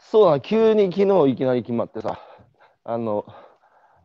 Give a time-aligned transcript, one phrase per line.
[0.00, 2.18] そうだ、急に昨日いきなり決まってさ、
[2.84, 3.24] あの、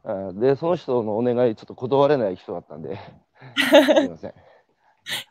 [0.04, 2.98] あで、その人のお願い、ちょっと断れない人だったんで、
[3.58, 4.34] すみません。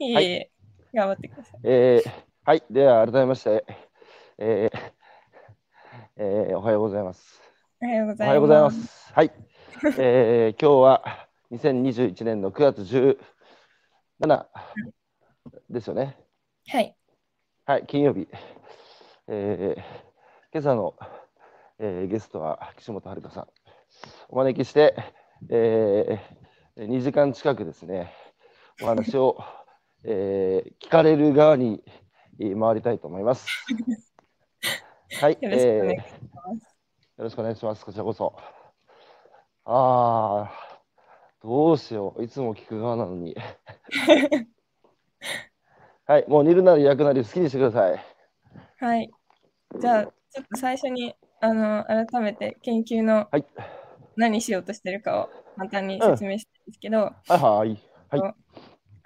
[0.00, 0.50] いえいえ、
[0.92, 1.60] 頑張ってください。
[1.64, 2.10] えー
[2.46, 3.64] はい、では改めまして、
[4.38, 4.92] えー
[6.16, 7.40] えーおはようございます。
[7.80, 8.26] おはようございます。
[8.26, 9.12] おはようございます。
[9.14, 9.32] はい、
[9.98, 14.46] えー今日は2021年の9月17
[15.70, 16.16] ですよね。
[16.68, 16.96] はい。
[17.64, 18.28] はい、金曜日。
[19.28, 20.13] えー
[20.54, 20.94] 今朝の、
[21.80, 23.48] えーゲストは岸本遥さん。
[24.28, 24.94] お招きして、
[25.50, 28.12] えー、2時間近くですね、
[28.80, 29.36] お話を、
[30.06, 31.82] えー聞かれる側に
[32.38, 33.48] えー回りたいと思います。
[35.20, 36.04] はい、よろしくお願いしえーよ
[37.16, 37.84] ろしくお願いします。
[37.84, 38.36] こちらこそ。
[39.64, 40.80] ああ、
[41.42, 42.22] どうしよう。
[42.22, 43.36] いつも聞く側なのに。
[46.06, 48.04] はい、もう煮るなり焼くなり好きにしてください。
[48.78, 49.10] はい。
[49.80, 53.44] じゃあ、ちょっと最初に、あの、改めて研究のはい。
[54.16, 57.80] 何しようとしてるかを簡単に説明したいんですけど、はいはい。
[58.10, 58.34] はい。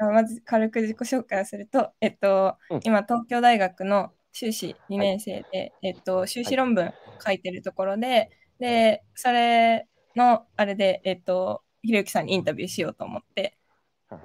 [0.01, 6.93] あまず軽く自己紹介をすると、えっと、うん今、東京大学の修士2年生で、えっと、修士論文
[7.25, 13.59] 書いてるところで、で、それの、あれで、えっと、ひろゆきさんにインタビューしようと思って
[14.09, 14.21] はい、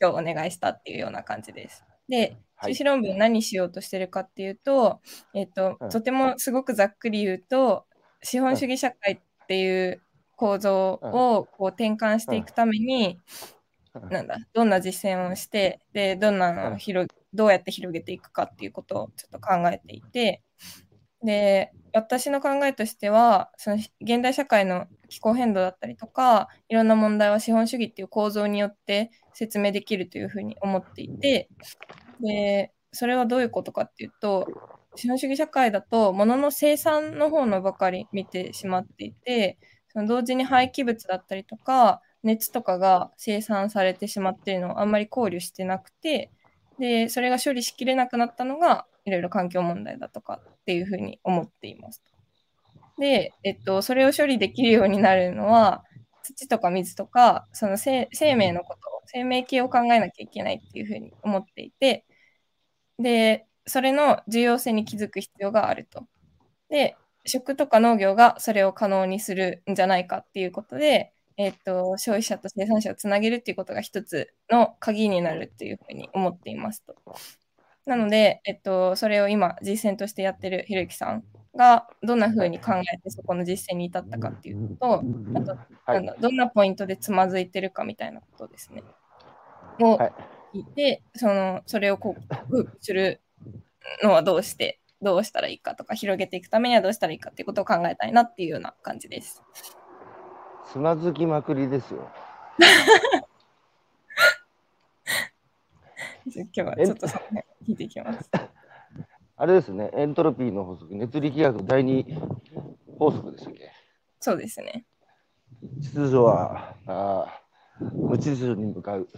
[0.00, 1.84] 今日お願いしたっていうような感じです。
[2.08, 5.00] で、はい修士論文何しようとしてるかっていうと、
[5.34, 7.86] えっとうん、とてもすごくざっくり言うと、
[8.22, 10.02] 資本主義社会っていう
[10.36, 13.18] 構造をこう転換していくために、
[13.94, 14.08] うん。
[14.10, 20.42] なんだ、どんな実践をして、で、どんなのを広どうやって広げていくかっていうことをちょっと考えていて、
[21.24, 31.48] で、私の考えとしては、その現代社会の気候変動だったりとか、いろんな問題は資本主義っていう構造によって説明できるというふうに思っていて、
[32.20, 34.46] で、それはどういうことかっていうと、
[34.94, 46.30] 資本主義社会だと、物の生産の方のばかり見てしまっていて、その同時に廃棄物だったりとか、熱とかが生産されてしまっているのをあんまり考慮してなくて、
[46.78, 52.02] で、それが処理しきれなくなったのが、いろいろ環境問題だとかっていうふうに思っています。
[52.98, 55.84] で、えっと、それを処理できるようになるのは、
[56.22, 62.04] 土とか水とか、その生命のこと、生命系を考えなきゃいけないっていうふうに思っていて、
[62.98, 66.06] で、それの重要性に気づく必要があると。
[66.68, 76.96] で、食とか農業がそれを可能にするんじゃないかっていうことで、えっと、消費者と生産者をつなげるっていうことが一つの鍵になるっていうふうに思っていますと。
[77.86, 81.24] なので、えっと、それを今実践としてやってるひろゆきさん
[81.56, 85.02] がどんなふうに考えてそこの実践に至ったかっていうのと、
[85.34, 85.94] あと、はい。
[85.94, 88.82] なんだどんなポイントでつまずいてるかみたいなことですね。
[89.80, 90.12] をはい
[90.54, 92.18] 聞いて、そのそれを克
[92.48, 93.20] 服する
[94.02, 99.42] のはどうして、どうしたらいいかとか、広げていくためにはどうしたらいいかっていうことを考えたいなっていうような感じです。
[100.72, 102.10] つまずきまくりですよ。
[106.34, 108.30] 今日はちょっとその辺聞いていきます。
[109.36, 112.04] あれですね、エントロピーの法則、熱力学第二
[112.98, 113.70] 法則でしたっけ？
[114.20, 114.84] そうですね。
[115.80, 119.08] 秩序はあー無秩序に向かう、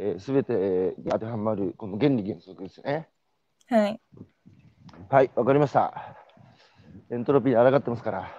[0.00, 3.08] えー、全てに当てはまるこの原理原則ですよね。
[3.68, 4.00] はい。
[5.10, 6.16] はい、わかりました。
[7.10, 8.30] エントロピーに抗ってますから。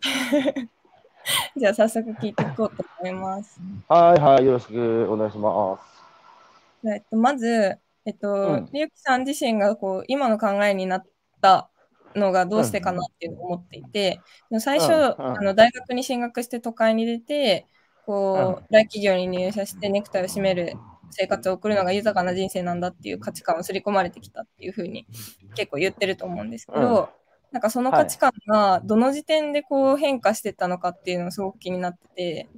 [1.54, 3.60] じゃあ早速聞いていこうと思います。
[3.88, 6.88] はいはい、よろしくお願いします。
[6.88, 11.06] えっと、まず、えっとうん、りゆきさん自身がこう今の考えになっ
[11.42, 11.68] た
[12.16, 14.20] のがどうしてかなっていうのを思っていて、
[14.60, 17.66] 最初、うんうんあの大学に進学して都会に出て、
[18.06, 20.74] こう、大企業に入社してネクタイを締める
[21.12, 25.06] 生活を送るのが豊かな人生なんだっていう価値観を刷り込まれてきたっていうふうに
[25.54, 27.10] 結構言ってると思うんですけど、
[27.52, 32.48] なんかその価値観がどの時点でこう変化してったのかっていうのがすごく気になってて、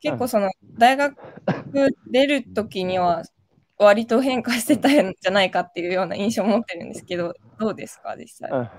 [0.00, 1.16] 結構その大学
[2.06, 3.22] 出る時には
[3.78, 8.50] 割と変化してたんじゃないかっていうような印象を持ってるんですけど、どうですか、実際？
[8.50, 8.70] うん。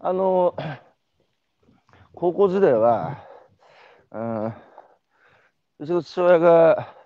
[0.00, 0.56] あの、
[2.14, 3.24] 高校時代は、
[4.10, 4.52] うん、う
[5.86, 6.96] ちの父親が、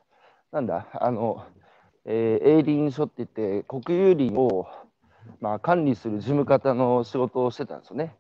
[0.55, 1.45] なんだ、あの、
[2.05, 4.69] えー、営林署って言って、国有林を、
[5.41, 8.15] まあ、管理する事務方の仕事をしてたんですよね。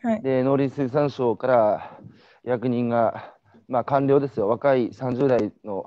[0.00, 0.22] はい。
[0.22, 1.98] で、農林水産省から
[2.44, 3.34] 役人が、
[3.66, 5.84] まあ、官僚ですよ、若い30代の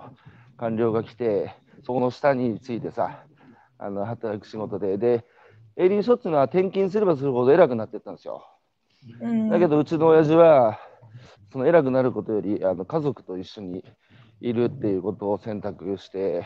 [0.57, 1.55] 官僚が来て、
[1.85, 3.23] そこの下についてさ、
[3.77, 5.23] あの働く仕事で、で、
[5.77, 8.45] 営林署っていうのは転勤すればするほど偉くなってったんですよ。
[9.21, 10.77] うん、だけど、うちの親父は、
[11.53, 13.85] その偉くなることより、あの家族と一緒に
[14.41, 16.45] いるっていうことを選択して、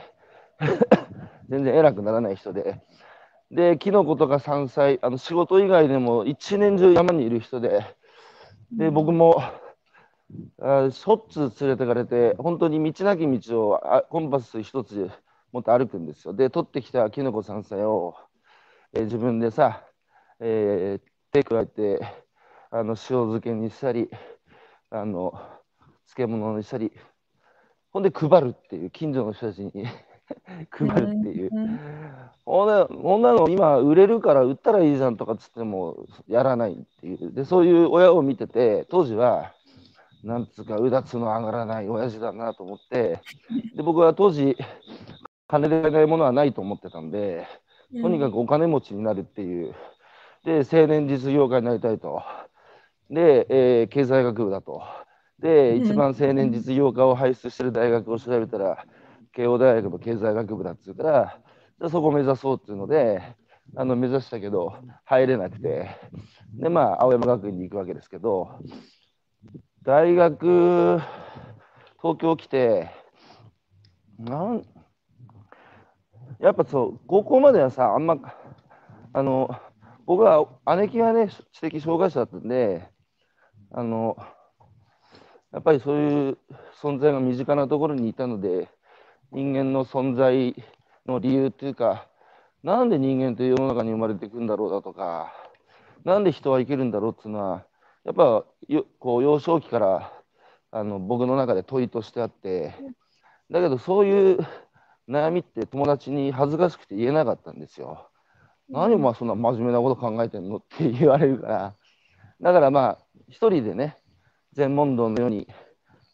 [1.49, 2.81] 全然偉くならない人で、
[3.51, 7.83] で、キノコとか山菜、あの仕事以外でも一年中山にいる人で、
[8.71, 9.41] で、僕も、
[10.61, 15.09] あしょっちゅう連れてかれて、本当に道なき道をあコンパス一つ
[15.51, 16.33] 持って歩くんですよ。
[16.33, 18.15] で、取ってきたキノコ山菜を、
[18.93, 19.83] えー自分でさ、
[20.39, 21.99] えー手加えて、
[22.71, 24.09] あの塩漬けにしたり、
[24.89, 25.33] あの
[26.07, 26.91] 漬物にしたり、
[27.99, 29.71] ほんで配るっていう、近所の人たちに。
[30.71, 31.49] 配るっていう。
[31.51, 31.79] うん
[32.45, 37.31] ほんでこんなの今売れるから売ったらいいじゃんとかっつってもやらないっていう。
[37.31, 39.53] でそういう親を見てて当時は
[40.23, 43.21] なんつうかうだつの上がらない親父だなと思って。
[43.75, 44.55] で僕は当時
[45.47, 47.45] 金で買えないものはないと思ってたんで
[48.01, 49.75] とにかくお金持ちになるっていう。
[50.43, 52.21] で青年実業家になりたいと。
[53.09, 54.83] で、えー経済学部だと
[55.41, 55.85] でうん。
[55.85, 58.85] 一番青年実業家を輩出してる大学を調べたら
[59.33, 61.39] 慶応大学の経済学部だっつうから
[61.79, 63.21] でそこを目指そうっていうので
[63.75, 64.75] あの目指したけど
[65.05, 65.89] 入れなくて。
[66.53, 68.59] でまあ青山学院に行くわけですけど
[69.83, 70.99] 大学
[72.01, 72.89] 東京来て
[74.17, 74.65] なん
[76.39, 78.17] やっぱそう高校まではさあんま
[79.13, 79.49] あの
[80.05, 80.47] 僕は
[80.77, 82.87] 姉貴がね知的障害者だったんで
[83.71, 84.17] あの
[85.51, 86.37] やっぱりそういう
[86.81, 88.69] 存在が身近なところにいたので
[89.31, 90.55] 人間の存在
[91.05, 92.07] の理由っていうか
[92.63, 95.33] なんで人間って世の中に生まれていくんだろうだとか
[96.03, 97.65] なんで人は生きるんだろうっていうのは
[98.05, 100.13] やっぱよこう幼少期から
[100.71, 102.75] あの僕の中で問いとしてあって
[103.49, 104.39] だけどそういう
[105.09, 108.07] 悩みって友達に恥ずかしくて言えなかったんですよ。
[108.69, 111.75] 何お前そんな真面目なこと考えてんのって言われるから
[112.39, 112.97] だからまあ
[113.27, 113.97] 一人でね
[114.53, 115.47] 全問答のように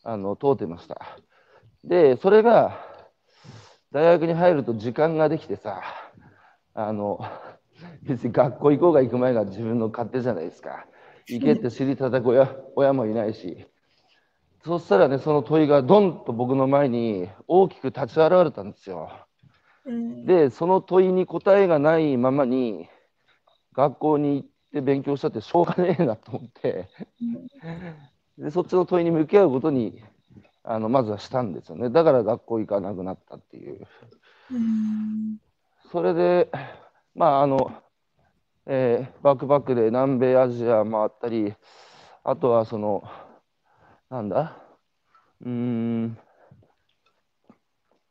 [0.04, 1.18] あの通ってました。
[1.84, 2.80] でそれが
[3.92, 5.82] 大学に入ると時間ができてさ
[6.74, 7.20] あの
[8.04, 10.86] 別に学校行こうが行く前が自分の勝手じゃないですか。
[11.28, 13.66] 行けって尻叩く親親もいないし。
[14.64, 19.12] そしたらねその問いがドンと僕の前に大きく立ち現れたんですよ。
[19.86, 20.26] うん。
[20.26, 22.90] でその問いに答えがないままに
[23.74, 26.90] 学校に行って勉強したってしょうがねえなと思って
[28.38, 30.02] でそっちの問いに向き合うことに
[30.64, 31.90] あのまずはしたんですよね。
[31.90, 33.88] だから学校行かなくなったっていう。
[34.52, 35.38] うん。
[35.92, 36.52] それで
[37.14, 37.72] まああの、
[38.66, 41.54] えーバックパックで南米アジア回ったり
[42.24, 43.04] あとはその
[44.10, 44.58] なんだ？
[45.42, 46.18] うーん。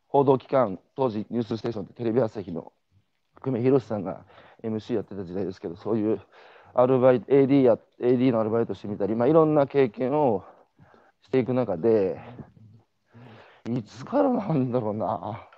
[0.09, 2.73] 報道機関当時「ニュースステーション」ってテレビ朝日の
[3.43, 4.25] 久米宏さんが
[4.63, 6.21] MC やってた時代ですけどそういう
[6.75, 10.45] アルバイト AD, や AD のアルバイトしてみたり、まあ、いろんな経験を
[11.23, 12.21] していく中で
[13.71, 15.49] いつからなんだろうな。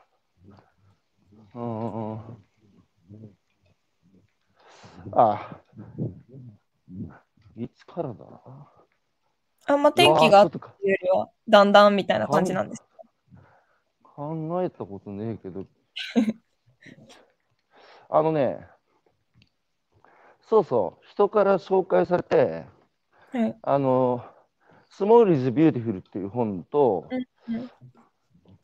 [1.54, 2.20] うん
[5.12, 5.60] あ
[7.56, 8.40] いつからだな。
[9.68, 12.82] あんま天気があっうわーちょっとかていうよりは、だんだんみたいな感じなんです。
[14.02, 15.64] 考えたことねえけど。
[18.08, 18.66] あのね
[20.48, 22.66] そうそう人から紹介されて
[23.32, 23.56] はい。
[23.62, 24.22] あの
[24.88, 27.16] 「スモール・イズ・ビューティフル」っていう本とう
[27.52, 27.70] ん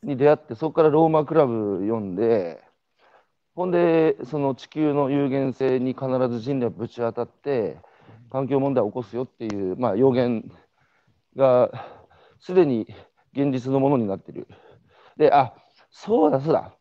[0.03, 2.61] に出会ってそこからローマクラブ読んで
[3.55, 7.77] ほんでその地球の有限性に必ず人類はぶち当たって
[8.29, 10.51] 環境問題を起こすよっていう、まあ、予言
[11.35, 11.71] が
[12.39, 12.85] すでに
[13.33, 14.47] 現実のものになってる。
[15.15, 15.53] で、あ
[15.89, 16.75] そうだそうだ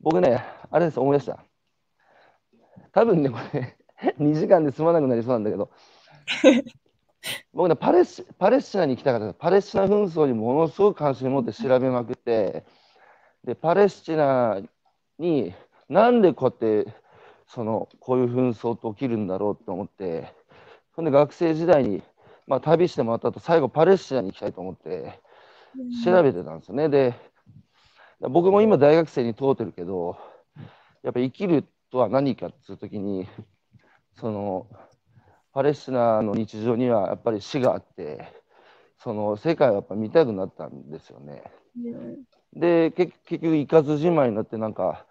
[0.00, 1.42] 僕ねあれです思い出した
[2.92, 3.77] 多分ねこれ
[4.18, 5.70] 2時間で済まなくなりそうなんだけど。
[7.52, 9.34] 僕ねパレスパレスチナに行きたかった。
[9.34, 12.64] パレスチナ紛争にものすごく関心を持って調べまくって。
[13.44, 14.60] でパレスチナ
[15.18, 15.54] に
[15.88, 16.92] なんでこうやって
[17.46, 20.36] そのこういう紛争って起きるんだろうと思って。
[20.98, 22.02] そんで学生時代に、
[22.48, 25.20] まあ、旅してもらった後最後パレスチナに行きたいと思って
[26.04, 26.88] 調べてたんですよね。
[26.88, 27.14] で
[28.20, 30.18] 僕も今大学生に問うてるけど
[31.04, 33.28] やっぱ生きるとは何かっていう時に
[34.20, 34.66] その
[35.52, 38.32] パレスチナの日常にはやっぱり死があって
[38.98, 41.42] その世界をやっぱ見たくなったんですよね。
[41.76, 42.16] うん
[42.54, 45.04] で結結局行かずじまいになってなんか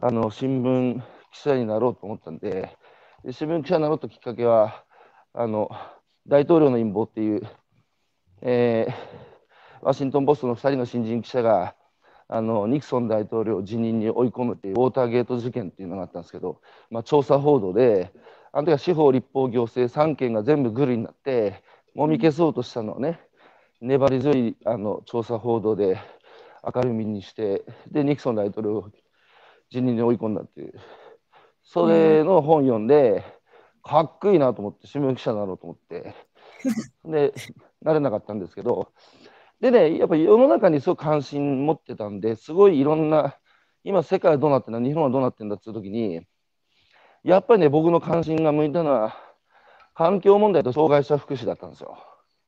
[0.00, 1.00] あの新聞
[1.32, 2.76] 記者になろうと思ったんで
[3.24, 4.84] で新聞記者になろうときっかけは
[5.32, 5.70] あの
[6.26, 7.42] 大統領の陰謀っていう、
[8.42, 9.24] えー
[9.84, 11.74] ワシントン・ポストの2人の新人記者が
[12.28, 18.12] あのニクソン大統領を辞任に追い込むっていうウォーターゲート事件っていうのがあったんですけど、まあ、調査報道で
[18.52, 21.62] あの時は司法立法行政3件が全部グルになって
[21.94, 23.20] もみ消そうとしたのをね
[23.80, 25.98] 粘り強いあの調査報道で
[26.74, 28.90] 明るみにしてでニクソン大統領を
[29.70, 30.74] 辞任に追い込んだっていう。
[31.64, 33.24] それの本読んで、
[33.82, 36.14] かっこいいなと思って、新聞記者になろうと思って、
[37.04, 37.34] で、
[37.82, 38.88] なれなかったんですけど、
[39.64, 43.38] でね、やっぱり世の中にすごい関心持ってたんで、すごいいろんな、
[43.82, 46.20] 今世界はどうなってんだ、日本はどうなってんだっていう時に、
[47.22, 49.16] やっぱりね、僕の関心が向いたのは、
[49.94, 51.96] 環境問題と障害者福祉だったんですよ。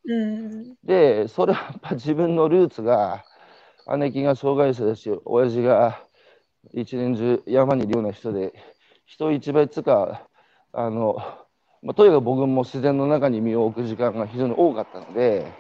[0.04, 0.76] うん。
[0.85, 3.25] で、それはやっぱ自分のルーツが、
[3.96, 5.99] 姉貴が障害者だし、親父が
[6.75, 8.52] 一年中山にいるような人で、
[9.06, 10.28] 人一倍つうか、
[10.70, 11.16] あの、
[11.80, 15.50] まあ、とにかく僕も自然の中に身を置く時間が非常に多かったので、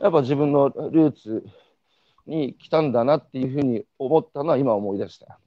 [0.00, 1.44] やっぱ自分のルーツ
[2.26, 5.38] に来たんだなっていうふうに思ったのは今思い出した。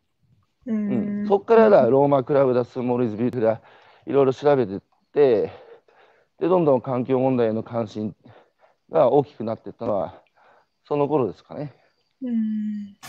[0.65, 1.27] ううんん。
[1.27, 3.61] そっからだ、ローマクラブだ、スモールズビュートだ、
[4.05, 4.79] いろいろ調べてっ
[5.13, 5.51] て、
[6.39, 8.15] で、どんどん環境問題への関心
[8.89, 10.21] が大きくなっていったのは、
[10.85, 11.73] その頃ですかね。
[12.21, 12.33] うん。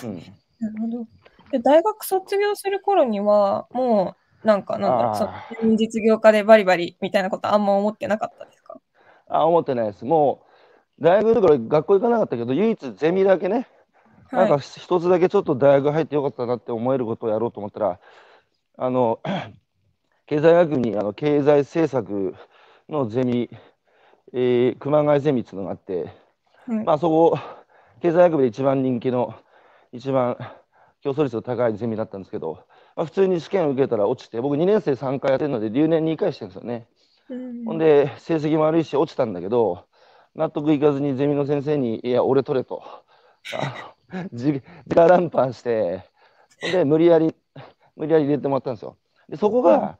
[0.04, 0.22] うん。
[0.58, 1.06] なるほど。
[1.50, 8.80] で、大学卒業する頃には、もう、なんか、なんだろう、あーその実業家でバリバリみたいなことあんま思ってなかったですか？
[9.28, 10.04] あ、思ってないです。
[10.04, 10.49] もう、
[11.00, 13.66] 大学の頃学校行かなかったけど、唯一ゼミだけね、
[14.30, 14.60] なんかはい。
[14.60, 18.00] 一つだけちょっと大学入ってよかったなって思えることをやろうと思ったら、
[18.76, 19.20] あの、
[20.26, 22.34] 経済学部にあの経済政策
[22.88, 23.50] のゼミ、
[24.32, 26.04] えー熊谷ゼミっていうのがあって、
[26.66, 27.38] はいまあそこ、
[28.00, 29.34] 経済学部で一番人気の、
[29.92, 30.36] 一番
[31.02, 32.64] 競争率の高いゼミだったんですけど、
[32.94, 36.86] まあ、普通に試験を受けたら落ちて、僕2年生3回やってるので、留年2回してるんですよね。
[37.30, 39.84] うんほんで、成績も悪いし、落ちたんだけど、
[40.34, 42.82] 納得いかずにゼミの先生に、いや、俺取れと。
[43.54, 46.04] あのじ直談判して、
[46.60, 47.34] で、無理やり、
[47.96, 48.96] 無理やり入れてもらったんですよ。
[49.28, 49.98] で、そこが、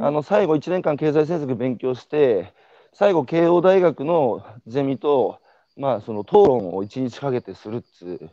[0.00, 2.52] あの、最後1年間経済政策勉強して、
[2.92, 5.40] 最後、慶応大学のゼミと、
[5.76, 8.30] まあ、その討論を1日かけてするっつう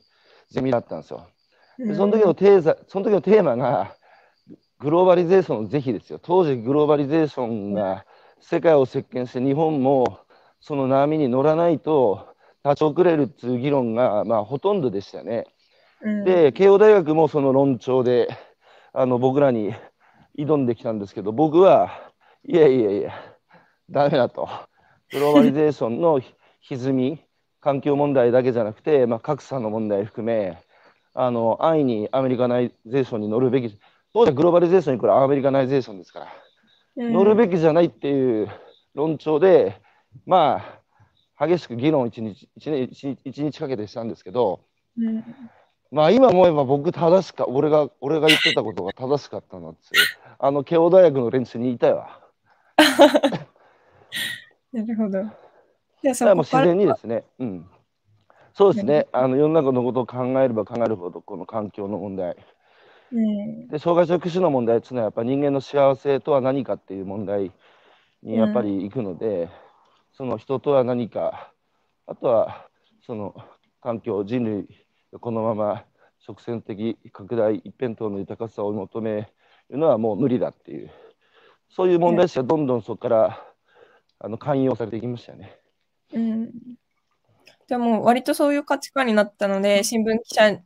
[0.50, 1.27] ゼミだったんですよ。
[1.77, 3.96] でその時のテーザその時のテーマが、
[4.80, 6.20] グローバリゼーションの是非ですよ。
[6.22, 8.06] 当時、グローバリゼーションが
[8.39, 10.20] 世界を席巻して、日本も
[10.60, 12.28] その波に乗らないと
[12.64, 15.46] 立ち遅れるっていう議論が、まあ、ほとんどでしたね。
[16.02, 18.28] うん、で、慶応大学もその論調で、
[18.94, 19.74] あの僕らに
[20.38, 21.92] 挑んできたんですけど、僕は、
[22.48, 23.14] いやいやいや、
[23.90, 24.50] ダメだと。
[25.12, 26.22] グローバリゼーションの
[26.62, 27.20] 歪み、
[27.62, 30.58] 環境問題だけじゃなくて、まあ、格差の問題含め、
[31.14, 33.80] あの安易にアメリカナイゼーションに乗るべき、
[34.14, 38.50] 当時はグローバリゼーションにこれアメリカナイゼーションですから、うん乗るべきじゃないっていう
[38.96, 39.80] 論調で、
[40.25, 40.81] ま
[41.38, 44.62] あ、激しく議論を一日一日一日かけてしたんですけど、
[44.97, 45.24] うん
[45.91, 49.79] まあ今思えば僕正しか、俺が、俺が言ってたことが正しかったなって、
[50.38, 52.19] あの慶応大学の連中に言いたいわ。
[54.74, 55.24] なるほど。
[56.03, 57.69] じゃあだからもう自然にですね、うん。
[58.53, 62.36] そうですね、あの世の中のことを考えれば考えるほど、この環境の問題、
[63.12, 67.53] うんで障害者福祉の問題っていうのは、やっぱ人間の幸せとは何かっていう問題
[68.21, 69.47] にやっぱり行くので、
[70.17, 71.53] その人とは何か、
[72.07, 72.67] あとは
[73.05, 73.36] その
[73.81, 74.67] 環境、人類
[75.13, 75.83] がこのまま
[76.27, 79.31] 直線的拡大、一辺倒の豊かさを求め
[79.69, 80.89] るのはもう無理だっていう、
[81.69, 83.45] そういう問題しかどんどんそこから
[84.17, 85.55] あの寛容されていきましたよね。
[86.13, 86.51] うん。
[87.67, 90.57] じゃあもう割とそういう価値観になったので、新聞記者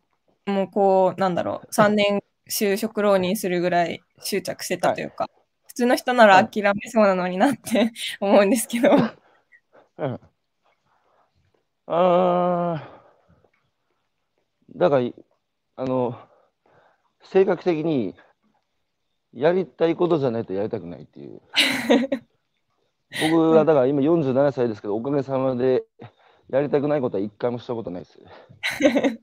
[0.46, 5.30] もこう、なんだろう、3年就職浪人するぐらい執着してたというか、
[5.68, 7.92] 普通の人なら諦めそうなのになって
[8.22, 8.92] 思うんですけど。
[9.98, 10.20] うん
[11.88, 13.02] あー
[14.78, 15.10] だから、
[15.76, 16.18] あの、
[17.24, 18.16] 性格的に、
[19.34, 21.42] やりたいことじゃないとやりたくないっていう。
[23.30, 25.86] 僕はだから今47歳ですけど、おかげさまで
[26.50, 28.20] やりたくないことは一回もしたことないです。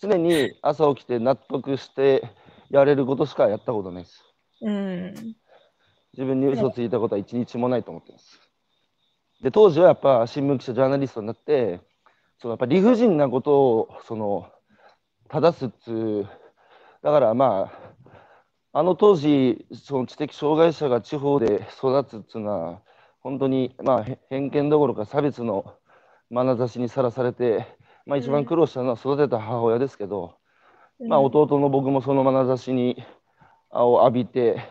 [0.00, 2.28] 常に朝起きて納得して
[2.70, 4.24] やれることしかやったことないです。
[4.62, 5.14] うん。
[6.12, 8.47] 自分に嘘ついたことは一日もないと思ってます。
[9.42, 11.80] で、当時はやっぱ新聞記者、ジャーナリストになって、
[12.38, 14.50] そのやっぱ理不尽なことをその
[15.28, 16.28] 正すっつう、
[17.02, 17.70] だからま
[18.72, 22.82] あ、あの当時、その知的障害者が地方で育つっつうのは、
[23.20, 25.74] 本当にまあへ偏見どころか差別の
[26.30, 27.66] 眼差しにさらされて、
[28.06, 30.36] まあ、一番苦労したのは育てた母親ですけど、
[31.06, 33.02] まあ、弟の僕もその眼差しに
[33.70, 34.62] を浴びて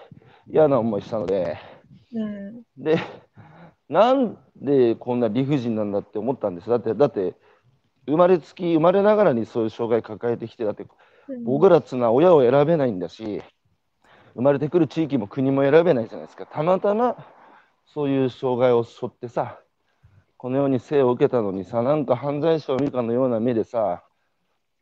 [0.47, 1.57] 嫌な思いしたので、
[2.13, 2.63] うん。
[2.77, 2.99] で、
[3.89, 6.69] なんでこんな理不尽なんだって思ったんです？
[6.69, 7.35] だって、だって、
[8.05, 10.85] 生まれつき、生まれながらにそういう障害抱えてきて、だって、
[11.43, 13.41] 僕らっつうのは親を選べないんだし、
[14.35, 16.45] 生まれてくる地域も国も選べないじゃないですか。
[16.45, 17.17] たまたま
[17.85, 19.59] そういう障害を背負ってさ、
[20.37, 24.03] このように生を受けたのにさ、なんか犯罪者を見るかのような目でさ、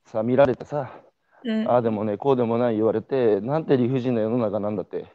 [0.06, 0.92] さ見られてさ、
[1.44, 5.06] うんああでもね、こうでもない言われて、なんて理不尽な世の中なんだって、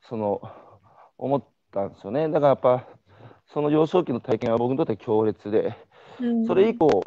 [0.00, 0.40] その、
[1.18, 2.28] 思ったんですよね。
[2.28, 2.86] だからやっぱ、
[3.52, 5.76] その幼少期の体験は僕にとって強烈で、
[6.20, 6.46] うん。
[6.46, 7.02] それ以降、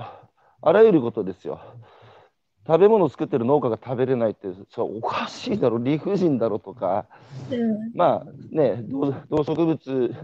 [0.62, 1.60] あらゆることですよ。
[2.67, 7.08] 食べ物を作ってる農家が食べれないって、それおかしいだろ、理不尽だろとか、
[7.50, 7.91] うん。
[7.96, 10.15] まあね、動動植物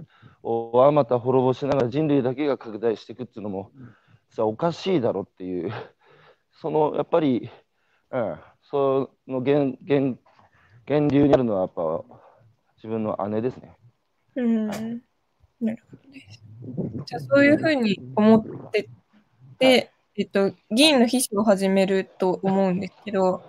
[0.44, 3.72] をあまた滅ぼしながら人類だけが拡大していくっていうのも、
[4.30, 5.72] それはおかしいだろっていう、
[6.54, 7.50] そのやっぱり、
[8.12, 10.20] うん、その源源
[10.88, 12.04] 源流にあるのはやっぱ
[12.78, 13.76] 自分の姉ですね。
[14.36, 15.02] うん
[15.62, 16.44] なるほどです。
[17.06, 18.90] じゃあそういうふうに思って
[19.60, 23.44] て、えっと、議員の秘書を始めると思うんですけど、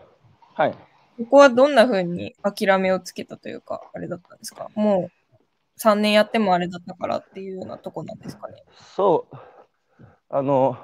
[0.55, 0.73] はい。
[1.19, 4.69] ここはどんなふうに諦めをつけたというか、あれだったんですか？
[4.75, 8.63] もう3年やってもあれだったからっていうようなとこなんですかね？
[8.95, 9.37] そう、
[10.29, 10.77] あの、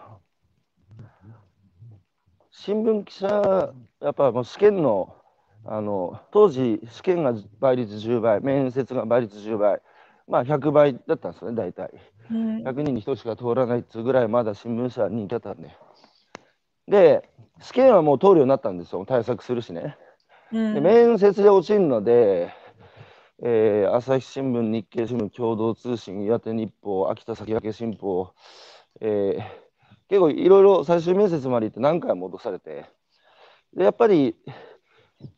[2.50, 5.16] 新聞記者、やっぱもう試験の、
[5.64, 9.80] あの当時、試験が倍率10倍、面接が倍率10倍、
[10.28, 11.90] まあ100倍だったんですよね、大体。
[12.30, 15.70] うん100人に1人しか通らないっつうぐらい、まだ新聞社は人気だったんで。
[16.88, 17.28] で、
[17.60, 19.96] 試験はもう通るようになったんですよ、対策するしね。
[20.52, 20.74] うん。
[20.74, 22.50] で面接で落ちるので、
[23.42, 28.30] えー朝日新聞、日経新聞、共同通信、岩手日報、秋田先駆新報、
[29.00, 29.62] えー
[30.08, 32.84] 結構いろいろ最終面接まで行って何回も落とされて、
[33.74, 34.36] でやっぱり、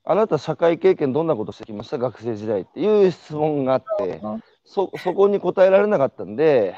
[0.03, 1.99] あなた社会経験どんなことしてきました？
[1.99, 4.21] 学生時代っていう質問があって、
[4.65, 6.75] そそこに答えられなかったんで、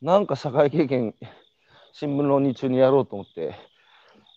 [0.00, 1.14] なんか社会経験、
[1.92, 3.54] 新聞論日中にやろうと思って、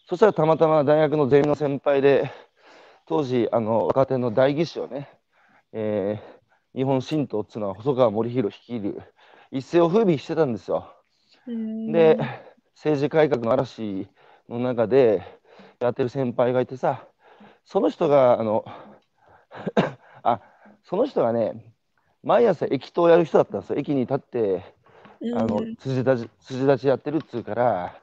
[0.07, 2.31] そしたらたまたま大学のゼミの先輩で、
[3.07, 5.09] 当時、あの若手の代議士をね、
[5.73, 6.41] えー
[6.73, 9.01] 日本新党っていうのは細川守弘率いる
[9.51, 10.95] 一世を風靡してたんですよ。
[11.47, 12.17] うんで、
[12.75, 14.07] 政治改革の嵐
[14.47, 15.21] の中で
[15.79, 17.05] やってる先輩がいてさ、
[17.65, 18.63] その人が、あの、
[20.23, 20.39] あ、
[20.83, 21.70] その人がね、
[22.23, 23.79] 毎朝駅頭やる人だったんですよ。
[23.79, 24.63] 駅に立って、
[25.33, 28.01] あのうん辻立ち辻立ちやってるっつうから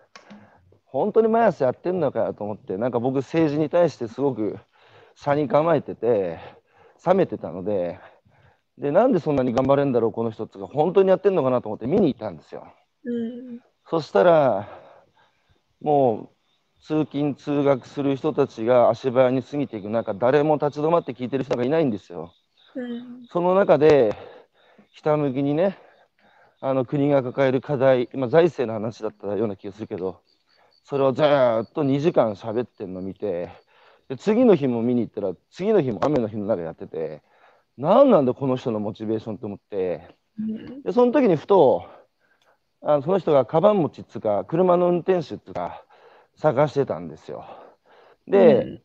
[0.86, 4.58] 本当に毎朝やってんのかよと思ってなんか僕政治に対してすごく
[5.16, 6.38] 差に構えてて
[7.04, 7.98] 冷めてたので
[8.78, 12.72] でなんでそんなに頑張れんだろうこの人っつうか本当にやってんのかなと思って見に行ったんですよ。
[13.04, 13.60] うん。
[13.90, 14.68] そしたら
[15.80, 16.30] も
[16.78, 22.20] う通勤通学する人たちが足早に過ぎていく中誰も立ち止まって聞いてる人がいないんですよ。
[22.20, 22.37] うん
[23.30, 24.14] その中で、
[24.90, 25.78] ひたむきにね、
[26.60, 30.20] あの国が抱える課題、まあ、財政の話だったような気がするけど、
[30.84, 33.50] それをずーっと2時間喋ってるのを見て、
[34.08, 37.22] で次の日も見に行ったら、次の日も雨の日の中やってて、
[37.76, 40.82] 何なんだこの人のモチベーションと思って、うん。
[40.82, 41.84] でその時にふと、
[42.82, 45.84] あのその人がカバン持ちっつうか、車の運転手っつうか、
[46.36, 47.44] 探してたんですよ。
[48.26, 48.82] で、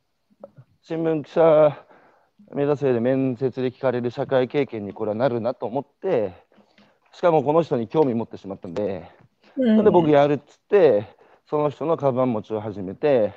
[0.81, 1.85] 新聞記者
[2.51, 6.33] 目指せで面接で聞かれる社会経験にこれはなるなと思って、
[7.13, 9.09] しかもこの人に興味持ってしまったんで、
[9.55, 11.07] うんそれで僕やるっつって、
[11.47, 13.33] その人のカバン持ちを始めて、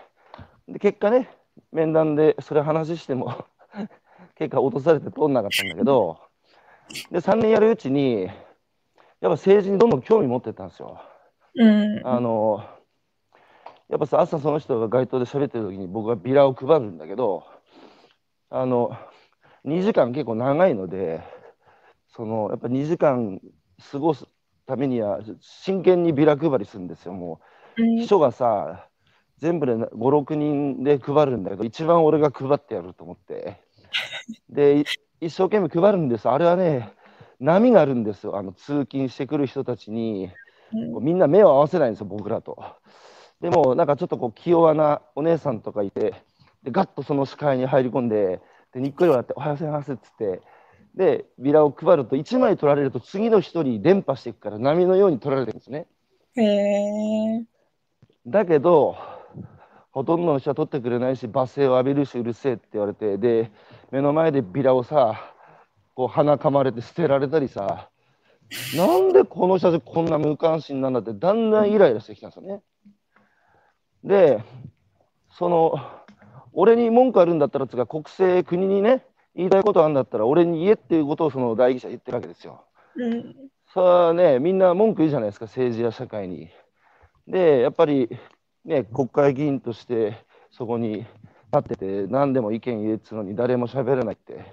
[0.66, 1.28] で結果ね、
[1.72, 3.44] 面談でそれ話しても
[4.36, 6.18] 結果落とされて通んなかったんだけど、
[7.10, 8.32] で3年やるうちに、やっ
[9.20, 11.00] ぱ政治にどんどん興味持ってったんですよ。
[11.54, 12.64] うんあの
[13.88, 17.44] やっぱさ朝その人が街頭で喋ってる時に僕がビラを配るんだけど
[18.50, 18.96] あの
[19.64, 21.20] 2時間結構長いので
[22.14, 23.40] そのやっぱ2時間
[23.90, 24.26] 過ごす
[24.66, 27.40] ためには真剣にビラ配りするんですよも
[27.76, 27.82] う。
[27.82, 27.96] うん。
[27.98, 28.88] 秘書がさ
[29.38, 33.60] 全部で56人で配るんだけど一番俺が配ってやると思って。
[34.48, 34.84] でい
[35.20, 36.28] 一生懸命配るんです。
[36.28, 36.92] あれはね
[37.38, 38.36] 波があるんですよ。
[38.36, 40.30] あの通勤してくる人たちに。
[40.92, 42.58] こうみんな目を合わせないんですよ、僕らと。
[43.40, 46.14] でも、なんかちょっとこう、気弱なお姉さんとかいて、
[46.66, 48.40] でガッとその視界に入り込んで、
[48.74, 50.42] でにっこり笑って、おはようございますっつって、
[50.96, 55.86] で、ビラを配ると、1枚取られると、次の人に伝播していくから、波のように取られてるんですね。
[56.34, 57.44] へえ。
[58.26, 58.96] だけど、
[59.92, 63.52] ほとんどの人は取ってくれないし、罵声を浴びるし、うるせえって言われて、で、
[63.92, 65.32] 目の前でビラをさ、
[65.94, 67.90] こう鼻かまれて捨てられたりさ、
[68.76, 72.62] なんでこの人たちこんな無関心なんだって、だんだんイライラしてきたんですよね。
[74.02, 74.42] で、
[75.30, 76.05] その、
[76.58, 82.64] 俺に文句あるんだったらつうか、国政、国にね、言いたいことあるんだったら、俺に言えっていうことをその代議者は言ってるわけですよ。
[82.96, 83.36] うん。
[83.74, 86.48] さあね、みんな文句言うじゃないですか、政治や社会に。
[87.28, 88.08] で、やっぱり、
[88.64, 90.14] ね、国会議員として
[90.50, 91.08] そこに立
[91.58, 94.46] ってて、何でも意見言えっつうのに誰も喋らないって、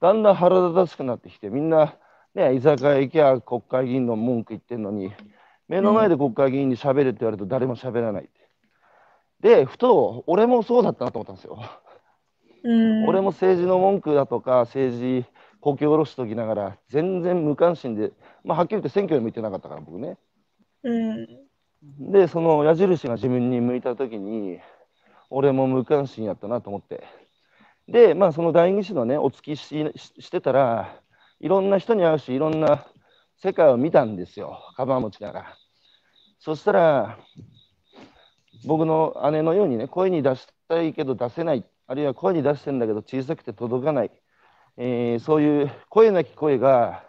[0.00, 1.94] だんだん腹立たしくなってきて、みんな、
[2.34, 5.12] ね、居酒屋行きゃ国会議員の文句言ってんのに、
[5.68, 8.45] 目の前で国会議員に喋れって言われると誰も喋らないって。
[9.40, 11.58] で、ふと、俺もそうだったなと思ったんですよ。
[12.64, 15.24] うん、俺も政治の文句だとか、政治、
[15.60, 18.12] 公共下ろしときながら、全然無関心で、
[18.44, 20.16] まあ、はっきり言って選挙に向いてなかったから、僕ね。
[20.82, 21.26] うん、
[22.12, 24.58] で、その矢印が自分に向いたときに、
[25.30, 27.04] 俺も無関心やったなと思って。
[27.88, 31.00] で、まあ、その代議士のね、お付きししてたら、
[31.40, 32.86] いろんな人に会うし、いろんな
[33.36, 35.56] 世界を見たんですよ、カバン持ちながら。
[36.38, 37.18] そしたら、
[38.64, 44.10] 僕の姉のようにね、声に出したいけど出せない、あるいは声に出してんだけど小さくて届かない、
[44.76, 47.04] えーそういう声なき声が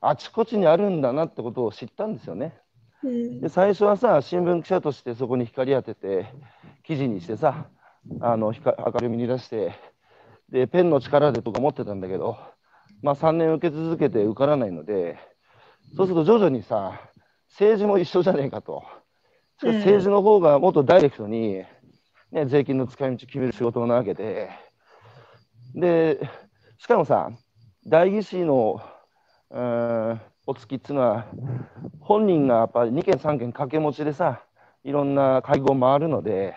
[0.00, 2.58] あちこちにあるんだなってことを知ったんですよね。
[3.02, 3.40] うん。
[3.40, 6.26] で最初はさ新聞記者としてそこに光当てて
[6.82, 7.66] 記事にしてさ
[8.20, 9.72] あの光明るみに出して
[10.50, 12.36] でペンの力でとか思ってたんだけど、
[13.02, 15.18] まあ、3年受け続けて受からないので
[15.96, 17.00] そうすると徐々にさ
[17.48, 18.84] 政治も一緒じゃねえかと
[19.64, 21.64] しかし政治の方がもっとダイレクトに、
[22.30, 24.50] ね、税金の使い道決める仕事なわけで。
[25.74, 26.20] で
[26.78, 27.30] しかもさ
[27.86, 28.80] 代議士の
[29.50, 31.26] うーんお付きっていうのは
[32.00, 34.42] 本人がやっぱり2件3件掛け持ちでさ
[34.84, 36.54] いろんな会合回るので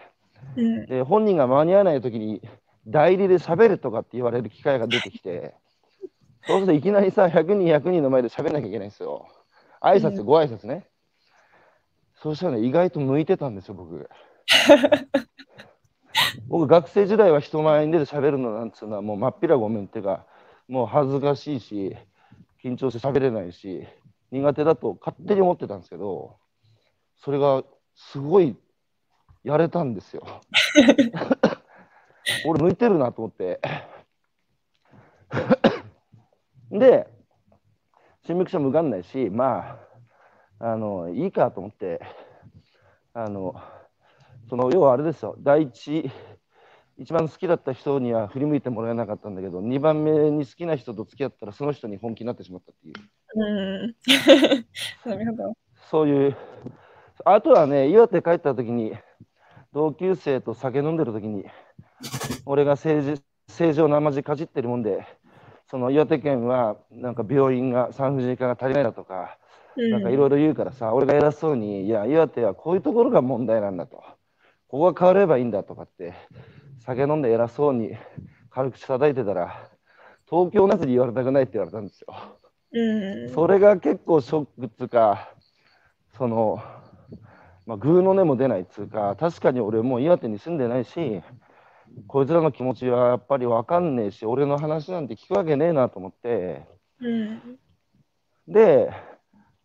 [0.57, 0.85] うん。
[0.85, 2.41] で本人が間に合わない時に
[2.85, 5.55] 代理で喋るとかって言われる機会が出てきて
[6.45, 9.27] そうするといきなりさ100人100人の前で喋んなきゃいけないんですよ。
[9.81, 10.87] 挨拶ご挨拶ね、
[12.21, 14.09] そうしたらね意外と向いてたんですよ僕
[16.47, 20.25] 僕学生時代は人前に出て喋るのなんつうのはもうまっぴらごめんっていうか
[20.67, 21.95] もう恥ずかしいし
[22.63, 23.85] 緊張して喋れないし
[24.31, 26.37] 苦手だと勝手に思ってたんですけど
[27.17, 27.63] それが
[27.95, 28.55] すごい
[29.43, 30.23] やれたんですよ。
[32.45, 33.61] 俺向いてるなと思って。
[36.71, 37.07] で
[38.25, 39.86] 新聞記者も受かんないしまあ
[40.59, 42.01] あのいいかと思って
[43.13, 43.55] あの
[44.49, 46.09] その要はあれですよ第一
[46.97, 52.93] 一番好きだった人には振り向いてもらえなかったんだけど2番目に好きな人と付き合ったらその人に本気になってしまったっていう
[53.35, 53.45] う
[53.87, 53.95] ん。
[55.05, 55.53] なるほど。
[55.89, 56.37] そういう
[57.23, 58.93] あとはね岩手帰った時に
[59.73, 61.45] 同級生と酒飲んでる時に
[62.45, 65.05] 俺が政治政治を生地かじってるもんで
[65.69, 69.37] その岩手県はなんか病院が産婦人科が足りないだとか
[69.91, 73.97] なんかいろいろ言うからさ、俺が偉そうに、いや、岩手はこういうところが問題なんだと、
[74.67, 76.13] ここが変わればいいんだとかって、
[76.79, 77.95] 酒飲んで偉そうに
[78.49, 79.69] 軽口叩いてたら、
[80.29, 82.07] 東京なつに言われたくないって言われたんですよ。
[82.73, 83.29] うん。
[83.29, 85.31] それが結構ショックっつうか、
[86.17, 86.59] その、
[87.65, 91.21] まあ、グーの音も出ないっつうか、確かに俺もう岩手に住んでないし、
[92.07, 96.65] こいつらの気持ちはやっぱり分かんねえし、俺の話なんて聞くわけねえなと思って、
[96.99, 97.59] うん。
[98.47, 98.91] で、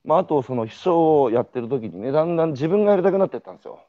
[0.04, 3.80] まあ、あとその秘書をやってる時にねだんだん自分がやりたくなってったんですよ。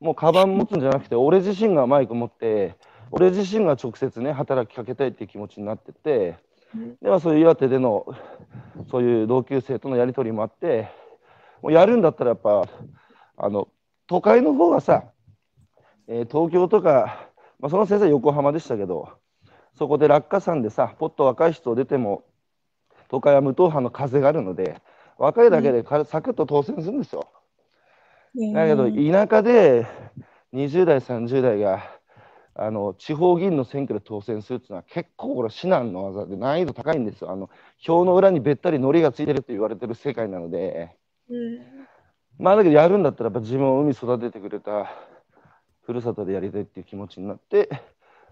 [0.00, 2.74] もうカバン持つんじゃなくて俺自身がマイク持って
[3.12, 6.36] 俺自身が直接ね働きかけたいっていう気持ちになってて
[6.74, 8.04] うんではそういう岩手での
[8.90, 10.88] そういう同級生とのやり取りもあって
[11.62, 12.66] もうやるんだったらやっぱ
[13.36, 13.68] あの
[14.08, 15.04] 都会の方がさ、
[16.08, 17.28] えー東京とか、
[17.60, 19.10] まあ、その先生横浜でしたけど
[19.78, 22.24] そこで落下山でさポッと若い人出ても
[23.08, 24.82] 都会は無党派の風があるので
[25.22, 27.28] 若いだけでかサクッと当選するんですよ。
[28.54, 29.86] だけど田舎で
[30.52, 31.84] 20代30代が
[32.56, 37.30] あの地方議員の選挙で当選するっていうのは結構これ至難の技で難易度高いんですよ。
[37.30, 40.96] あの票の裏にべったり糊がついてるって言われてる世界なので
[41.30, 41.58] うん。
[42.38, 44.90] ままあだけどやるんだったらやっぱ自分を海育ててくれた
[45.82, 47.68] ふるさとでやりたいっていう気持ちになって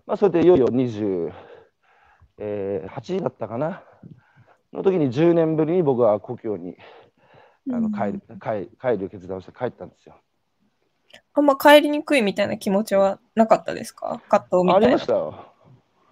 [0.08, 1.30] まあそれでいよいよ28
[3.22, 3.84] だったかな
[4.72, 6.76] の時に10年ぶりに僕は故郷に
[7.72, 10.16] あの帰る帰帰る決断をして帰ったんですよ。
[11.34, 14.20] あんま帰りにくいみたいな気持ちはなかったですか？
[14.28, 14.86] 葛藤みたいな。
[14.86, 15.34] ありましたよ。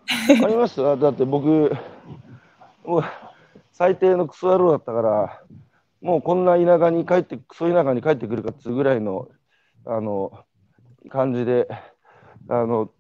[0.44, 0.97] ありました。
[0.97, 1.71] だって僕、
[2.85, 3.03] もう
[3.73, 5.42] 最低のクソ野郎だったから、
[6.01, 9.29] もうこんな田舎に帰って、クソ田舎に帰ってくるかっつうぐらいの
[9.85, 10.33] あの
[11.11, 11.68] 感じで、
[12.49, 12.90] あの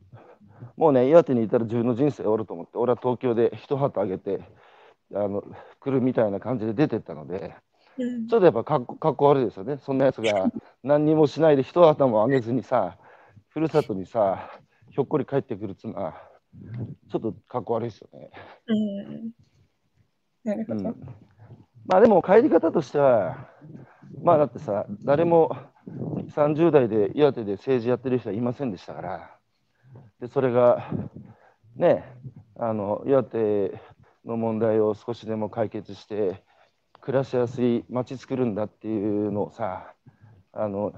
[0.76, 4.40] もうね、岩手にいたら自分の人生終わると思って、俺は東京で一旗あげて
[5.14, 5.42] あの
[5.80, 7.54] 来るみたいな感じで出てったので、
[7.98, 9.78] うんちょっとやっぱかっこかっこ悪いですよね。
[9.78, 10.52] そんなやつが
[10.84, 12.96] 何にもしないで一旗もあげずにさ、
[13.48, 14.50] ふるさとにさ、
[14.90, 16.14] ひょっこり帰ってくるっつうのは、
[17.10, 18.30] ちょっとかっこ悪いですよね。
[18.68, 19.30] うん。
[20.44, 20.90] なるほど。
[20.90, 21.00] うん、
[21.86, 23.48] まあでも帰り方としては、
[24.22, 25.56] まあだってさ、誰も
[26.28, 29.30] 30代で岩手で政治やってる人はいませんでしたから、
[30.20, 30.88] でそれが
[31.74, 32.04] ね、
[32.56, 33.80] あの岩手
[34.28, 36.44] の問題を少しでも解決して、
[37.00, 39.94] 暮らしやすい街作るんだっていうのをさ、
[40.52, 40.92] あの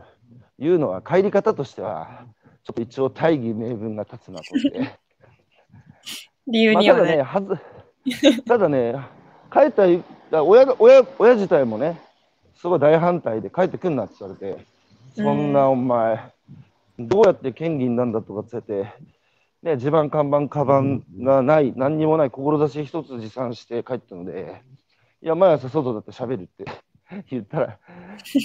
[0.58, 2.24] 言うのは帰り方としては
[2.64, 4.98] ちょっと一応大義名分が立つなと思って。
[6.46, 7.02] 理由まあ、にはね。
[7.04, 8.94] ただね、はずただね、
[9.52, 9.86] 帰った
[10.30, 12.00] だ親が親親自体もね、
[12.56, 14.66] すごい大反対で帰ってくんなって言われて、
[15.14, 16.32] そんなお前、
[16.98, 18.92] どうやって県議になんだとかって言って、
[19.62, 24.62] ね、地盤、看板、カバンがない、何にもない志一つ持参して帰ったので、
[25.22, 26.64] いや、毎朝外だって喋るって
[27.30, 27.78] 言ったら、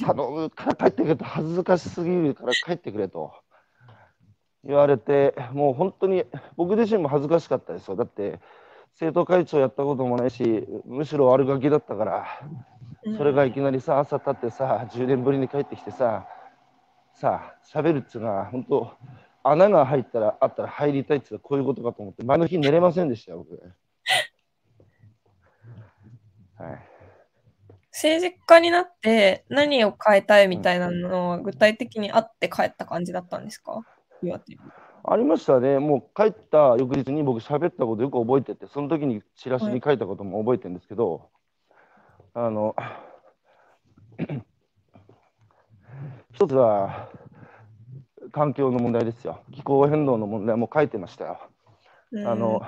[0.05, 3.33] 頼むから帰ってくれと、恥ずかしすぎるから帰ってくれと
[4.65, 6.25] 言われて、もう本当に
[6.57, 7.95] 僕自身も恥ずかしかったですよ。
[7.95, 8.41] だって、
[8.95, 12.25] 生徒会長やったこともないし、むしろ悪ガキだったから、
[13.17, 16.27] それがいきなりさ、朝立ってさ、10年ぶりに帰ってきてさ、
[17.13, 18.91] さあ、喋るっていうのは、本当、
[19.47, 23.53] 穴が入ったら、あったら入りたいっていうのはこういうことかと思って、前の日寝れませんでしたよ、僕。
[26.57, 26.79] はい。
[27.91, 33.81] 政治家になって何を変えたいみたいなのは具体的にあって帰った感じだったんですか？
[34.21, 34.59] 岩手に
[35.07, 41.29] ありましたね、もう帰った翌日に僕、喋ったことよく覚えてて、その時にチラシに書いたことも覚えてるんですけど、
[42.33, 42.75] あの、
[46.33, 47.09] 一つは
[48.31, 51.39] 環境の問題ですよ、気候変動の問題も書いてましたよ。
[52.25, 52.61] あの、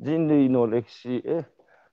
[0.00, 1.44] 人類の歴史え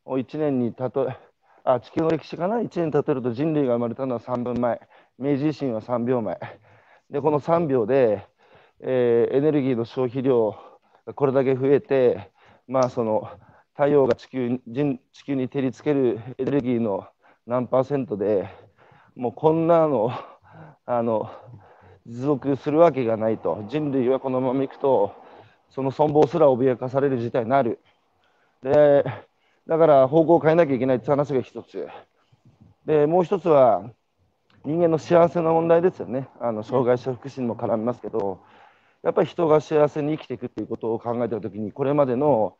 [0.05, 1.17] を1年に例え、
[1.63, 4.81] あ、地球の歴史かな、1年例えると人類が生まれたのは3分前、
[5.17, 6.39] 明治維新は3秒前。
[7.09, 8.27] で、この3秒で、
[8.81, 10.55] えーエネルギーの消費量
[11.05, 12.31] がこれだけ増えて、
[12.67, 13.29] まあ、その
[13.73, 17.07] 太陽が地球に人地球に照りつけるエネルギーの
[17.47, 18.47] 何パーセントで
[19.15, 20.11] もうこんなの
[20.85, 21.29] あの
[22.07, 23.65] 持続するわけがないと。
[23.69, 25.13] 人類はこのままいくと
[25.69, 27.79] その存亡すら脅かされる事態になる。
[28.61, 29.03] で
[29.67, 31.87] だから方向を変えなきゃいけないって話が一つ。
[32.85, 33.89] でもう一つは
[34.65, 36.27] 人間の幸せな問題ですよね。
[36.39, 38.39] あの障害者福祉にも絡みますけど
[39.03, 42.55] やっぱり人が幸せに生きていくっていうことを考えたときに、これまでの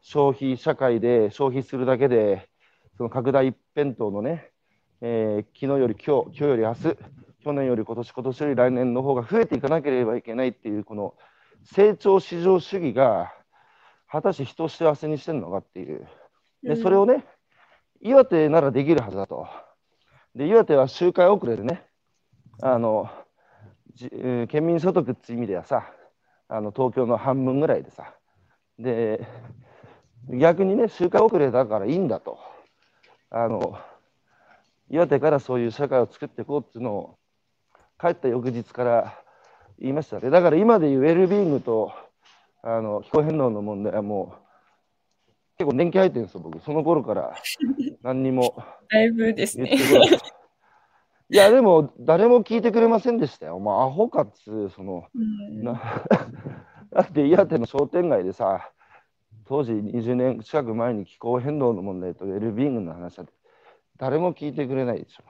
[0.00, 2.48] 消費社会で消費するだけで、
[2.96, 4.52] その拡大一辺倒のね、
[5.00, 6.96] えー昨日より今日、今日より明日、
[7.44, 11.14] 去年より今年、今年より来年の方が増えていかなければいけないっていう、この
[11.64, 13.32] 成長至上主義が、
[14.10, 16.06] 果たして人を幸せにしてるのかっていう。
[16.62, 17.24] で、それをね、
[18.00, 19.46] 岩手ならできるはずだと。
[20.34, 21.84] で、岩手は周回遅れでね、
[22.62, 23.10] あの、
[23.98, 25.90] じえー県民所得っていう意味ではさ
[26.48, 28.14] あの東京の半分ぐらいでさ
[28.78, 29.26] で
[30.30, 32.38] 逆にね周回遅れだからいいんだと
[33.28, 33.76] あの
[34.88, 37.18] 岩手からそういう社会を作っていこうっていうのを
[38.00, 39.18] 帰った翌日から
[39.78, 40.30] 言いましたね。
[40.30, 41.92] だから今でいうウェルビーイングと
[42.62, 44.48] あの気候変動の問題はもう
[45.58, 46.60] 結構年季入ってるんですよ僕。
[46.60, 47.34] その頃から
[48.02, 48.54] 何にも
[48.90, 49.76] だいぶですね。
[51.30, 51.36] い。
[51.36, 53.58] やでも誰も聞いてくれませんでしたよ。
[53.58, 55.64] まあアホかっつうそのうん。
[55.64, 55.74] な
[56.90, 58.70] だって岩手の商店街でさ
[59.46, 63.32] 当時20年近く前に気候変動の問題とウェルビーイングの話だって
[63.96, 65.24] 誰も聞いてくれないでしょ。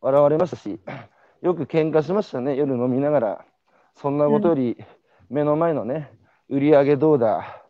[0.00, 0.80] 笑われましたし
[1.42, 2.56] よく喧嘩しましたね。
[2.56, 3.44] 夜飲みながら。
[3.94, 4.76] そんなことより
[5.28, 6.12] 目の前のね
[6.48, 7.64] 売り上げどうだ、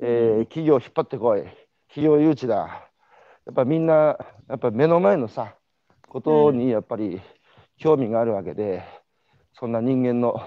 [0.00, 1.44] えー企業引っ張ってこい。
[1.88, 2.88] 企業誘致だ。
[3.44, 4.16] やっぱみんな
[4.48, 5.54] やっぱ目の前のさ
[6.08, 7.20] ことにやっぱり
[7.78, 8.82] 興味があるわけで、
[9.52, 10.40] そんな人間の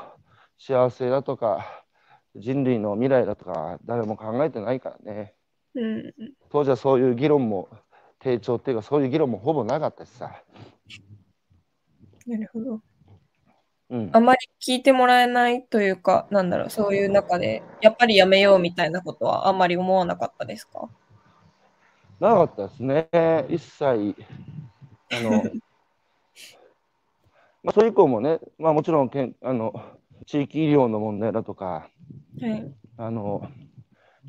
[0.58, 1.84] 幸せだとか
[2.36, 5.34] 人類の未来だとか誰も考えてないからね。
[5.76, 6.14] うん。
[6.50, 7.70] 当時はそういう議論も
[8.20, 10.44] 低調っていうかそういう議論もほぼなかったしさ、
[12.26, 12.82] なるほど。
[13.90, 14.10] うん。
[14.14, 20.90] あ、まり聞いてもらえないというか、なんだろう、そういう中で、やっぱりやめようみたいなことはあんまり思わなかったですか？
[22.20, 23.08] なかったですね。
[23.50, 24.16] 一切。
[25.12, 25.44] あの
[27.64, 29.74] まあそれ以降もね、まあ、もちろんけんあの
[30.26, 31.90] 地域医療の問題だとか
[32.42, 32.74] はい。
[32.98, 33.48] あの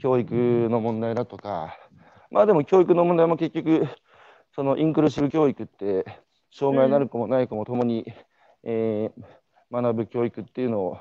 [0.01, 0.35] 教育
[0.69, 1.79] の問題だとか、
[2.31, 3.87] まあでも教育の問題も結局、
[4.55, 6.05] そのインクルーシブ教育って、
[6.59, 8.05] 障害のある子もない子も共に、
[8.65, 9.37] えー
[9.71, 10.99] 学ぶ教育っていうのを、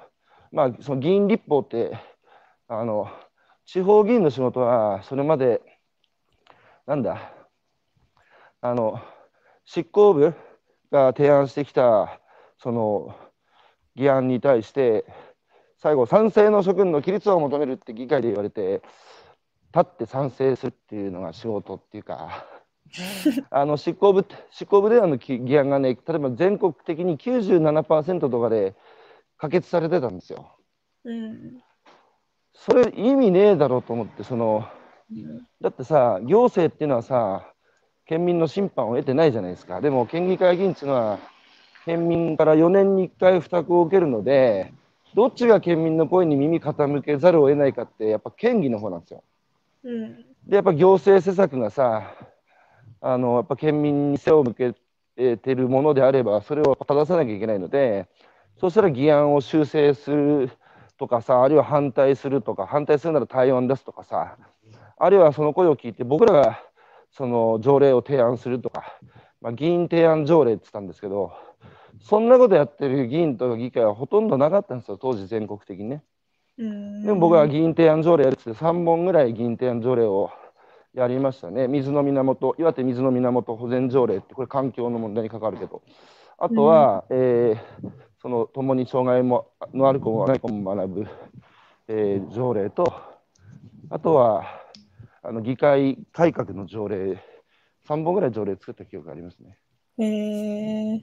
[0.52, 1.98] まあ、その議員立法って
[2.68, 3.08] あの、
[3.66, 5.62] 地方議員の仕事は、それまで、
[6.88, 7.32] なんだ、
[8.62, 9.00] あの
[9.66, 10.34] 執行部
[10.92, 12.20] が提案してきた
[12.58, 13.16] その
[13.96, 15.06] 議案に対して、
[15.78, 18.82] 最後、賛成の諸君の規律を求めるって議会で言われて、
[19.74, 22.46] 立って賛成するっていうのが仕事っていうか、
[23.50, 28.76] あの執行部執行部であのき議案がね、例えば全国的に97%とかで
[29.38, 30.56] 可決されてたんですよ。
[31.04, 31.62] うん。
[32.54, 34.66] それ意味ねえだろうと思って、その
[35.62, 37.54] だってさ、行政っていうのはさ、
[38.06, 39.82] 県民の審判を得てないじゃないですか。
[39.82, 41.20] でも県議会議員っていうのは、
[41.86, 44.74] 県民から4年に1回負託を受けるので、
[45.14, 49.24] どっちが県民の声に耳傾けざるを得ないかって、やっぱ県議の方なんですよ。
[49.84, 52.14] うん、で、やっぱ行政施策がさ、
[53.08, 54.74] あのやっぱ県民に背を向け
[55.16, 58.08] てるものであれば、それを正さなきゃいけないので、
[58.60, 60.50] そうしたら議案を修正する
[60.98, 64.38] とかさ、あるいは反対するとか、反対するなら対応出すとかさ、
[64.98, 66.60] あるいはその声を聞いて、僕らが
[67.12, 68.98] その条例を提案するとか、
[69.40, 71.32] まあ、議員提案条例って言ったんですけど、
[72.02, 76.04] そんなことやってる議員とか議会はほとんどなかったんですよ、当時全国的にね。
[76.58, 80.32] でも僕は議員提案条例やるって3本ぐらい議員提案条例を
[80.96, 81.68] やりましたね。
[81.68, 85.82] 水の源、岩手水の源保全条例って、これ環境の問題に関わるけど。
[86.38, 91.08] あとは、えー、その共に障害ものある子もない子も学ぶ、
[91.90, 92.94] えー、条例と、
[93.90, 94.46] あとは
[95.22, 97.22] あの議会改革の条例、
[97.88, 99.58] 3本ぐらい条例作った記憶がありますね。
[99.98, 101.02] へえ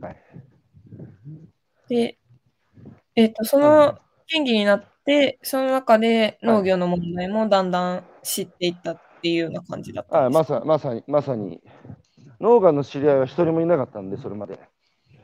[0.00, 0.04] ー。
[0.04, 0.16] はい。
[1.88, 2.18] で、
[3.14, 11.62] えっ、ー、と、その県議になって、その中で農業の問題もだんだん知っていったっていうような感じだったんですか、はい、まさまさに、まさに、
[12.40, 14.60] 農家の知り合いは一人もいなかったんで、それまで。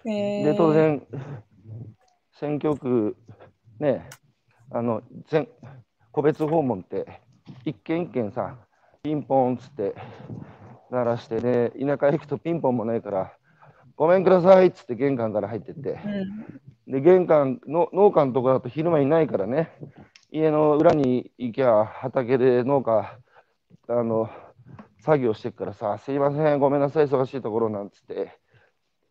[0.04, 1.06] で、当然、
[2.32, 3.16] 選挙区、
[3.78, 4.08] ね、
[4.70, 5.48] あの、全、
[6.12, 7.20] 個別訪問って、
[7.66, 8.56] 一軒一軒さ、
[9.02, 9.94] ピンポンっつって
[10.90, 13.32] 鳴らしてね、田舎行くとピンポンもないから、
[13.96, 16.00] ごめんくださいっつって玄関から入ってって、
[16.86, 19.70] うん、で、玄関の、農家のとこだと昼間いないからね、
[20.36, 23.20] 家の裏に行きゃ畑で農家、
[23.86, 24.28] あの、
[24.98, 28.36] 作業してからさ、すいません、ごめんなさい、忙しいところなんつって、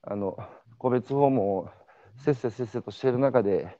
[0.01, 0.37] あの、
[0.77, 1.69] 個別訪問を
[2.17, 3.77] せっせせっせとしてる中で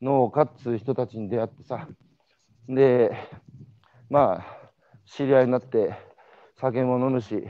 [0.00, 1.88] 農家っつう人たちに出会ってさ
[2.68, 3.10] で
[4.08, 4.70] まあ
[5.04, 5.94] 知り合いになって
[6.60, 7.42] 酒も飲むし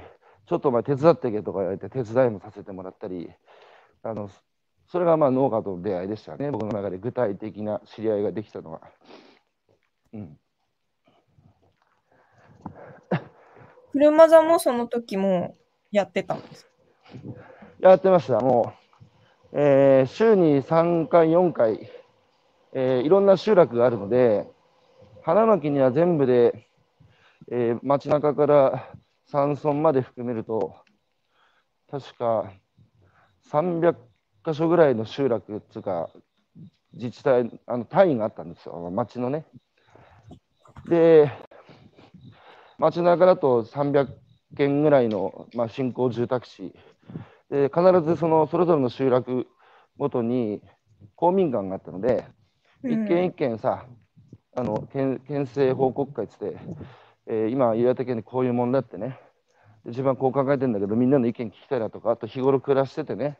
[0.46, 3.28] ちょっとお前手伝ってけとか言われて手伝いもさせてもらったり
[4.02, 4.30] あの
[4.87, 8.80] それがまあ農家との出会いでしたね僕の中で具体的な知り合いができたのは。
[10.14, 10.38] うん、
[13.92, 15.57] 車座もその時も
[15.90, 16.66] やってたんです
[17.81, 18.40] やってました。
[18.40, 18.85] もう
[19.57, 21.88] えー、週に3回、4回、
[22.72, 24.50] えー、いろんな集落があるので、
[25.22, 26.68] 花巻には全部で、
[27.53, 28.90] えー、街中から
[29.27, 30.74] 山村まで含めると、
[31.88, 32.53] 確か
[33.48, 33.94] 300
[34.44, 36.11] 箇所ぐらいの集落っていうか、
[36.92, 39.46] 自治体、あの単位があったんですよ、町のね。
[40.88, 41.30] で、
[42.78, 44.08] 街中だと300
[44.56, 46.74] 軒ぐらいの、まあ、新興住宅地。
[47.50, 49.46] で必ずそのそれぞれの集落
[49.96, 50.60] ごとに
[51.14, 52.24] 公民館があったので、
[52.82, 53.86] うん、一軒一軒さ
[54.56, 56.56] あの県県政報告会っつって、
[57.26, 59.20] えー、今岩手県でこういう問題ってね。
[59.86, 63.38] 自分はこう考えてるんだけどみんなの意見聞きたいなとかあと日頃暮らしててね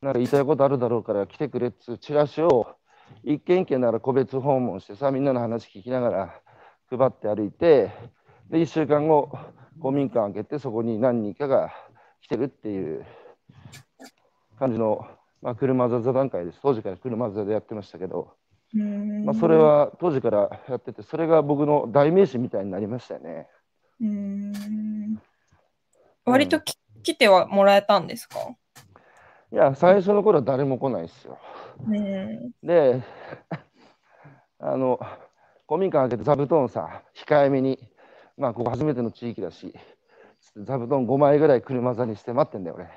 [0.00, 2.76] なんか言いたいことあるだろうから来てくれっつうチラシを
[3.24, 6.40] 一軒一軒なら個別訪問してさみんなの話聞きながら
[6.90, 7.90] 配って歩いて
[8.50, 9.30] で1週間後
[9.80, 11.70] 公民館開けてそこに何人かが
[12.20, 13.04] 来てるっていう
[14.58, 15.06] 感じの、
[15.42, 16.60] まあ、車座座談会です。
[16.62, 18.32] 当時から車座でやってましたけど、
[19.24, 23.48] まあ、それは当時からやってて、それが僕の代名詞みたいになりましたよね。
[24.00, 25.18] うん
[26.24, 28.38] 割とき、うん、来てはもらえたんですか？
[29.52, 31.38] いや、最初の頃は誰も来ないですよ。
[32.62, 33.02] で、
[34.58, 34.98] あの、
[35.68, 37.78] 古民家開けて座布団さ、控えめに、
[38.36, 39.74] まあ、ここ初めての地域だし、
[40.56, 42.88] 座布団5枚ぐらい車座にして待ってんだよ、俺。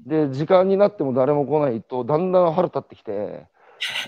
[0.06, 3.46] で、時間になっても誰も来ないと、だんだん腹立ってきて、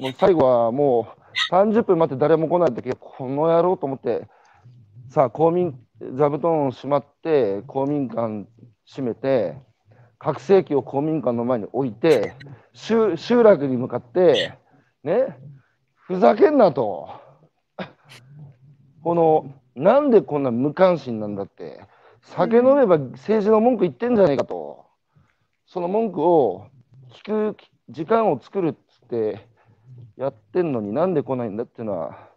[0.00, 1.08] もう最後はも
[1.52, 4.28] う30分待って誰も来ない時この野郎と思って、
[5.08, 5.78] さあ、公民、
[6.14, 8.46] 座布団をしまって、公民館
[8.86, 9.56] 閉めて、
[10.18, 12.34] 拡声器を公民館の前に置いて、
[12.72, 14.54] 集集落に向かって、
[15.04, 15.38] ね、
[15.94, 17.27] ふざけんなと。
[19.08, 21.80] この、なんでこんな無関心なんだって。
[22.20, 24.84] 酒飲めば政治の文句言ってんじゃねえかと。
[25.66, 26.66] その文句を
[27.24, 27.56] 聞く
[27.88, 29.48] 時間を作るっつって
[30.18, 32.28] やってんのになんで来ないんだっていうのは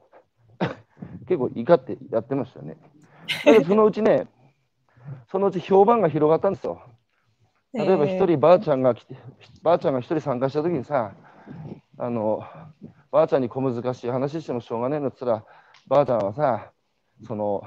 [1.28, 2.78] 結構怒ってやってましたね。
[3.44, 4.28] で そのうちね、
[5.28, 6.82] そのうち評判が広がったんですよ。
[7.74, 9.18] 例えば一人ばあちゃんが来て、
[9.62, 11.12] ばあちゃんが一人参加した時にさ、
[11.98, 12.46] あの、
[13.12, 15.46] ばあちゃんに小難しい話してもしょうがねえのっつったら、
[15.92, 16.72] ばあちゃんはさ、
[17.28, 17.64] その、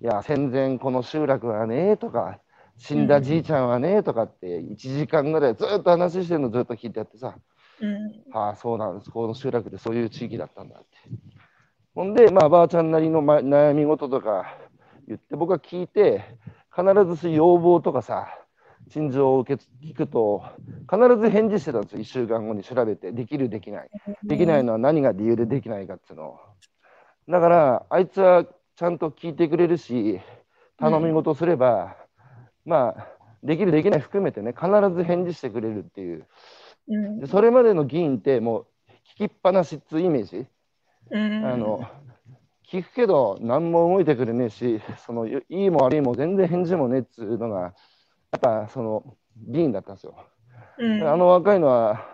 [0.00, 2.38] いや、戦前この集落はねとか、
[2.78, 7.36] 死んだじいちゃんはねとかって1時間ぐらいずっと話してるのずっと聞いてやってさ、
[7.82, 9.10] うん、ああそうなんです。
[9.10, 10.86] この集落でそういう地域だったんだって。
[11.94, 14.56] ほんでまあばあちゃんなりの、ま、悩み事とか
[15.06, 16.24] 言って僕は聞いて
[16.74, 18.26] 必ず要望とかさ
[18.88, 20.42] 心情を受け聞くと、
[20.90, 23.90] 必ず返事してたんですよ、1週間後に調べて、できる、できない。
[24.24, 26.38] できないのは何が理由でできないかっていうのを。
[27.28, 28.44] だから、あいつは
[28.76, 30.20] ちゃんと聞いてくれるし、
[30.78, 31.96] 頼み事すれば、
[32.64, 33.08] まあ、
[33.42, 36.26] できる、できない含めてね、必ず返事してくれるっていう。
[36.88, 38.66] うんでそれまでの議員って、もう
[39.14, 40.46] 聞きっぱなしっていうイメージ。
[41.10, 41.88] うんあの
[42.70, 47.68] 聞くけど何も動いてくれねえしそのいいも悪いも全然返事もねえっつうのがや
[48.36, 50.14] っぱその議員だったんですよ。
[50.78, 52.06] うんあの若いのは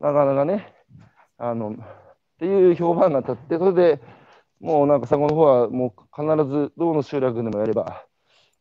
[0.00, 0.72] なかなかね
[1.36, 1.74] あのっ
[2.38, 4.00] ていう評判が立ってそれで
[4.62, 8.06] もうなんか佐賀の方はもう必ずどの集落でもやれば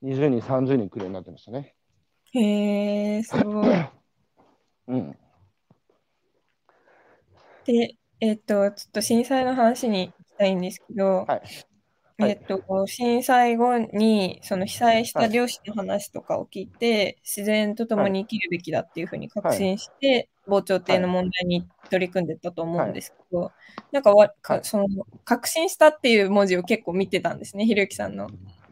[0.01, 1.75] 20人30人来るようになってましたね。
[2.33, 3.89] へえ、すごい。
[4.87, 5.17] うん、
[7.65, 11.70] で、えっと、ちょっと震災の話に行きたいんですけど、はいはい
[12.27, 23.51] えっと、震災後に、その被災した漁師の話とかを聞いて、自然と共に生きるべきだっていうふうに確信して、防潮堤の問題に取り組んでったと思うんですけど、
[23.91, 24.13] なんか
[24.63, 24.87] その、
[25.25, 28.29] 確信したっていう文字を結構見てたんですね、ひろゆきさんの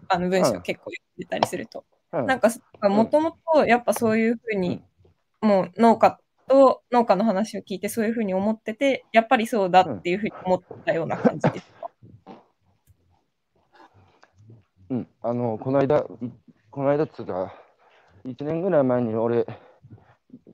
[0.07, 1.79] あの文章を結構読んでたりすると。
[1.79, 1.89] うん
[2.25, 2.49] なんか、
[2.81, 4.81] もともとやっぱそういうふうに、
[5.41, 11.89] もう農家と農家の話を聞いてそういうふうに思ってて、やっぱりそうだっていうふうに思ったような感じですか。
[14.89, 16.03] うん、あのこの間、い
[16.71, 17.53] この間っつうか、
[18.25, 19.45] 1年ぐらい前に俺、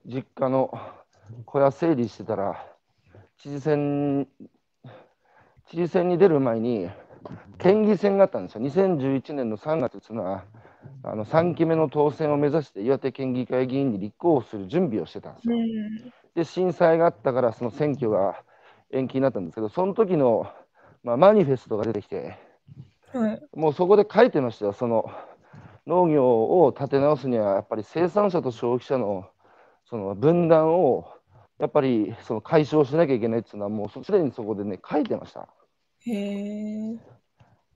[0.04, 0.70] 実家の
[1.46, 2.66] 小屋整理してたら、
[3.38, 4.28] 知事選、
[5.70, 6.88] 知事選に出る前に、
[7.58, 8.60] 県議選があったんですよ。
[8.62, 10.44] 2011年の3月っていうのは、
[11.02, 15.56] あの3期目の当選を目指して岩手県議会議員に立候補する準備をしてたんですよ。
[16.34, 18.42] で、震災があったから、その選挙が
[18.90, 20.46] 延期になったんですけど、その時の、
[21.02, 22.36] まあ、マニフェストが出てきて、
[23.12, 23.42] はい。
[23.54, 25.10] もうそこで書いてましたよ、その
[25.86, 26.26] 農業
[26.62, 29.28] を立て直すには、やっぱり生産者と消費者の
[29.88, 31.08] その分断を
[31.58, 35.48] やっぱりその解消しなきゃいけないっていうのは、もうすでにそこでね、書いてました。
[36.06, 36.98] へえ。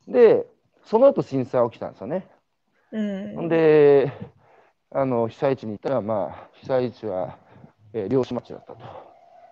[0.07, 0.47] で、
[0.85, 2.29] その後震災起きたんですよね。
[2.93, 3.49] うん。
[3.49, 4.13] で、
[4.91, 7.39] あの被災地に行ったら、まあ、被災地は、
[7.93, 8.79] えー漁師町だったと、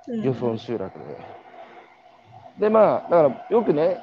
[0.08, 1.04] うん、漁村集落で。
[2.58, 3.98] で、まあ、だからよくね、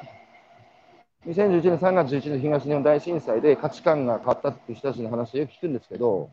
[1.25, 6.29] 2011年3月11日の東日本大震災で価値観が変わったっていう人たちの話をよく聞くんですけど、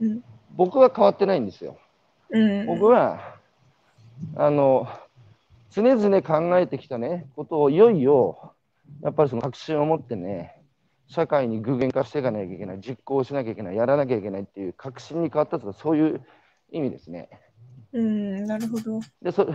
[0.00, 0.22] うん。
[0.54, 1.78] 僕は変わってないんですよ。
[2.30, 2.66] うん。
[2.66, 3.36] 僕は、
[4.36, 4.86] あの、
[5.70, 8.52] 常々考えてきたね、ことをいよいよ、
[9.02, 10.62] やっぱりその確信を持ってね、
[11.08, 16.20] 社会に具現化していかなきゃいけない、実行しなきゃいけない、やらなきゃいけないっていう確信に変わったとか、そういう
[16.70, 17.28] 意味ですね。
[17.92, 19.00] うん、なるほど。
[19.22, 19.52] で、そで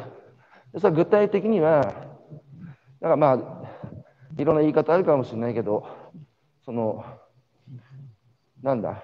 [0.79, 3.58] それは具体的には、だからまあ、
[4.39, 5.85] いろんな言い方あるかもしれないけど、
[6.63, 7.03] その、
[8.63, 9.03] なんだ、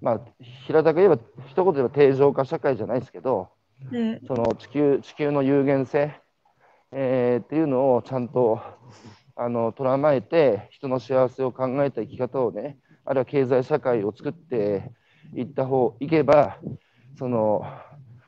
[0.00, 0.20] まあ、
[0.66, 1.18] 平たく言えば、
[1.48, 3.48] 一言で言えば定常化社会じゃないですけど、
[3.92, 4.20] うん。
[4.26, 6.12] その地球地球の有限性、
[6.92, 8.60] えーっていうのをちゃんと
[9.36, 14.92] あの捉まえて、人の幸せを考えた生き方をね、あるいは経済社会を作って
[15.34, 16.58] いった方いけば、
[17.18, 17.62] その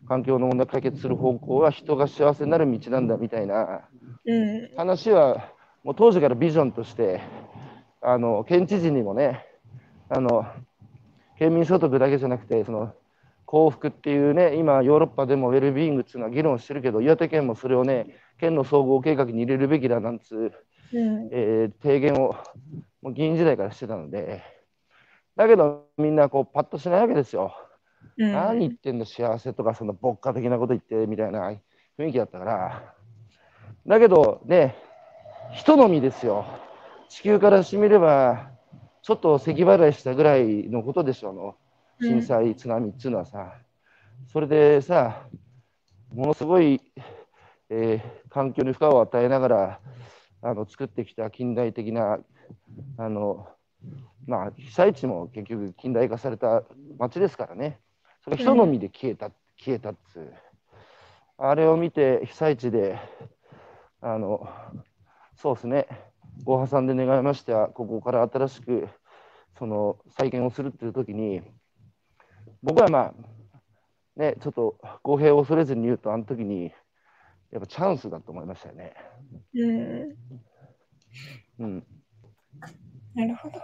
[0.09, 3.89] 環境の問題を解決する方向は人が幸せになる道なんだみたいな
[4.25, 4.71] うん。
[4.77, 5.52] 話は、
[5.85, 7.21] もう当時からビジョンとして、
[8.01, 9.45] あの県知事にもね、
[10.09, 10.47] あの
[11.39, 12.95] 県民所得だけじゃなくて、その
[13.47, 20.53] 幸福っていうね、今、ヨーロッパでもウェルビーイングっていうのは議論してるけど、岩手県もそれをね、県の総合計画に入れるべきだなんつう、
[20.93, 21.29] うん。
[21.33, 22.37] えー提言を
[23.03, 24.43] もう議員時代からしてたので、
[25.35, 27.53] だけどみんなこうパッとしないわけですよ。
[28.19, 28.33] うん。
[28.33, 31.53] 何言ってんの幸せとかその牧歌的なこと言ってみたいな
[31.99, 32.95] 雰囲気だったから
[33.87, 34.77] だけどね
[35.55, 36.47] 人のみですよ。
[37.09, 38.51] 地球からしてみれば
[39.03, 41.57] ちょっと咳払いしたぐらいのことでしょあの。
[42.01, 43.55] 震災津波っていうのはさ。
[44.33, 45.27] それでさ
[46.15, 46.81] ものすごい、
[47.71, 49.81] えー環境に負荷を与えながら
[50.41, 52.19] あの作ってきた近代的な
[52.97, 53.47] あの
[54.27, 56.63] まあ被災地も結局近代化された
[56.99, 57.79] 町ですからね。
[58.25, 60.33] それが人のみで消えた、消えたっつう。
[61.37, 62.99] あれを見て被災地で
[64.01, 64.49] あの
[65.43, 65.89] そうですね
[66.45, 68.89] ご破産で願いましてはここから新しく
[69.59, 71.43] その再建をするっていう時に
[72.63, 73.15] 僕はまあ
[74.15, 76.71] ねちょっと語弊を恐れずに言うとあの時に
[77.51, 78.95] やっぱチャンスだと思いましたよね。
[79.55, 80.17] うん。
[81.59, 81.87] うん、
[83.15, 83.61] なるほど。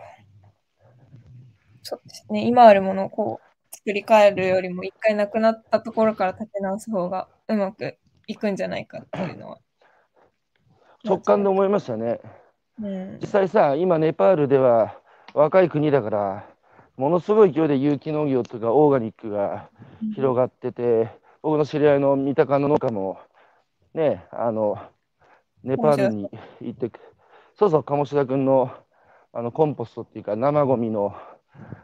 [1.82, 2.46] そうですね。
[2.46, 9.58] 今あるものをこう作り変えるよりも、一回なくなったところから立て直す方がうまくいくんじゃないかっていうのは。
[11.04, 12.20] 直感で思いましたね。
[12.82, 13.26] うん実。
[13.28, 14.98] 際さ今ネパールでは
[15.34, 16.46] 若い国だから
[16.98, 19.68] ものすごい勢いで有機農業とかオーガニックが
[20.16, 21.08] 広がってて、
[21.42, 23.20] 僕の知り合いの三鷹の農家も、
[23.94, 24.78] ね、あの、
[25.62, 26.28] ネパールに
[26.60, 26.90] 行って、
[27.56, 28.72] そうそう、鴨志田君の
[29.32, 31.14] あのコンポストっていうか、生ゴミの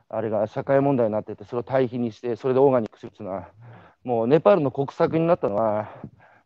[0.09, 3.49] あれが社会問題になってて、それを堆肥にして、それでオーガニックするっていうのは、
[4.03, 5.93] もうネパールの国策になったのは、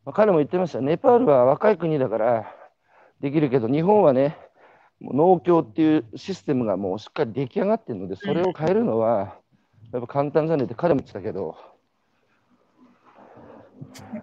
[0.05, 2.55] まあ、彼も言ってました、ネパールは若い国だから
[3.21, 4.37] できるけど、日本はね、
[5.01, 9.37] 農協っていうシステムがもうしっかり出来上がってるので、それを変えるのは、
[9.93, 11.57] やっぱ簡単じゃねえって彼も言ってたけど、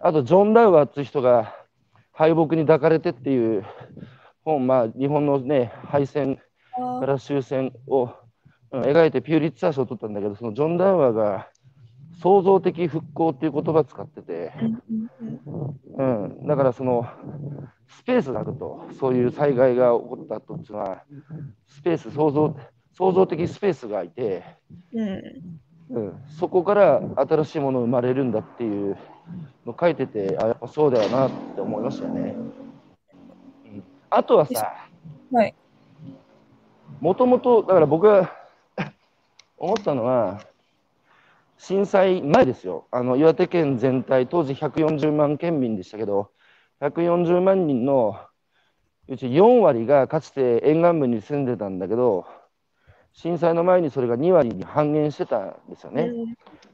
[0.01, 1.55] あと、ジョン・ダウアーっていう人が
[2.11, 3.65] 敗北に抱かれてっていう
[4.43, 6.39] 本、まあ、日本のね、敗戦
[6.75, 8.09] から終戦を、
[8.71, 11.49] うん、描いてピューリッツァー賞を取ったんだけど、そのジョン・ダウアーが
[12.21, 14.53] 創造的復興っていう言葉を使ってて、
[15.97, 17.07] うん、だからその
[17.87, 21.03] スペースがあると、そういう災害が起こった後っていうのは、
[21.67, 22.55] スペース、創造
[22.93, 24.43] 創造的スペースが空いて、
[25.89, 28.97] うん、そこから新しいもの生まれるんだっていう
[29.65, 32.35] の書いてて、あやっぱそうだよなって思いましたよね。
[33.65, 34.87] うん、あとはさ、
[37.01, 38.31] もともと、だから僕が
[39.57, 40.41] 思ったのは、
[41.57, 46.31] 震災前ですよ、あの岩手県全体、当時140万県民でしたけど、
[46.81, 48.17] 140万人の
[49.07, 52.25] うち4割がかつて沿岸部に住んでたんだけど、
[53.13, 56.11] 震災の前にそれが2割に半減してたんですよね。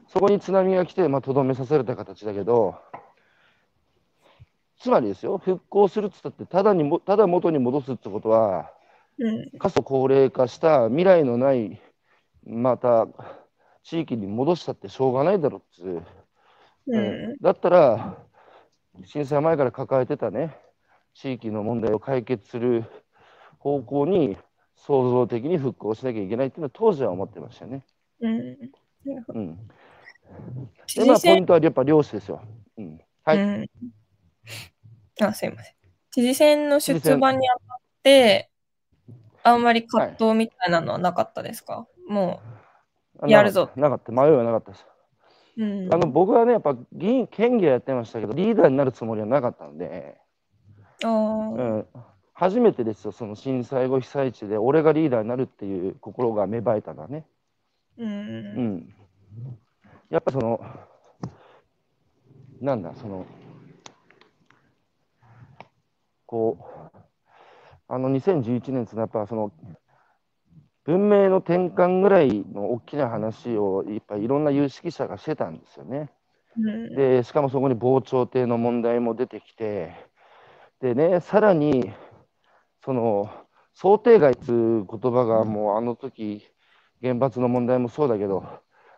[0.08, 2.74] そこに津波が来て、まあ、とどめさせれた形だけど、
[4.80, 8.72] つまりですよ、復興するっつったって、ただにもただ元に戻すってことは、
[9.60, 11.80] 過疎高齢化した未来のない、
[12.44, 13.06] また
[13.82, 16.02] 地域に戻したってしょうがないだろっつう、
[16.86, 18.18] うん、だったら、
[19.04, 20.56] 震災前から抱えてたね、
[21.14, 22.84] 地域の問題を解決する
[23.58, 24.36] 方向に
[24.76, 27.84] 創造的に復興しなきゃいけないっていうのは当時は思ってましたよね。
[28.20, 28.58] うん。
[29.28, 29.56] うん、
[30.94, 32.42] で、まあ、ポイントはやっぱ漁師ですよ。
[32.76, 33.68] うん、はい、うん。
[35.20, 35.74] あ、すいません。
[36.10, 38.50] 知事選の出馬にあたって、
[39.42, 42.61] あんまり葛藤みたいなのはなかったですか、はい、もう、
[43.26, 43.70] やるぞ。
[43.76, 44.12] なかった。
[44.12, 44.86] 迷いはなかったです。
[45.58, 50.18] うん、あの僕はね、やっぱ議員、県議はやってましたけど、リーダーになるつもりはなかったんで、
[51.04, 51.86] あうん、
[52.32, 57.26] 初めてですよ、その震災後被災地で、俺がリーダーになるっていう心が芽生えたのはね。
[57.98, 58.94] うん、うん、
[60.08, 60.60] やっぱその、
[62.60, 63.26] なんだ、その、
[66.24, 66.58] こ
[66.94, 66.98] う、
[67.88, 69.52] あの2011年っていうのは、やっぱその、
[70.84, 76.10] 文明の転換ぐらいの大きな話をいっぱいいろんな有識者がしてたんですよね。
[76.96, 79.94] でしかもそこに防潮堤の問題も出てきて
[80.80, 81.92] でねさらに
[82.84, 83.30] その
[83.74, 86.46] 想定外っていう言葉がもうあの時
[87.00, 88.44] 原発の問題もそうだけど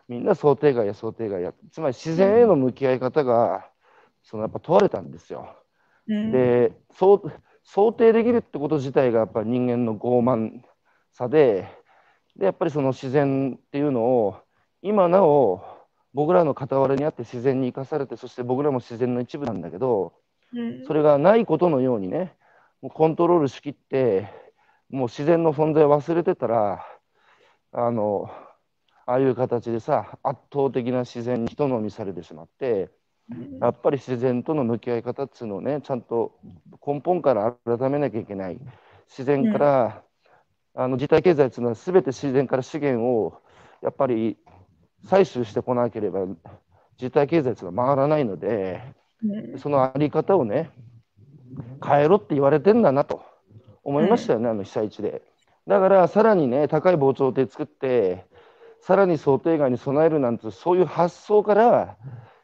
[0.07, 3.69] みんな想定外や想定外やつまり自然への向き合い方が
[4.23, 5.55] そのやっぱ問われたんですよ。
[6.31, 10.61] で想定できるってこと自体がやっぱり人間の傲慢
[11.17, 11.65] さで
[12.35, 14.35] でやっぱりその自然っていうのを
[14.81, 15.63] 今なお
[16.13, 20.13] 僕らの傍らにあって自然に生かされてそして僕らも自然の一部なんだけど、
[20.87, 22.35] それがないことのようにね
[22.81, 24.29] もうコントロールしきって
[24.89, 26.85] もう自然の存在を忘れてたら
[27.71, 28.29] あの
[29.05, 32.89] ああいう形でさ圧倒的な自然に人飲みされてしまって
[33.61, 36.37] やっぱり自然との向き合い方っていうのをねちゃんと
[36.85, 38.59] 根本から改めなきゃいけない。
[39.07, 39.91] 自然から、うん、
[40.75, 43.41] あの自体経済っていうのは全て自然から資源を
[43.81, 44.37] やっぱり
[45.05, 46.25] 採取してこなければ
[46.99, 48.81] 自体経済っていうのは回らないので、
[49.23, 50.69] うん、そのあり方をね
[51.85, 53.23] 変えろって言われてんだなと
[53.83, 55.21] 思いましたよね、うん、あの被災地で。
[55.67, 58.25] だからさらにね高い防潮堤作って
[58.81, 61.97] さらに想定外に備えるなんてそういう発想から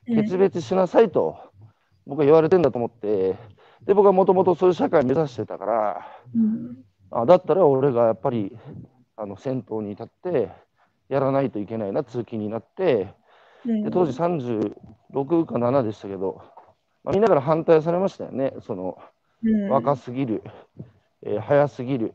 [0.07, 1.37] 決別しなさいと、
[2.07, 3.35] 僕は言われてんだと思って。
[3.85, 6.77] で僕はもともとそういう社会を目指してたから、うん、
[7.11, 8.57] あだったら俺がやっぱり
[9.17, 10.49] あの先頭に立って
[11.09, 13.13] やらないといけないな通勤になって、
[13.65, 16.41] で当時36か7でしたけど
[17.03, 18.97] まあ、みんなから反対されましたよね、その、
[19.43, 20.43] うん、若すぎる、
[21.23, 22.13] えー、早すぎる、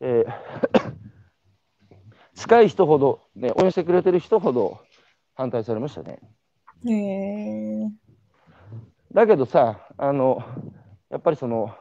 [0.00, 0.32] えー
[2.34, 4.80] 近い人ほど、ね、応援してくれてる人ほど
[5.34, 6.18] 反対されましたね。
[6.88, 7.88] へ
[9.12, 10.42] だけどさあの、
[11.10, 11.76] やっぱりその、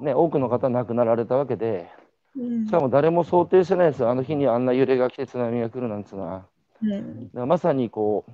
[0.00, 1.90] ね、多くの方亡くなられたわけで、
[2.36, 6.46] うん、しかも誰も想定してないですよ、あの日にあんな揺れが来て津波が来るなんていうのは。
[6.82, 8.32] うん、まさにこう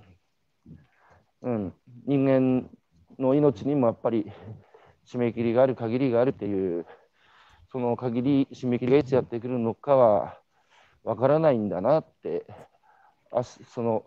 [1.43, 1.73] うん、
[2.07, 2.69] 人間
[3.19, 4.31] の命にもやっぱり
[5.07, 6.87] 締め切りがある限りがあるっていう
[7.71, 10.39] その限り締め切りがいつやってくるのかは
[11.05, 12.47] わからないんだなって
[13.31, 14.05] あその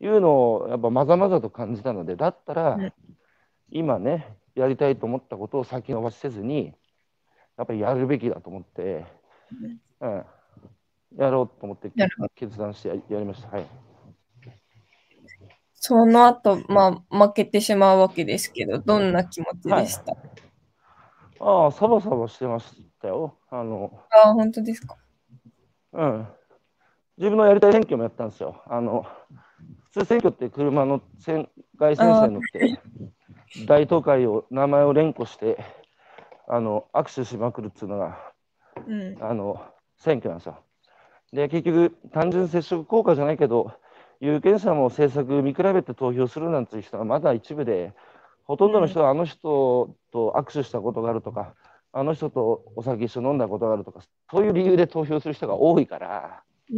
[0.00, 2.92] いうのをやっぱまざまざと感じたのでだったら、うん。
[3.70, 6.74] 今ねやりたいと思ったことを先延ばしせずに
[7.56, 9.06] やっぱりやるべきだと思って、
[10.00, 10.24] うん、
[11.16, 11.90] やろうと思って
[12.34, 13.48] 決断してややりました。
[13.48, 13.66] はい
[15.80, 20.16] その後、まあ、負けてしまうわけですけど、どんな気持ちでした、
[21.38, 23.38] ああ、サバサバしてましたよ。
[23.48, 24.96] あの、ああ、本当ですか？
[25.92, 26.28] うん。
[27.16, 28.60] 自分のやりたい選挙もやったんですよ。
[28.66, 29.06] あの、
[29.92, 32.80] 普通選挙って車の線外線車に乗って、
[33.66, 35.58] 大都会を、名前を連呼して、
[36.46, 38.18] あの、握手しまくるっていうのが、
[38.86, 39.16] うん。
[39.20, 39.60] あの、
[39.96, 40.58] 選挙なんですよ。
[41.32, 43.72] で、結局、単純接触効果じゃないけど、
[44.20, 47.92] 有権者も政策見比べて投票するなんていう人がまだ一部で、
[48.44, 51.54] ほとんどの人はあの人と握手したことがあるとか、
[51.92, 56.74] あの人とお酒一緒に飲んだことがあるとか、そういう理由で投票する人が多いから、う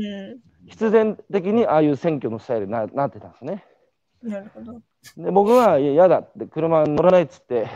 [0.66, 3.64] 必然的にああいう選挙のスタイルにななってたんですね。
[4.26, 4.28] ん。
[4.30, 4.80] なるほど。
[5.16, 7.68] で僕はいや嫌だって車乗らないっつって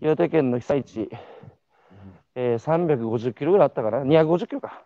[0.00, 1.08] 岩手県の被災地、
[2.34, 4.84] えー350キロぐらいあったかな？250キロか。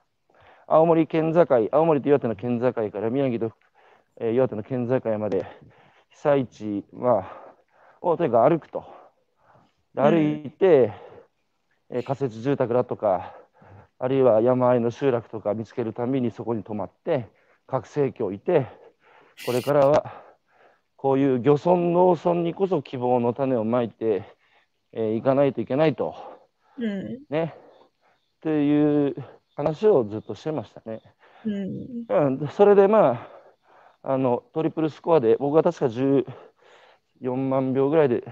[0.66, 3.56] 青森県境青森と岩手の県境から宮城と、
[4.20, 5.46] えー岩手の県境まで
[6.10, 7.26] 被災地、まあ、
[8.02, 8.84] をとにかく歩くと。
[9.96, 10.92] 歩いて、
[11.90, 13.34] えー仮設住宅だとか
[13.98, 17.26] あるいは山あいの集落とか見つけるたびにそこに泊まって
[17.66, 18.66] 拡声器を置いて
[19.46, 20.27] これからは
[20.98, 24.20] こういう漁村農村にこそ希望の種をまいてい、
[24.92, 26.16] えーいかないといけないと
[26.76, 27.20] うん。
[27.30, 29.14] ねっていう
[29.54, 31.00] 話をずっとしてましたね。
[31.46, 32.40] うん。
[32.40, 33.28] うん、それでま
[34.02, 36.24] ああのトリプルスコアで僕は確か14
[37.36, 38.24] 万票ぐらいで、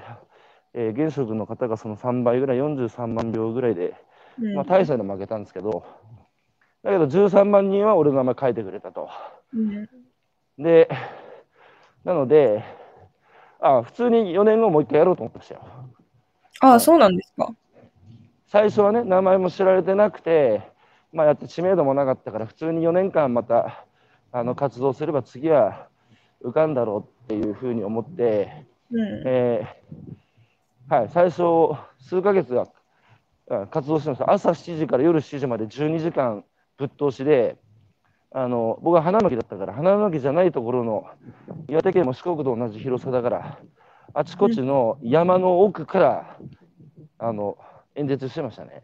[0.75, 3.95] えー現職の方がその3倍ぐらい43万票ぐらいで、
[4.41, 4.55] うん。
[4.57, 5.87] まあ、大差で負けたんですけど
[6.83, 9.09] だけど13万人は俺の名前書いてくれたと。
[9.55, 9.89] うん。
[10.59, 10.89] で、
[12.07, 12.63] なので、
[13.59, 15.63] あ普通に4年後もう一回やろうと思ってましたよ。
[16.61, 17.53] ああ、そうなんですか。
[18.47, 20.63] 最初はね、名前も知られてなくて、
[21.13, 23.85] まあ、やって知名度もなかったから、普通に4年間また
[24.31, 25.89] あの活動すれば次は
[26.43, 29.23] 受かんだろうっていうふうに思って、うん。
[29.27, 31.43] えーはい、最初、
[31.99, 32.69] 数ヶ月は
[33.51, 34.31] あ活動してました。
[34.31, 36.45] 朝7時から夜7時まで12時間
[36.79, 37.57] ぶっ通しで、
[38.33, 41.07] あの僕は花巻だったから、花巻じゃないところの
[41.68, 43.59] 岩手県も四国と同じ広さだから、
[44.14, 46.39] あちこちの山の奥から
[47.18, 47.57] あの
[47.95, 48.83] 演説してましたね。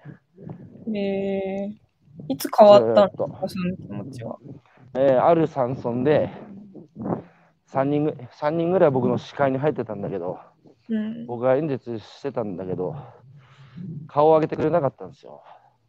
[0.95, 4.38] えー、いつ変わったんですずーっか、その気持ちは。
[4.95, 6.30] えーある山村で
[7.72, 10.38] 3人ぐ3人ぐらい僕の視界に入ってたんだけど、
[10.90, 11.26] うん。
[11.26, 12.95] 僕が演説してたんだけど、
[14.07, 15.43] 顔を上げてくれなかったんですよ。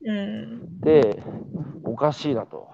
[0.06, 0.80] うん。
[0.80, 1.22] で、
[1.84, 2.70] おかしいなと。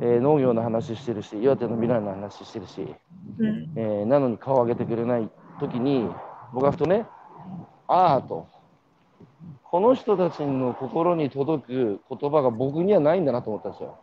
[0.00, 2.94] えー農業の話してるし、岩手の未来の話してるし、
[3.38, 3.72] うん。
[3.76, 5.28] えーなのに顔を上げてくれない
[5.60, 6.08] 時に、
[6.52, 7.06] 僕はふとね、
[7.88, 8.46] ああと、
[9.62, 13.98] この人たちの心に届く言葉が僕にはないんだなと思ったんですよ。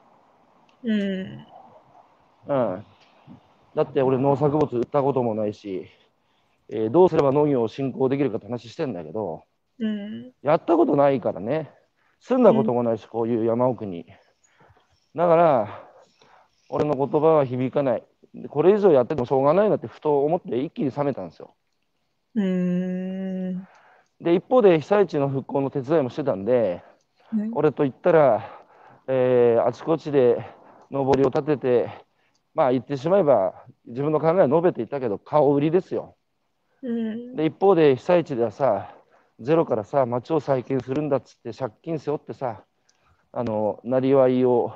[0.84, 1.46] うん。
[2.46, 2.86] うん、
[3.76, 5.88] だって俺農作物売ったこともないし、
[6.70, 9.44] えーどうすれば農業を振興できるかって話してんだけど、
[9.80, 10.32] うん。
[10.42, 11.72] やったことないからね、
[12.20, 14.06] 住んだこともないし、こういう山奥に。
[15.16, 15.90] だから、
[16.70, 18.04] 俺の言葉は響かない。
[18.34, 21.56] でこれ以上やっててもしょうがないなってふと思って一気に冷めたんですよ。
[22.36, 23.68] うん。
[24.20, 26.84] で、一方で被災地の復興の手伝いもしてたんで、
[27.52, 28.60] 俺と言ったら、
[29.08, 30.44] えーあちこちで
[30.90, 31.90] 上りを立てて、
[32.54, 36.16] まあ言ってしまえば自分の考えを述べていたけど顔売りですよ。
[36.82, 37.36] うん。
[37.36, 38.96] で一方で被災地ではさ
[39.40, 42.64] ゼロからさ町を再建するんだっつって借金背負ってさ
[43.32, 44.74] あのなりわいを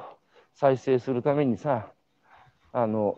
[0.60, 1.91] 再生するためにさ
[2.74, 3.16] あの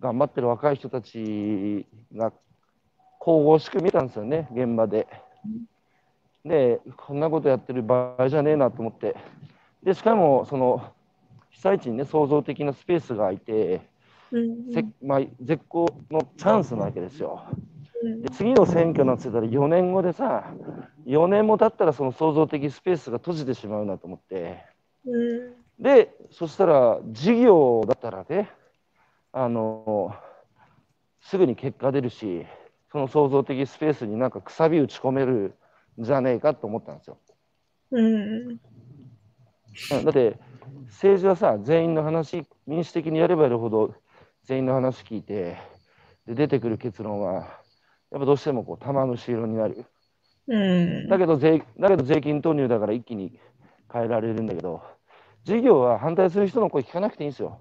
[0.00, 2.32] 頑張ってる若い人たちが
[3.22, 5.06] 神々しく見たんですよね現場で。
[6.42, 9.14] でこんなことやってる場合じゃねえなと思って
[9.82, 10.94] でしかもその
[11.50, 13.82] 被災地にね創造的なスペースが空いて、
[14.32, 14.72] うん。
[14.72, 17.44] せまあ、絶好のチャンスなわけですよ。
[18.02, 20.54] うんで次の選挙なんて言ったら4年後でさ
[21.04, 24.64] 4年も経ったらその創造的スペースが閉じてしまうなと思って
[25.04, 25.59] うん。
[25.80, 28.50] でそしたら事業だったらね
[29.32, 30.14] あの
[31.22, 32.44] すぐに結果出るし
[32.92, 35.54] その創造的スペースになんかくさび打ち込める
[36.00, 37.18] んじゃねえかと思ったんですよ。
[37.92, 38.14] うん。
[38.14, 40.38] うんだって
[40.86, 43.94] 政治はさ全員の話民主的にやればやるほど
[44.44, 45.56] 全員の話聞いて
[46.26, 47.34] で出てくる結論は
[48.10, 49.86] やっぱどうしてもこう玉虫色になる。
[50.48, 51.08] うん。
[51.08, 53.38] だけど税だけど税金投入だから一気に
[53.92, 54.82] 変えられるんだけど
[55.44, 57.60] 事業は反対する人の声聞かなくていいんですよ。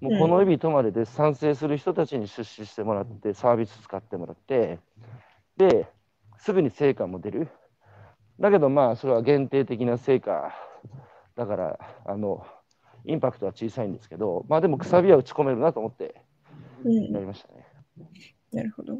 [0.00, 4.78] もうこの指止まれで賛成する人たちに出資してもらって、サービス使ってもらって、
[5.56, 5.88] で、
[6.38, 7.48] すぐに成果も出る。
[8.38, 10.52] だけどまあ、それは限定的な成果
[11.34, 12.46] だから、あの、
[13.06, 16.22] インパクトは小さいんですけど、まあでもくさびは打ち込めるなと思って
[16.84, 17.66] やりましたね。
[17.96, 18.98] うん、なるほど。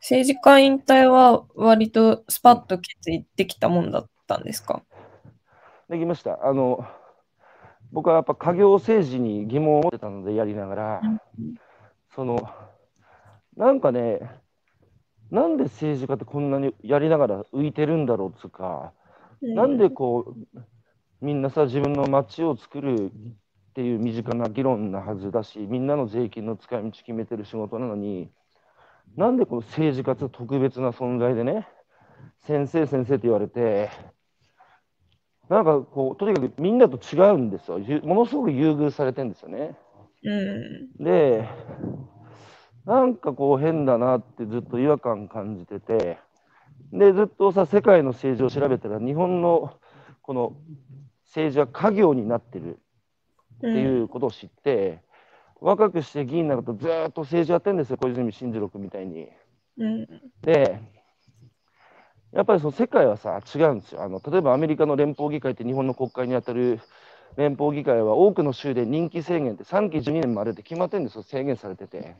[0.00, 4.82] 政治家引退は割とスパッと決意できたもんだったんですか、
[5.90, 6.46] できました。
[6.46, 6.86] あの
[7.92, 11.54] 僕はやっぱ家業政治に疑問を持ってたのでやりながら、うん、
[12.14, 12.50] その
[13.56, 14.20] なんかね
[15.30, 18.92] なんで政治家ってこんなにやりながら浮いてるんだろうっつうか、
[19.42, 20.58] うん、なんでこう
[21.20, 28.30] みんなさ自分の街を作るっていう身近な議論なはずだしみんなの税金の使い道決めてる仕事なのに
[29.16, 31.66] なんでこの政治家って特別な存在でね
[32.46, 33.90] 先生先生って言われて
[35.48, 37.78] なんかこうとにかくみんなと違うんですよ。
[38.02, 39.76] ものすごく優遇されてるんですよね。
[40.22, 41.48] うん、で
[42.84, 46.18] なんかこう変だなってずっと違和感感じてて
[46.92, 49.74] でずっとさ世界の政治を調べたら日本の
[50.22, 50.56] この
[51.26, 52.78] 政治は家業になってる
[53.58, 55.00] っていうことを知って、
[55.60, 57.96] うん、若くして議員になるとずっと政治やってるんですよ。
[57.96, 59.28] 小泉進次郎君みたいに。
[59.78, 60.06] うん、
[60.42, 60.80] で
[62.32, 64.02] やっぱりその世界はさ違うんですよ。
[64.02, 66.80] あの例えばアメリカの連邦議会って日本の国会にあたる
[67.36, 71.22] 連邦議会は多くの州で任期制限って3期12年までって決まってるんですよ。
[71.22, 72.16] 制限されてて。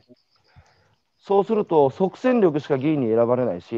[1.19, 3.75] そうすると即戦力しか議員に選ばれないし、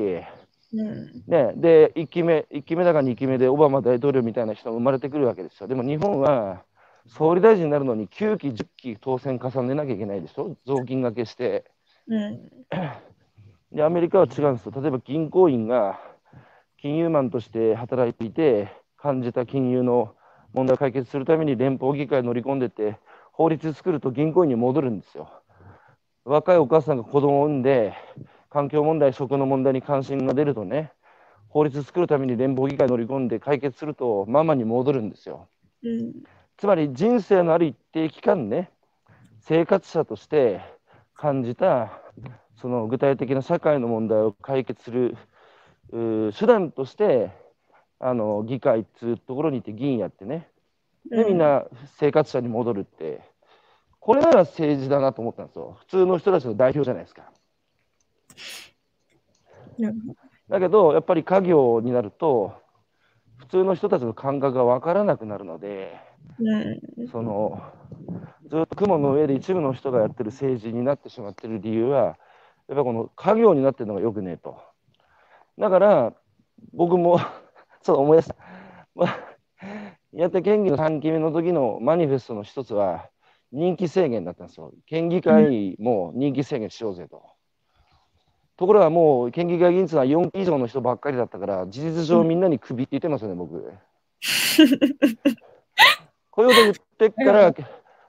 [0.73, 5.67] うん、ね、で1期目1期目だか2期目でオバマ大統領みたいな人が生まれてくるわけですよ。
[5.67, 6.63] でも日本は
[7.07, 10.55] 総理大臣になるのに9期10期当選重ねなきゃいけないでしょ？
[10.65, 11.65] 雑巾がけして、
[12.07, 12.39] うん、
[13.71, 14.73] でアメリカは違うんですよ。
[14.79, 15.99] 例えば銀行員が
[16.81, 20.15] 金融マンとして働いていて、感じた金融の
[20.53, 22.97] 問題を解決するために連邦議会に乗り込んでて、
[23.31, 25.29] 法律作ると銀行員に戻るんですよ。
[26.25, 27.93] 若いお母さんが子供を産んで、
[28.49, 30.91] 環境問題、食の問題に関心が出るとね、
[31.49, 35.47] 法律作るために連邦議会に乗り込んで解決すると、ママに戻るんですよ。
[35.83, 36.13] うん、
[36.57, 38.71] つまり人生のある一定期間ね、
[39.39, 40.61] 生活者として
[41.13, 42.01] 感じた、
[42.55, 45.15] その具体的な社会の問題を解決する
[45.91, 47.31] 手段として
[47.99, 50.47] あの議会っつうところにいて議員やってね。
[51.09, 51.65] でみんな
[51.97, 53.21] 生活者に戻るって、
[53.99, 55.75] これなら政治だなと思ったんですよ。
[55.79, 57.31] 普通の人たちの代表じゃないですか。
[60.49, 62.53] だけどやっぱり家業になると
[63.37, 65.99] 普通の人たちの感覚が分からなくなるので、
[67.11, 67.61] その
[68.49, 72.17] ずっと雲の上で一部の人がやってる政治になってしまってる理由は
[72.67, 74.70] やっぱこの家業になってるのがよくねえと。
[75.57, 76.13] だから、
[76.73, 77.29] 僕もちょっ
[77.83, 78.35] と思い出した。
[78.95, 79.17] まあ、
[80.13, 83.09] やった県議の3期目の時のマニフェストの一つは、
[83.51, 84.73] 人気制限だったんですよ。
[84.85, 87.23] 県議会も人気制限しようぜと。
[88.57, 93.73] ところがもう、県議会議員は4期以上の人ばっかりだったから、事実上みんなにクビって言ってますよね、僕。
[96.29, 97.53] こういうこと言ってっから、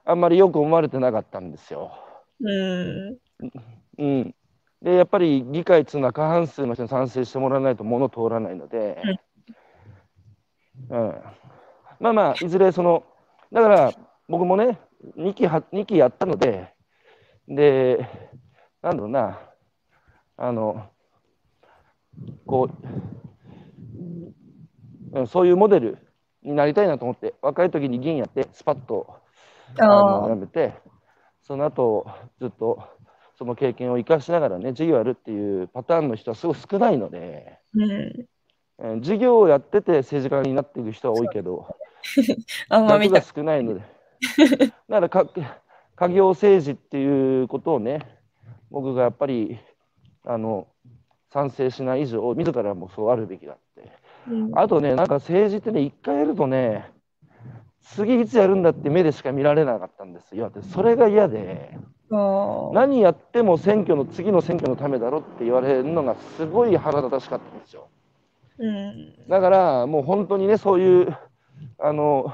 [0.05, 1.91] あんまりよく思われてなかったんですよ。
[2.39, 3.17] うん。
[3.97, 4.35] うん。
[4.83, 9.01] で、やっぱり議会っていうのは過半数の人に賛成してもらわないと物通らないので、
[10.89, 11.15] うん、
[11.99, 13.03] まあまあ、いずれその、
[13.51, 13.93] だから
[14.27, 14.79] 僕もね、
[15.17, 16.73] 2期は2期やったので、
[17.47, 18.05] で、
[18.81, 19.39] なんだろうな、
[20.35, 20.89] あの、
[22.45, 22.69] こ
[25.13, 25.97] う、そういうモデル
[26.41, 29.15] になりたいなと思って、若い時に議員やって、スパッと
[29.79, 30.73] あのやめて、
[31.41, 32.05] その後
[32.39, 32.83] ずっと
[33.37, 37.57] その経験を生かしながらね、授業やるっていうパターンの人はすごい少ないので、
[38.79, 41.75] うん、授業をやってて政治家になっていく人は多いけど、
[42.69, 43.81] あんま見たが少ないので、
[44.89, 45.25] だからか
[45.95, 47.99] 家業政治っていうことをね、
[48.69, 49.59] 僕がやっぱり
[50.25, 50.67] あの
[51.31, 53.91] 賛成しない以上、自らもそうあるべきだって。
[54.29, 56.91] うん、あとね、なんか政治ってね、一回やるとね、
[57.81, 60.51] 次いつやるんだって目でしか見られなかったんですよ。
[60.61, 61.77] それが嫌で。
[62.09, 67.87] 何やっても選挙の次の選挙のためだろって言われるのがすごい腹立たしかったんですよ。
[68.59, 71.17] うん、だからもう本当にねそういう
[71.79, 72.33] あの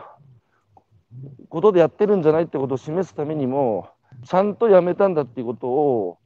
[1.48, 3.90] ことでやってるんじゃないってことを示すためにも
[4.26, 6.18] ちゃんとやめたんだっていうことを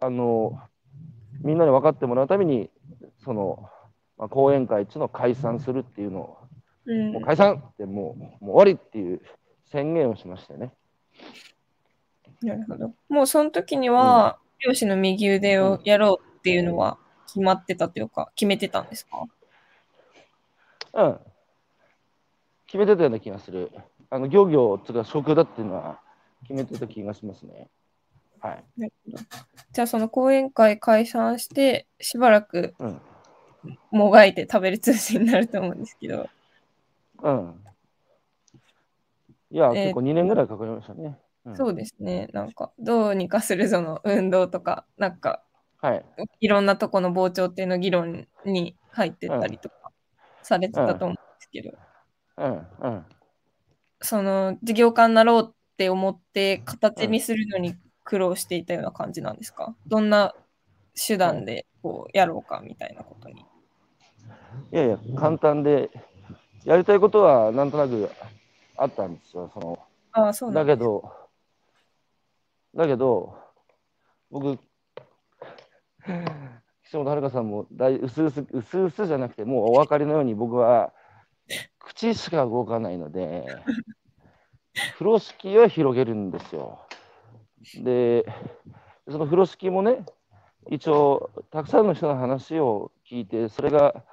[0.00, 0.60] あの
[1.42, 2.70] みんなに分かってもらうために
[3.24, 3.68] その、
[4.16, 6.38] まあ、講演会っていうのを解散するっていうのを、
[6.86, 9.20] うん、もう解散ってもうもう終わりっていう
[9.66, 10.72] 宣言をしましてね。
[12.42, 12.94] なるほど。
[13.08, 19.24] もうその時には、漁師の右腕をやろうっていうのは決まってたというか、決めてたんですか？
[20.94, 21.18] うん。
[22.66, 23.70] 決めてたような気がする。
[24.10, 26.00] あの漁業つうか食だっていうのは
[26.42, 27.68] 決めてた気がしますね。
[28.40, 28.64] はい。
[28.76, 29.24] なるほど
[29.72, 33.00] じゃあその講演会解散してしばらくうん。
[33.90, 36.28] もがいて食べる通信になると思うんですけど、
[37.22, 37.64] うん。
[39.50, 41.18] いや、えー結構2年ぐらいかかりましたね。
[41.44, 45.42] うん、そうですねなんかどうにかするぞの運動とかなんか
[45.80, 46.04] はい。
[46.40, 49.92] いろんなとこの傍聴っていうの議論に入ってったりとか
[50.42, 51.70] されてたと思うんですけど、
[52.36, 52.66] うん。
[52.80, 53.06] うん。
[54.00, 60.34] その事業家になろうって思って形にするのに苦労していたような感じなんですか、どんな
[60.94, 63.44] 手段でこうやろうかみたいなことに。
[64.72, 65.90] いやいや、簡単で、
[66.64, 68.10] やりたいことはなんとなく
[68.76, 69.50] あったんですよ。
[69.54, 69.78] その
[70.12, 71.12] ああ、そうだけど、
[72.74, 73.36] だけど、
[74.30, 74.58] 僕、
[76.84, 78.40] 岸本遥さんもだいうすうす、
[78.78, 80.92] うすじゃなくて、もうお分かりのように僕は
[81.78, 83.46] 口しか動かないので、
[84.94, 86.80] 風呂敷は広げるんですよ。
[87.82, 88.24] で、
[89.10, 90.04] その風呂敷もね、
[90.70, 94.04] 一応、たくさんの人の話を聞いて、それが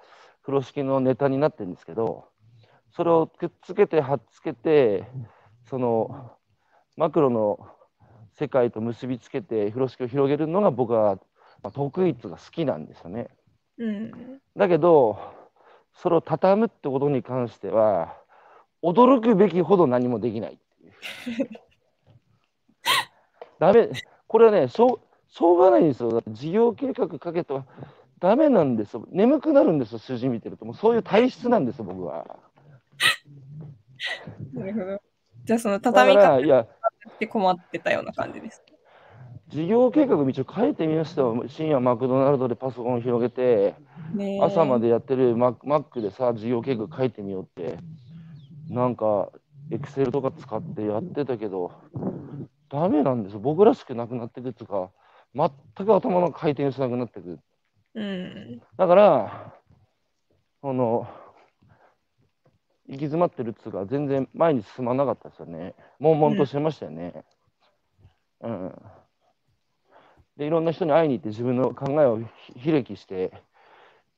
[0.42, 2.26] 風呂敷のネタになってるんですけど、
[2.92, 5.06] それをくっつけて、貼っつけて、
[5.70, 6.32] その
[6.96, 7.68] マクロの
[8.38, 11.16] 世界と結びつけて風呂敷を広げるのが僕は
[11.64, 13.30] まあ得意っていうか好きなんですよね。
[13.78, 14.12] うん。
[14.56, 15.18] だけど
[15.94, 18.16] それを畳むってことに関しては
[18.84, 21.50] 驚くべきほど何もできないっていう。
[23.60, 23.90] ダメ
[24.28, 26.22] これはねしょうしょうがないんですよ。
[26.28, 27.66] 事業計画かけては
[28.20, 29.08] ダメなんですよ。
[29.12, 32.26] 眠くなるんですよ数字見てるともうそういう体質なんですよ僕は。
[34.54, 35.02] なるほど。
[35.46, 36.68] じゃあそのだ畳み方いや
[37.10, 38.64] って困ってたような感じです。
[39.48, 41.44] 事業計画一応書いてみましたよ。
[41.48, 43.76] 深夜マクドナルドでパソコン広げて、
[44.14, 47.78] ねえ朝までやってるママックでさ、事業計画書いてみようって、
[48.70, 49.30] なんか、
[49.72, 51.72] エクセルとか使ってやってたけど、
[52.70, 53.40] ダメなんですよ。
[53.40, 54.92] 僕らしくなくなっていくっていうか、
[55.34, 57.40] 全く頭の回転しなくなっていく。
[57.96, 58.62] うん。
[58.78, 59.54] だから、
[60.62, 61.08] この、
[62.88, 65.74] 行き詰まってるっつうか、全然前に進まなかったですよね。
[66.00, 67.24] 悶々としてましたよね。
[68.42, 68.76] うん。
[70.38, 73.32] で、いろんな人に会いに行って自分の考えをひひれきして、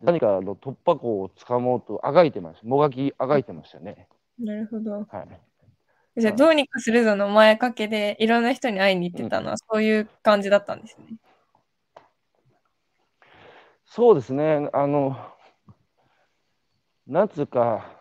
[0.01, 2.67] 何かの突破口をつかもうとあがいてました。
[2.67, 4.07] もがきあがいてましたよね。
[4.39, 5.07] なるほど。
[5.09, 6.21] はい。
[6.21, 11.17] じゃあどうにかするぞの前掛けでいろんな人に会いに行ってたのはそういう感じだったんですね。
[13.85, 14.69] そうですね。
[14.73, 15.15] あの、
[17.05, 17.96] なんつうか、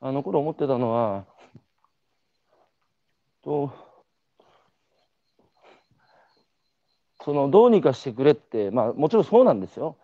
[0.00, 1.26] あの頃思ってたのは、
[3.42, 3.70] と、
[7.22, 9.98] そのどうにかしてくれって、まあもちろんそうなんですよ。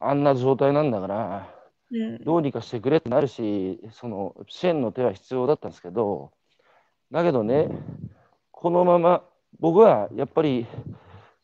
[0.00, 1.54] あんな状態なんだから、
[1.90, 2.24] うん。
[2.24, 6.32] どうにかしてくれってなるし、その支援の手は必要だったんですけど、
[7.10, 7.68] だけどね、
[8.50, 9.22] このまま
[9.60, 10.66] 僕はやっぱり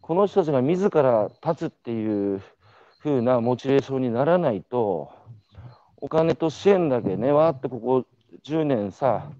[0.00, 2.42] この人たちが自ら立つっていう
[3.00, 5.12] 風なモチベーションにならないと、
[6.00, 8.06] お金と支援だけね、わーってここ
[8.44, 9.30] 10年さ、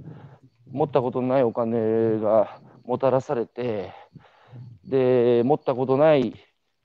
[0.71, 3.93] 持ったことのないお金がもたらされて、
[4.85, 6.35] で、持ったことない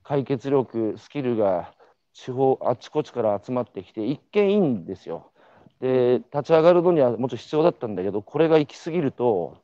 [0.04, 1.74] 解決力、スキルが
[2.14, 5.32] 地方あちこちから集まってきて、一見いいんですよ。
[5.80, 9.58] で、立ち上がるのにはもちろん必要だったんだけど、これが行き過ぎると、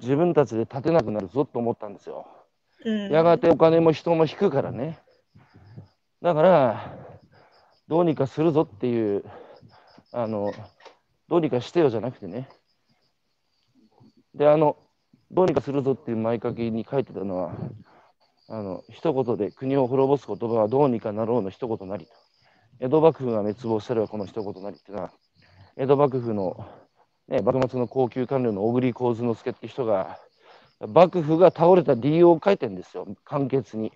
[0.00, 2.26] 自分たちで立てなくなるぞと思ったんですよ。
[2.84, 5.00] うん、やがてお金も人も引くからね。
[6.22, 7.07] だから、
[7.88, 9.24] どうにかするぞっていう、
[10.12, 10.52] あの、
[11.28, 12.48] どうにかしてよじゃなくてね。
[14.34, 14.76] で、あの、
[15.30, 17.52] どうにかするぞっていう前書きに書いてたのは、
[18.48, 22.12] あの、一言で国を滅ぼす言葉はどうにかなろうの一言なりと。
[22.80, 25.12] 江戸幕府が滅亡したらこの一言なりっていうのは、
[25.76, 26.66] 江戸幕府の、
[27.28, 30.18] ね、幕末の高級官僚の小栗幸之助って人が、
[30.80, 33.92] 幕府が倒れた理由を書いてるんですよ、簡潔に。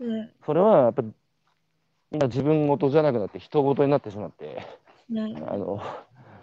[0.00, 0.30] うん。
[0.44, 1.12] それはやっぱり
[2.10, 4.66] みんな自分事じゃなくなって人事になってしまって、
[5.10, 5.36] うん。
[5.48, 5.82] あの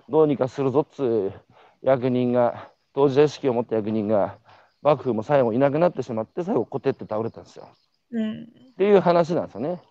[0.09, 1.34] どうにかするぞっつう
[1.82, 4.38] 役人が、当事者意識を持った役人が、
[4.82, 7.68] 幕府も最後いなくなってしまって、最後、コテって倒れたんですよ。
[8.11, 8.43] うん。
[8.43, 8.45] っ
[8.78, 9.82] ていう話なんですよね。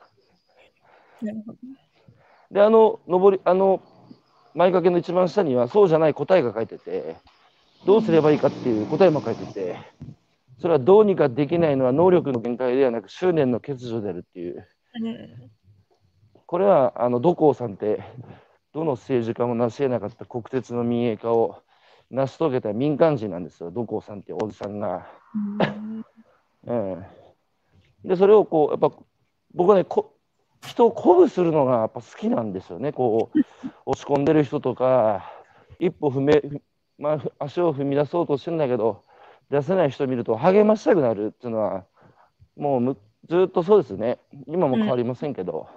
[2.51, 3.83] で、あの、上り、あの、
[4.55, 7.17] 前掛けの一番下には、そうじゃない答えが書いてて、
[7.87, 9.77] どうすればいいかっていう答えも書いてて、
[10.59, 14.67] それはどうにかできないのは能力の限界ではなく、執念の欠如であるっていう。
[16.45, 16.47] うん。
[16.47, 18.03] これはあの土光さんって
[18.73, 21.63] どの政治家も成し得なかった国鉄の民営化を
[22.11, 25.07] 成し遂げた民間人なんですよ土光さんっておじさんが。
[26.67, 27.05] うん、
[28.05, 28.97] でそれをこうやっぱ
[29.55, 30.13] 僕はねこ
[30.63, 33.39] 人を鼓舞するのがやっぱ好きなんですよねこう
[33.85, 35.31] 落ち込んでる人とか
[35.79, 36.43] 一歩踏め、
[36.99, 39.05] まあ、足を踏み出そうとしてんだけど、
[39.51, 41.85] 出せない人を見ると励ましたくなるっていうのは、
[42.57, 42.97] もうむ
[43.29, 44.19] ずっとそうですね。
[44.47, 45.69] 今も変わりませんけど。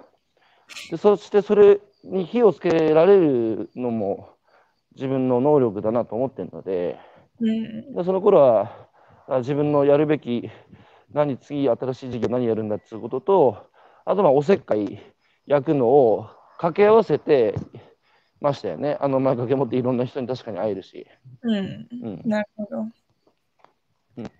[0.90, 4.30] でそしてそれに火をつけられるのも
[4.94, 6.98] 自分の能力だなと思ってるので、
[7.40, 7.94] うん。
[7.94, 8.88] でその頃は
[9.28, 10.50] あ自分のやるべき
[11.12, 13.66] 何次新しい事業何やるんだっていうことと
[14.04, 15.00] あとまあおせっかい
[15.46, 17.54] 焼くのを掛け合わせて
[18.40, 18.96] ましたよね。
[19.00, 21.06] あの前掛け持っていろんな人に確かに会えるし、
[21.42, 21.56] うん。
[21.56, 22.86] うん、なるほど。
[24.18, 24.30] うん。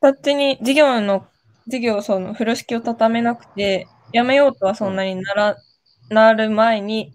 [0.00, 1.26] 形に事業の
[1.66, 5.56] 事業その風呂敷を畳めなくてやめようとはそんなになら、
[6.10, 7.12] なる前に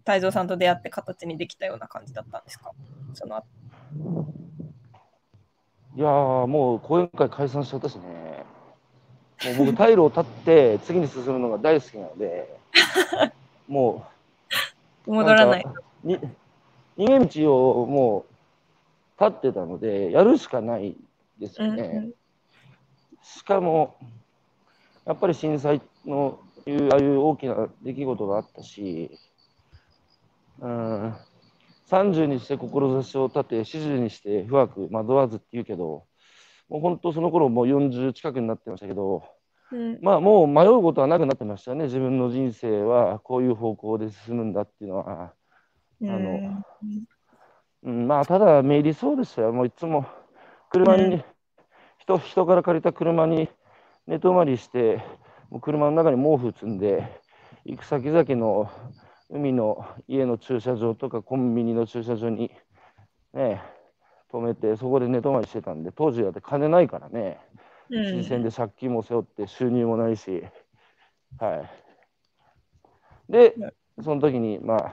[0.00, 2.72] 太蔵さんと出会って形にできたような感じだったんですか？
[3.14, 3.46] その後。
[5.96, 8.02] いやーもう講演会解散しちゃったしね。
[9.56, 12.56] もう僕退路を立って 次に進むのが大好きなので
[13.66, 14.06] も
[15.06, 15.66] う戻らない。
[16.04, 16.18] に
[16.96, 18.26] 逃げ道をも
[19.18, 20.94] う立ってたのでやるしかない
[21.38, 21.82] ですよね。
[21.82, 22.14] うん
[23.22, 23.96] しかも
[25.04, 29.10] やっぱり震災のいうああいう大きな出来事があったし、
[30.60, 31.14] うん、
[31.88, 36.04] 30にして志を立て40にして不惑惑わずって言うけど
[36.68, 39.24] もう本当その頃もう40近くになってましたけど
[39.72, 39.98] うん。
[40.02, 41.84] まあもう迷うことはなくなってましたね。
[41.84, 45.32] 自分の人生はこういう方向で進むんだっていうのは。
[46.00, 46.64] うんあの
[47.82, 49.52] うん、まあただメリそうでしたよ。
[49.52, 50.06] もういつも
[50.70, 51.24] 車に、うん。
[51.98, 53.48] 人人から借りた車に
[54.06, 55.02] 寝泊まりして
[55.50, 57.20] もう車の中に毛布積んで
[57.64, 58.70] 行く先々の
[59.28, 62.50] 海の家の駐車場とかコンビニの駐車場に
[63.34, 63.62] ね
[64.32, 67.38] 止めてそこで寝泊まりしてたんで当時だって金ないからね。
[67.90, 70.44] うん一次戦で借金も背負って収入もないし。
[71.38, 71.56] は
[73.28, 73.32] い。
[73.32, 73.56] で
[74.00, 74.92] その時にまあ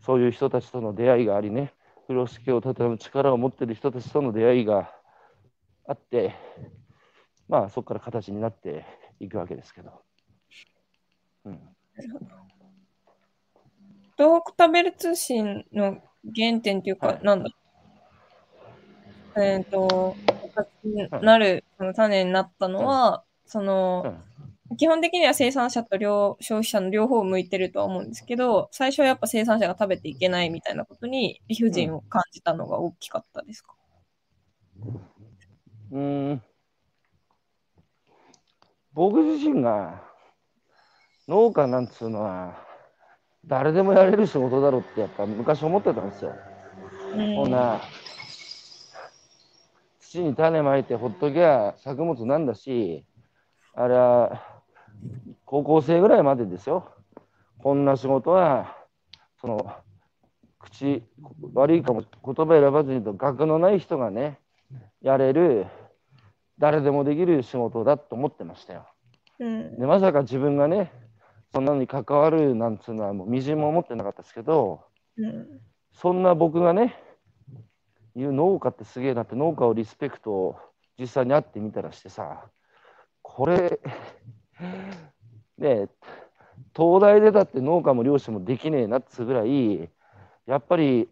[0.00, 1.74] そういう人たちとの出会いがありね。
[2.06, 4.90] 風呂敷を畳む力を持ってる人たちとの出会いが
[5.86, 6.34] あって
[7.48, 8.84] まあそこから形になって
[9.24, 10.02] いくわけですけど、
[11.44, 11.60] うん、
[14.16, 16.02] 東北食べる通信の
[16.34, 17.20] 原点っていうか、はい。
[17.22, 17.50] なんだ？
[19.36, 20.16] えっ、と、
[20.54, 24.20] 形になる、その種になったのは、その、
[24.76, 33.74] 基本的には生産者と両消費者の両方を向いてるとは思うんですけど、最初はやっぱ生産者が食べていけないみたいなことに理不尽を感じたのが大きかったですか、
[35.92, 36.42] うーん
[38.94, 40.02] 僕自身が
[41.28, 42.56] 農家なんつうのは
[43.46, 46.32] 誰でもやれる仕事だろうってやっぱ昔思ってたんですよ。
[47.14, 47.80] うんほな
[50.00, 53.04] 土に種まいてほっときゃ作物なんだし
[53.74, 54.42] あれは
[55.46, 56.90] 高校生ぐらいまでですよ
[57.58, 58.76] こんな仕事は
[59.40, 59.74] その
[60.58, 61.02] 口
[61.54, 64.38] 悪いかも言葉選ばずに言うと学のない人がね
[65.00, 65.66] やれる
[66.62, 68.86] 誰でもできる仕事だと思ってましたよ。
[69.40, 70.92] うんでまさか自分がね
[71.52, 74.80] そんなのに関わるなんつうのはもうみじんも思ってなかったですけど
[75.16, 75.60] うん
[75.92, 76.94] そんな僕がね
[78.14, 80.56] 言う農家ってすげえなって農家をリスペクトを
[81.00, 82.44] 実際に会ってみたらしてさ
[83.22, 83.80] これ
[85.58, 85.88] ね
[86.76, 89.90] 東大出たって農家も漁師もできねえなっつうぐらい
[90.46, 91.08] やっぱり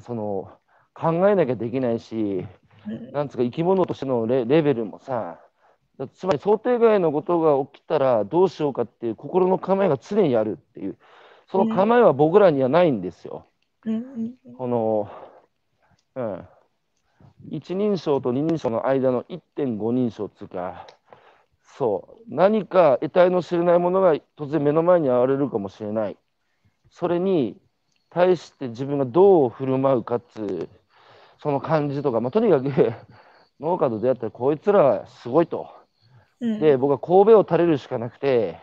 [0.00, 0.50] その
[0.92, 2.48] 考えなきゃできないしうん
[3.12, 5.38] なんつうか生き物としてのレレベルもさ
[5.98, 10.96] だつまり想定外のことが起きたらどうしようかっていう心の構えが常にあるっていう。
[11.50, 13.46] その構えは僕らにはないんですよ。
[13.84, 13.94] うん。
[13.94, 15.10] うんこの、
[16.14, 16.48] うん、
[17.50, 20.86] 一人称と二人称の間の1.5人称っていうか。
[21.76, 22.34] そう。
[22.34, 26.16] 何か得体の知れないものが突然目の前に現れるかもしれない。
[26.90, 27.56] それに
[28.10, 30.68] 対して自分がどう振る舞うかっつう
[31.48, 32.68] その感じとか、まあ、とにかく
[33.58, 35.70] 農家と出会ったらこいつらはすごいと。
[36.40, 38.60] うんで僕は神戸を垂れるしかなくて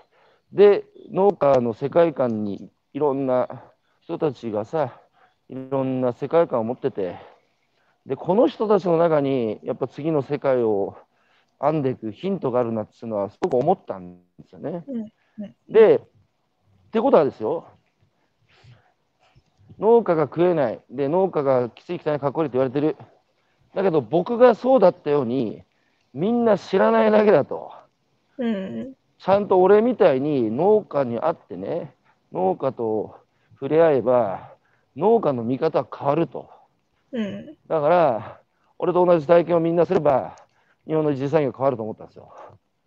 [0.53, 3.63] で農家の世界観にいろんな
[4.01, 5.01] 人たちがさ
[5.49, 7.17] いろんな世界観を持ってて
[8.05, 10.95] でこの人たちの中にやっぱ次の世界を
[11.59, 14.85] 編んでいくヒントがあるなっていうのはすごく思ったんですよね。
[14.87, 15.01] うん
[15.39, 16.01] うんでっ
[16.91, 17.67] てことはですよ
[19.79, 22.95] 農家が食えないで農家がきつい汚いかっこいいって言われてる
[23.73, 25.63] だけど僕がそうだったように
[26.13, 27.73] みんな知らないだけだと。
[28.37, 31.95] うんちゃんと俺みたいに農家に会ってね、
[32.31, 33.17] 農家と
[33.53, 34.53] 触れ合えば、
[34.95, 36.49] 農家の見方は変わると。
[37.11, 38.41] うんだから、
[38.77, 40.35] 俺と同じ体験をみんなすれば、
[40.85, 42.33] 日本の一次産業変わると思ったんですよ。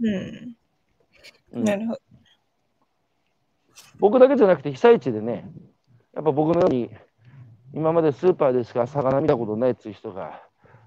[0.01, 0.57] うん
[1.53, 2.01] うんなるほど。
[3.99, 5.51] 僕だけじゃなくて被災地でね、
[6.15, 6.91] やっぱ僕のように
[7.75, 10.43] 今までスーパーでしか魚見たことないっていう人が、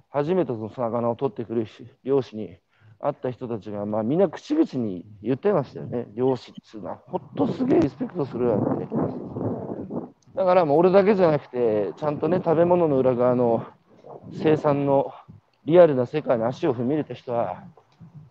[0.10, 1.68] 初めてその魚を取ってくる
[2.04, 2.58] 漁師に
[3.00, 8.88] 会った人たちが、まあ、みんな口々に言ってましたよね、漁師っていうのは、ほっとすげえリスペクトするわって。
[10.36, 13.66] だからもう俺だけじゃなくて、ちゃんとね、食べ物の裏側の
[14.34, 15.14] 生産の
[15.66, 17.64] リアルな世界に足を踏み入れた人は、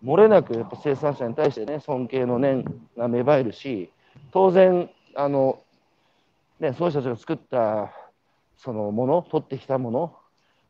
[0.03, 2.65] 漏れなくやっぱ生産者に対してね、尊敬の念
[2.97, 3.91] が芽生えるし、
[4.31, 5.59] 当然、あの、
[6.61, 7.91] ね、その人たちが作った
[8.55, 10.15] そのもの、取ってきたもの、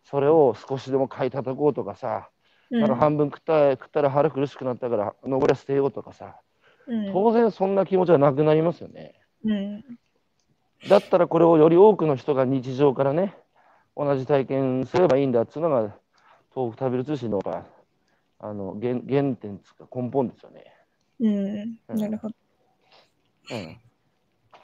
[0.05, 2.29] それを少しでも買い叩こうとかさ、
[2.69, 6.37] なんか半分食った食ったら腹苦しくなったから残りは捨てようとかさ、
[6.87, 9.13] うん、当然そんな気持ちはなくなりますよね。
[9.43, 9.83] うん、
[10.87, 13.35] だったらこれをより多くの人が日常からね、
[13.97, 15.93] 同じ体験すればいいんだっていうのが、
[16.55, 17.41] 豆腐食べる通信の
[18.39, 20.73] あの原原点つか根本ですよね。
[21.19, 22.35] うん、なるほど。
[23.51, 23.77] うん、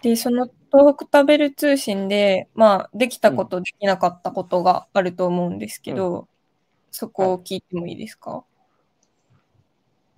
[0.02, 6.28] で、その東北食べる通信で、まあ、できたこと、できなかったことがあると思うんですけど、うん、
[6.92, 8.44] そこを聞いてもいいですか、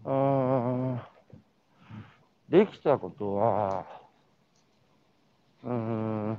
[0.03, 1.01] は
[2.49, 3.85] い、できたことは、
[5.63, 6.37] うん、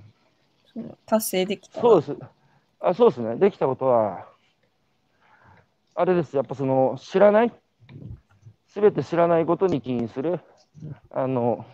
[1.06, 2.16] 達成できたそうです。
[2.80, 3.36] あそうですね。
[3.36, 4.26] できたことは、
[5.94, 6.34] あれです。
[6.34, 7.52] やっぱその、知らない、
[8.66, 10.40] すべて知らないことに起因する。
[11.10, 11.66] あの、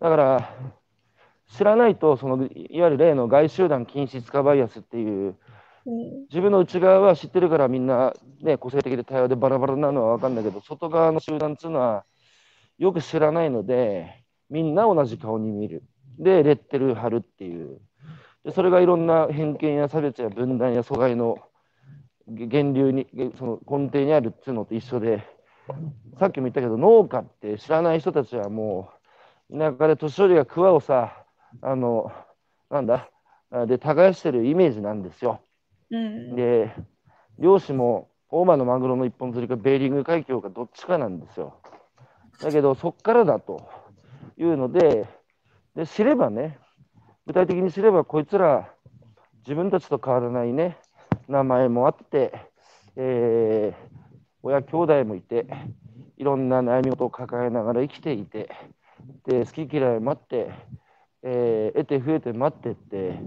[0.00, 0.54] だから、
[1.48, 5.36] 知らないと、そのいわゆる例の外集団禁止化バイアスっていう、
[6.28, 12.04] 自分の内側は知ってるからみんな、ね、個性的で多様でバラバラなのは分かるんだけど、外側の集団っていうのは
[12.78, 15.82] よく知らないので、みんな同じ顔に見る。
[16.18, 17.80] で、レッテル貼るっていう。
[18.44, 21.38] でそれがいろんな偏見や差別や分断や阻害の
[22.26, 23.06] 源流に、
[23.38, 25.24] その根底にあるっていうのと一緒で、
[26.18, 28.90] さっきも言ったけど、農家って知らない人たちはも
[29.50, 31.24] う、田舎で年寄りが桑をさ、
[31.62, 32.12] あの、
[32.70, 33.10] なんだ、
[33.66, 35.40] で、耕してるイメージなんですよ。
[35.90, 36.74] うん、で、
[37.38, 41.60] 漁師も大間のマグロの一本釣りかベーリング海峡かどっちかなんですよ。
[42.40, 43.68] だけど、そっからだと
[44.36, 45.06] いうので、
[45.74, 46.58] で知ればね、
[47.26, 48.70] 具体的に知れば、こいつら
[49.38, 50.76] 自分たちと変わらないね、
[51.28, 52.32] 名前もあって、
[52.96, 55.46] えー、親兄弟もいて、
[56.16, 58.50] いろんな悩み事を抱えながら生きていて、
[59.24, 60.50] で好き嫌い待って、
[61.22, 63.18] えー、得て増えて待ってって、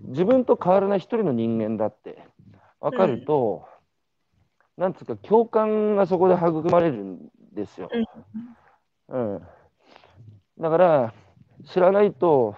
[0.00, 2.24] 自分と変わらない一人の人間だって
[2.80, 3.66] 分かると、
[4.76, 7.18] うん、なんつうか共感がそこで育まれるん
[7.52, 7.90] ですよ。
[9.08, 9.42] うん、
[10.58, 11.14] だから
[11.64, 12.56] 知らないと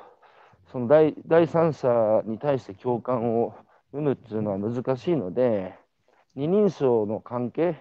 [0.71, 3.55] その第第三者に対して共感を
[3.93, 5.75] 生むっていうのは難しいので
[6.37, 7.77] 二人称の関係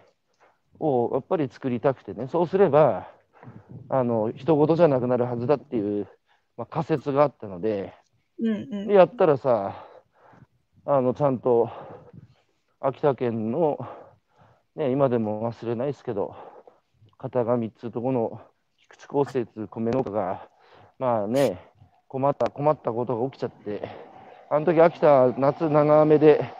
[0.80, 2.28] をやっぱり作りたくてね。
[2.28, 3.07] そうすれば
[3.89, 6.08] あの人事じゃなくなるはずだっていう、
[6.58, 7.93] まあ、仮説があったので、
[8.39, 8.52] うんう
[8.84, 9.86] ん、でやったらさ
[10.86, 11.70] あのちゃんと
[12.80, 13.78] 秋田県の、
[14.76, 16.36] ね、今でも忘れないですけど
[17.18, 18.41] 片上っつうとこの
[18.78, 20.47] 菊池厚生っつう米農家が
[20.97, 21.60] まあね
[22.08, 23.89] 困った困ったことが起きちゃって
[24.50, 26.60] あの時秋田夏長雨で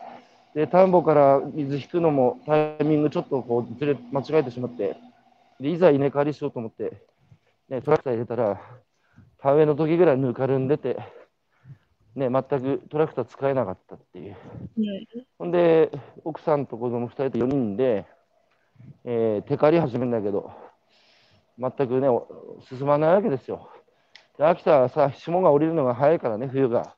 [0.54, 4.98] で田んぼから水引くのもタイミングちょっとこうずれ間違えてしまって
[5.60, 7.02] でいざ稲刈りしようと思って、
[7.70, 8.62] ね、トラクター入れたら
[9.42, 10.98] 田植えの時ぐらいぬかるんでて、
[12.16, 14.38] ね、全くトラクター使えなかったっていう。
[15.38, 15.92] ほんで
[16.24, 18.06] 奥さんと子供2人と4人で、
[19.04, 20.52] えー、手刈り始めるんだけど
[21.58, 22.08] 全くね
[22.70, 23.70] 進まないわけですよ。
[24.38, 26.96] で秋田はさ霜が降りるのが早いからね冬が。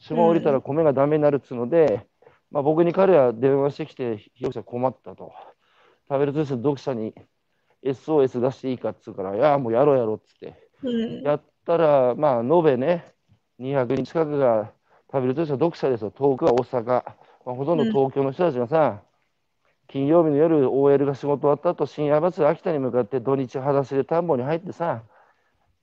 [0.00, 2.06] 霜降りたら米がダメになるっつうので、
[2.50, 5.32] まあ、僕に彼は電話してきて、被害者困ったと。
[6.08, 7.14] 食べる通信読者に
[7.84, 10.54] SOS 出していいかっつうから、いや、もうやろうやろうっつって。
[10.82, 13.04] うん、やったら、まあ、延べね、
[13.58, 14.72] 200人近くが
[15.12, 16.10] 食べる通信読者ですよ。
[16.10, 16.84] 遠くは大阪。
[16.84, 19.00] まあ、ほとんど東京の人たちがさ、うん、
[19.88, 25.02] 金曜日の夜、OL が仕事終わった後、深夜バスで秋田に向かって土日裸足で田んぼに入ってさ、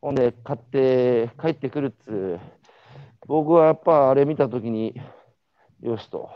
[0.02, 2.40] ほんで買って帰ってくるっつう。
[3.28, 4.96] 僕はやっぱあれ見たときに、
[5.82, 6.30] よしと。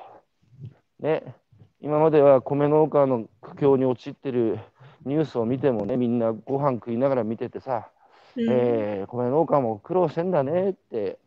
[0.99, 1.35] ね、
[1.79, 4.59] 今までは米農家の苦境に陥ってる
[5.05, 7.89] ニュースを見てもね、みんなご飯食いながら見ててさ、
[8.35, 11.17] うん、えー、米農家も苦労してんだねって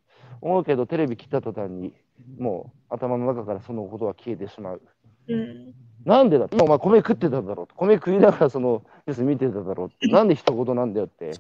[0.41, 1.93] 思うけど、テレビ切った途端に、
[2.39, 4.83] もう頭の中からそのことは消えてしまう。
[5.29, 5.75] うん、
[6.05, 6.47] なんでだ？
[6.63, 11.33] お前米食ってただろう米食いながらそのニュース見てただろうって、なんで一言なんだよって、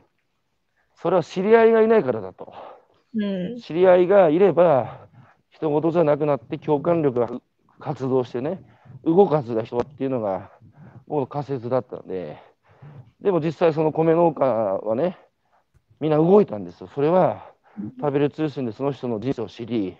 [0.96, 2.52] それは知り合いがいないからだと。
[3.14, 5.06] うん、知り合いがいれば、
[5.50, 7.30] 人事じゃなくなって共感力が
[7.78, 8.62] 活動してね、
[9.04, 10.50] 動かす人っていうのが、
[11.06, 12.42] 僕の仮説だったんで、
[13.20, 15.18] でも実際その米農家はね、
[16.00, 16.90] みんな動いたんですよ。
[16.94, 17.50] それは、
[18.00, 19.96] 食べる通信でその人の人生を知り、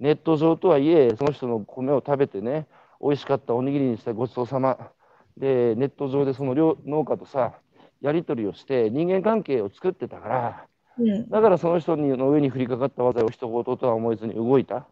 [0.00, 2.66] ネット上とはいえ、その人の米を食べてね、
[3.00, 4.90] 美味しかったおにぎりにしてごちそうさま。
[5.36, 6.54] で、ネット上でその
[6.86, 7.54] 農家とさ、
[8.00, 10.66] やり取りをして人間関係を作ってたから、
[10.98, 14.86] うん、だからその人の上に降りかかった技を一言とは思えずに動いた。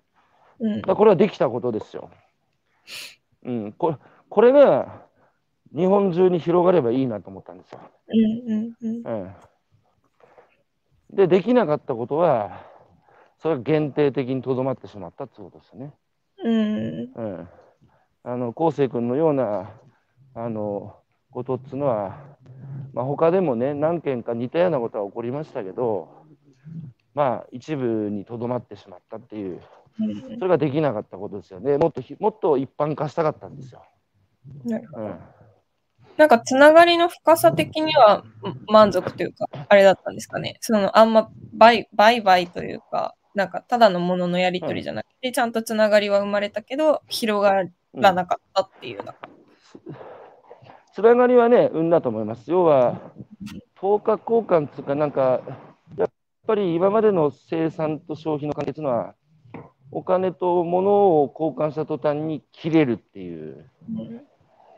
[0.61, 2.11] うん、だこれはできたことですよ。
[3.45, 3.97] うん、これ
[4.29, 5.03] これが
[5.74, 7.81] 日本中に広がればいいなと思ったんですよ。
[8.09, 12.65] うんうんうん、で、できなかったことは、
[13.39, 15.93] それは限定的にとどまってしまったってことですよね。
[16.44, 17.49] うん、うん、
[18.23, 19.70] あの昴生君のような
[20.35, 20.97] あの
[21.31, 22.19] ことっつうのは、
[22.93, 26.24] まあ、他でもね何件か似たようなことは起こりましたけど
[27.15, 29.61] まあ一部にとどまってしまったっていう
[30.39, 31.78] それができなかったことですよね。
[31.78, 33.82] もっともっと一般化したかったんですよ。
[34.66, 35.19] うん
[36.16, 38.24] なんかつながりの深さ的には
[38.68, 40.59] 満足というか、あれだったんですかね。
[40.60, 47.64] そのあんま売買というか、なんかただのもののやり取りじゃなくて、うん、ちゃんとつながりは生まれたけど、広が
[47.94, 49.14] らなかったっていうな。
[49.86, 49.94] うん、
[50.93, 52.51] つながりはね、生んだと思います。
[52.51, 53.01] 要は、
[53.74, 55.40] 等価交換というか、なんか、
[55.97, 56.10] やっ
[56.47, 59.14] ぱり今までの生産と消費の関係というのは、
[59.90, 63.70] お金と物を交換した途端に切れるっていう。
[63.97, 64.32] うん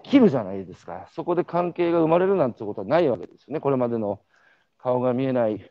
[0.05, 1.09] 切るじゃないですか。
[1.13, 3.61] そこで関係が生まれるなんてことはないわけですよね。
[3.61, 4.21] これまでの
[4.79, 5.69] 顔が見えない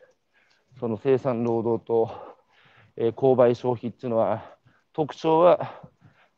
[0.78, 2.10] その生産労働と、
[2.96, 4.56] えー、購買消費っていうのは
[4.92, 5.80] 特徴は、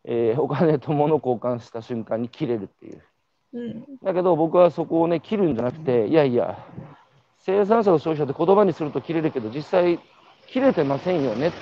[0.04, 3.02] えー、お金と物を交換した瞬間に切れるっていう。
[3.54, 6.58] うん、だけど僕はそこをね切るんじゃなくていやいや
[7.38, 10.00] 生産者と消費者って言葉にすると切れるけど実際
[10.46, 11.56] 切れてませんよねって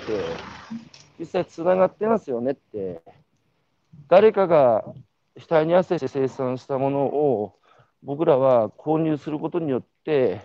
[1.20, 3.02] 実際つながってますよねって
[4.08, 4.84] 誰かが
[5.36, 7.54] 額に汗して生産したものを
[8.02, 10.40] 僕らは購入することによって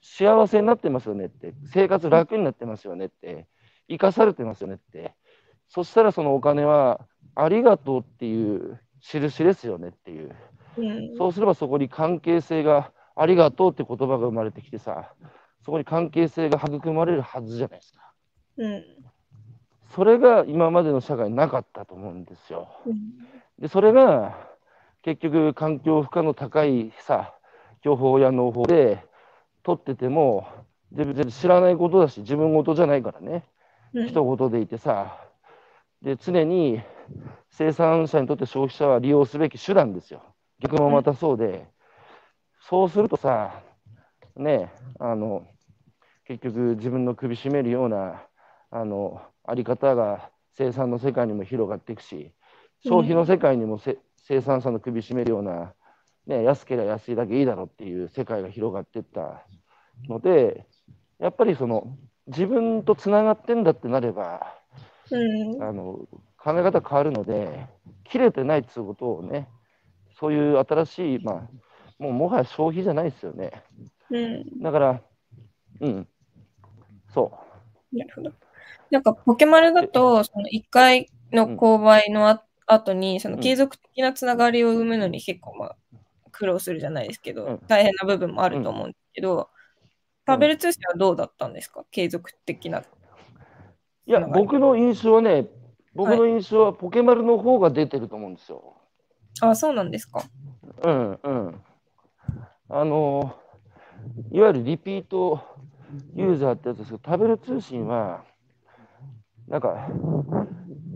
[0.00, 1.54] 幸せになってますよねって。
[1.72, 3.46] 生活楽になってますよねって。
[3.88, 5.14] 生かされてますよねって。
[5.68, 10.34] そしたらそのお金はありがとうっていう印ですよねっていう、
[10.76, 15.14] うん、そうすればそこに関係性がありがとうって言葉が生まれてきてさ
[15.64, 18.12] そこに関係性が育まれるはずじゃないですか。
[18.58, 18.84] うん、
[19.94, 22.68] それが今までの社会になかったと思うんですよ。
[23.62, 24.36] うんで、それが
[25.02, 27.32] 結局環境負荷の高いさ、
[27.84, 29.04] 情報や農法で
[29.62, 30.48] 取ってても、
[30.92, 33.44] 全然知らないことだし、自分事じゃないからね、
[33.94, 35.16] うん、人事でいてさ、
[36.02, 36.82] で、常に
[37.50, 40.22] 生産者にとって消費者は利用すべき手段ですよ。
[40.58, 41.66] 逆もまたそうで、うん、
[42.68, 43.62] そうするとさ、
[44.36, 45.46] ね、あの、
[46.26, 48.26] 結局自分の首絞めるような、
[48.70, 52.32] あの、あり方が生産の世界にも広がっていくし、
[52.84, 55.72] 消費の世界にもせ、うん、生産者の首絞めるような、
[56.26, 59.44] ね、安ければ安いだけいいだろうっていう世界が広がっていった
[60.08, 60.66] ので、
[61.18, 61.96] やっぱりその
[62.26, 64.54] 自分とつながってんだってなれば、
[65.10, 66.00] うん、あの
[66.36, 67.66] 考え方変わるので、
[68.04, 69.48] 切れてないっていうことをね、
[70.18, 71.48] そういう新しい、まあ、
[71.98, 73.50] もうもはや消費じゃないですよね。
[74.10, 75.00] うん、だから、
[75.80, 76.08] うん、
[77.14, 77.32] そ
[77.92, 77.96] う。
[77.96, 78.32] なるほど。
[78.90, 82.42] なんか、ポケマルだと、その1回の購買のあ
[82.72, 85.76] 後に、その継続的なつながりを生むのに結構まあ
[86.30, 89.50] 苦労するじゃないですけど、うん、大変な部分もあると思うんですけど、
[90.26, 91.84] 食べる通信はどうだったんですか？
[91.90, 92.80] 継続的な。
[92.80, 92.84] い
[94.06, 95.46] や、僕の印象はね、
[95.94, 98.76] 僕の印象はポケマルの方が出てると思うんですよ。
[99.40, 100.22] はい、あ、そうなんですか。
[100.82, 101.62] うんうん。
[102.68, 103.36] あの、
[104.30, 105.40] いわゆるリピート
[106.16, 108.24] ユーザーってやつですけど、食べる通信は、
[109.46, 109.88] なんか、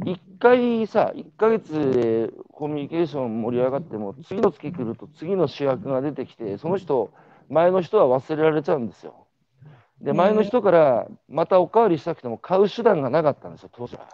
[0.05, 7.13] 1回さ、1ヶ月でコミュニケーション盛り上がっても、次の月来ると次の主役が出てきて、その人、
[7.49, 9.27] 前の人は忘れられちゃうんですよ。
[10.01, 14.09] で、前の人からまたおかわりしたくても買う手段がなかったんですよ、当時は。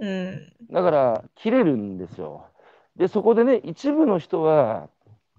[0.00, 2.46] うん、だから、切れるんですよ。
[2.96, 4.88] で、そこでね、一部の人は、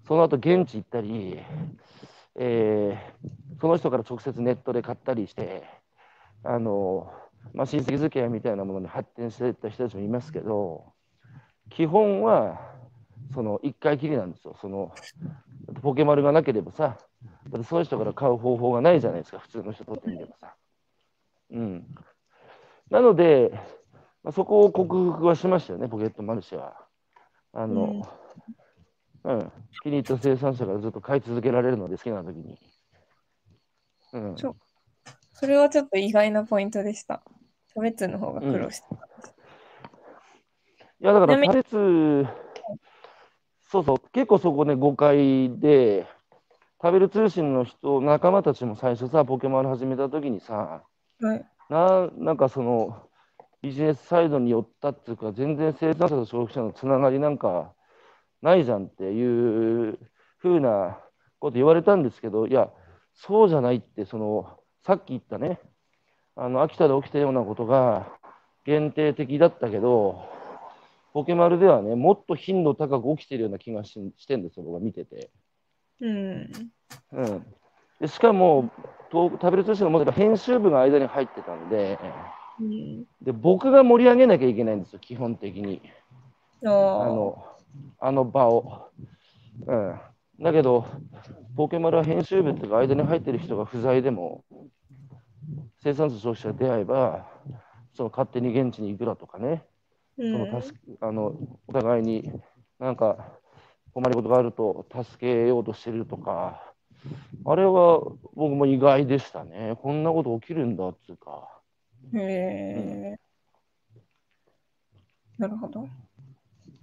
[0.06, 1.38] その後現地行ったり、
[2.36, 5.64] えー、その人から直接ネットで買ったりして、
[6.42, 7.12] あの、
[7.52, 10.92] まあ、親戚付き合いみたいなものに発展していった人たちもいますけど、
[11.70, 12.60] 基本は、
[13.34, 14.56] その1回きりなんですよ。
[14.60, 14.92] その
[15.82, 16.98] ポケマルがなければさ、
[17.50, 20.54] だってその人から買う方法がないじゃないですか、普通の人とってみればさ。
[21.50, 21.86] うん。
[22.90, 23.50] なので、
[24.22, 26.86] まあ、そこを克服はしましたよね、ポケットマルシェは。
[27.52, 28.06] あの、
[29.24, 29.52] うん、うん、
[29.82, 32.58] 気に入った生産者がずっと買い続けられるので、好きな時に。
[34.12, 34.36] うん。
[34.36, 34.56] そ
[35.46, 37.22] れはちょっと意外なポイントでした。
[37.74, 39.00] 差別の方が苦労しうん、い
[41.00, 42.26] や、だから差別、
[43.70, 46.06] そうそう、結構そこね、誤解で、
[46.82, 50.82] 食べる通信の人、仲間たちも最初さ、ポケモン始めた時にさ、
[51.20, 51.46] はい。
[51.68, 53.06] ななんかその
[53.62, 57.74] ビジネスサイドに寄ったっていうか、全然生産者と消費者のつながりなんか
[58.42, 59.98] ないじゃんっていう
[60.38, 60.98] ふうな
[61.38, 62.70] こと言われたんですけど、いや、
[63.14, 65.60] そうじゃないって、そのさっき言ったね、
[66.36, 68.08] あの秋田で起きたようなことが
[68.64, 70.24] 限定的だったけど、
[71.12, 75.30] ポケマルではね、もっと頻度高く起きてるような気がししてんですよ、僕は見てて。
[76.00, 76.50] うん。
[77.12, 77.46] うん、
[78.00, 78.70] でしかも、
[79.10, 81.98] と食べる通信のも編集部が間に入ってたんで
[82.60, 83.04] うん。
[83.22, 85.82] で、僕が盛り上げなきゃいけないんですよ、基本的に。
[86.64, 87.44] あの
[87.98, 88.88] あの場を。
[89.66, 90.00] うん、
[90.40, 90.86] だけど、
[91.54, 94.44] ポケマルは編集部っていうか、間に入ってる人が不在でも、
[95.82, 97.26] 生産者消費者が出会えば、
[97.94, 99.64] その勝手に現地に行くだとかね、
[100.16, 100.62] うその
[101.00, 101.34] あの
[101.68, 102.32] お互いに
[102.78, 103.38] なんか
[103.92, 106.72] 困りごとがあると助けようとしてるとか、
[107.44, 108.00] あれは
[108.34, 109.76] 僕も意外でしたね。
[109.82, 111.60] こんなこと起きるんだっつうか。
[112.14, 113.20] へえ。
[115.38, 115.88] なるほど。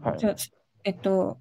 [0.01, 0.27] はいじ。
[0.27, 0.35] ゃあ、
[0.83, 1.37] えっと、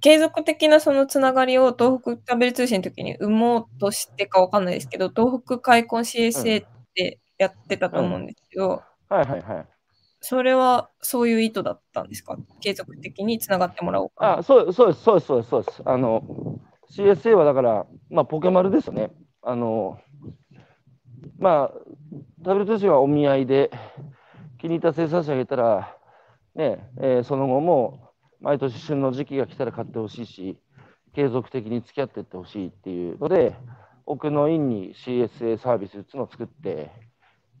[0.00, 9.66] 継続的なそのつながりを東北食べる通信の時に生もうとしてかわかんないですけど、東北開墾 CSA ってやってたと思うんですけど、はいはいはい。
[10.20, 12.36] それはそういう意図だったんですか？
[12.60, 14.38] 継続的につながってもらおうか。
[14.38, 15.82] あ、そうそうです、そうです、そうです、そうです。
[15.84, 16.22] あの、
[16.90, 19.10] CSA はだから、まあ、ポケマルですよね。
[19.42, 19.98] あの、
[21.38, 21.78] まあ、
[22.44, 23.70] 食べる通信はお見合いで、
[24.58, 25.96] 気に入った生産者がいたら、
[26.54, 28.09] ね、えーその後も、
[28.40, 30.58] 毎年旬の時期が来たら買ってほしいし、
[31.14, 33.54] 継続的に付き合っていってほしいっていうので、
[34.06, 36.90] 奥の院に CSA サービスっていうのを作って、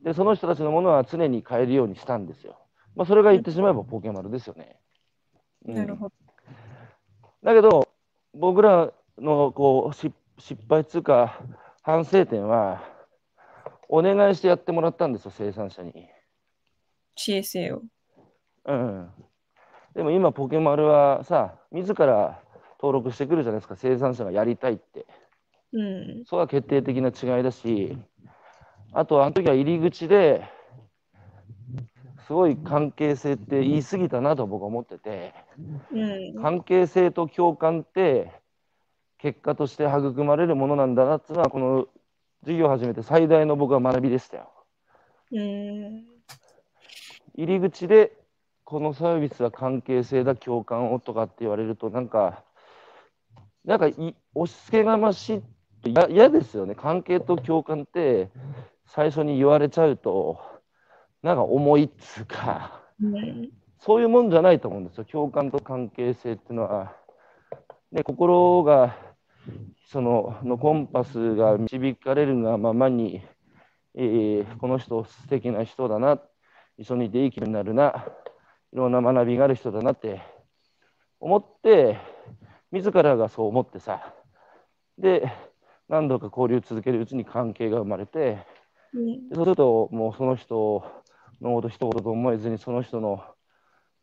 [0.02, 2.58] で、その人たちのものは常に買えるようにしたんですよ。
[2.96, 4.78] まあ、それが言ってしまえばポケマルですよね。
[5.66, 6.14] うんなるほど。
[7.42, 7.88] だけど、
[8.34, 11.38] 僕らのこう失失敗つうか、
[11.82, 12.82] 反省点は、
[13.88, 16.08] お願いしてやってもらったんですよ、生産者に。
[17.16, 17.82] CSA を。
[18.64, 19.10] うん、
[19.94, 22.40] でも今、ポケマルはさ、自ら
[22.80, 25.06] 登録してくるじゃないですか、生産者がやりたいって。
[25.72, 26.24] うん。
[26.26, 27.98] それは決定的な違いだし、
[28.92, 30.44] あと、あの時は入り口で、
[32.26, 35.34] すごい関係性って言い過ぎたなと僕は思ってて。
[35.92, 36.42] うん。
[36.42, 38.30] 関係性と共感って
[39.18, 41.88] 結果として育まれるものなんだなっていうのはこの
[42.42, 44.50] 授業を始めて最大の僕は学びでしたよ。
[45.32, 46.04] うん。
[47.34, 48.12] 入り口で
[48.70, 52.44] このサービスは関係性だ共感をとかって言われるとなんか
[53.64, 55.42] なんかい押し付けがましいっ
[55.82, 58.30] てや嫌ですよね関係と共感って
[58.86, 60.38] 最初に言われちゃうと
[61.20, 62.80] なんか重いっつうか。
[63.02, 63.50] うん。
[63.80, 65.04] そういうもんじゃないと思うんですよ。
[65.04, 66.96] 共感と関係性っていうのは。
[67.92, 68.96] ね、心が、
[69.86, 73.20] その、のコンパスが導かれるがままに、
[73.94, 76.20] えーこの人素敵な人だな、
[76.78, 78.06] 一緒にいていい気になるな、
[78.72, 80.22] いろんな学びがある人だなって
[81.18, 81.98] 思って、
[82.70, 84.14] 自らがそう思ってさ、
[84.98, 85.30] で、
[85.88, 88.46] 何度か交流を続けるうちに関係が生まれて、
[89.32, 90.84] そうすると、もうその人
[91.40, 93.22] のこと一言と思えずに、その人の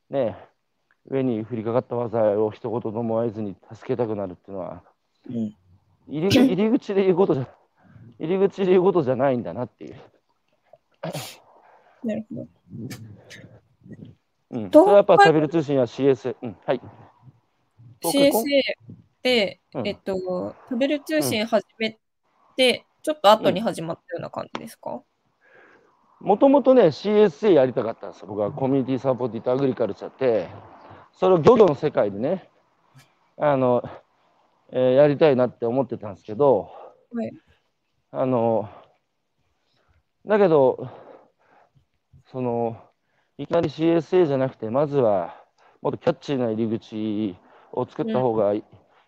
[0.10, 0.38] ね、
[1.10, 4.84] 上に降りかかった災いを一言と思えずに助けたくなるっていうのは、
[5.30, 5.56] うん。
[6.08, 7.48] 入り 入り口で言うことじゃ、
[8.20, 9.96] 入り口で言うことじゃないんだなっていう。
[12.04, 12.48] なるほど。
[14.50, 16.82] うん、それはやっぱ食べる通信や CS、うん、はい。
[18.04, 18.42] CSA
[19.22, 21.98] で、うんえっと、食べる通信始め
[22.56, 25.02] て、ちょっと後に始まったような感じですか、
[26.20, 28.28] もともとね、CSA やりたかったんですよ。
[28.28, 30.48] 僕はコミュニティサポーティッドアグリカルチャーって、
[31.12, 32.50] それを漁業の世界でね、
[33.38, 33.84] あの、
[34.72, 36.72] えーやりたいなって思ってたんですけど、
[37.12, 37.32] はい。
[38.12, 38.70] あの、
[40.26, 40.90] だけど、
[42.32, 42.78] その、
[43.38, 45.36] いきなり CSA じゃなくて、まずは、
[45.82, 47.36] もっとキャッチーな入り口
[47.72, 48.64] を作った方がい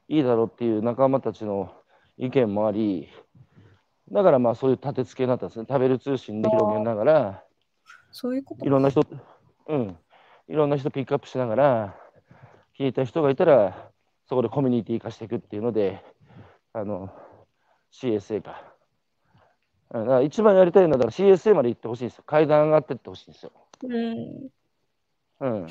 [0.08, 1.74] い,、だろうっていう仲間たちの
[2.18, 3.10] 意見もあり、
[4.12, 5.66] だからまあそういう立て付けになったんですね。
[5.68, 7.44] 食べる通信で広げながら、
[8.12, 9.02] そういうこといろんな人、
[9.68, 9.98] うん、
[10.48, 11.96] いろんな人ピックアップしながら、
[12.78, 13.92] 聞いた人がいたら、
[14.28, 16.04] そこでコミュニティ化していくっていうので、
[16.74, 17.10] あの、
[17.92, 18.62] CSA か。
[19.92, 22.24] うんだから一番やりたいのは、だから CSA まで行ってほしいんですよ。
[22.28, 23.52] 階段上がってってほしいんですよ。
[23.84, 24.50] うん。
[25.40, 25.68] うん。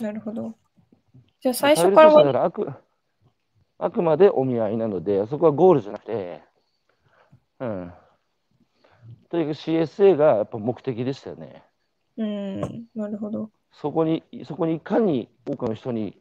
[0.00, 0.54] なるほど。
[1.40, 2.68] じゃあ最初からはらあく
[3.78, 6.42] あくまでお見合いなので、そこはゴールじゃなくて、
[7.60, 7.92] うん。
[9.28, 11.62] とにかく CSA がやっぱ目的でしたよね。
[12.16, 12.60] うん。
[12.94, 13.50] なるほど。
[13.72, 16.16] そこに、そこにいかに多くの人に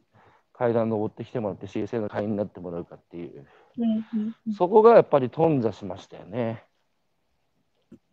[0.54, 3.46] 階段登ってきてもらって CSA の会員になってもらうかっていう、
[3.78, 6.64] うんうんうんそこがやっぱり頓挫しましたよね。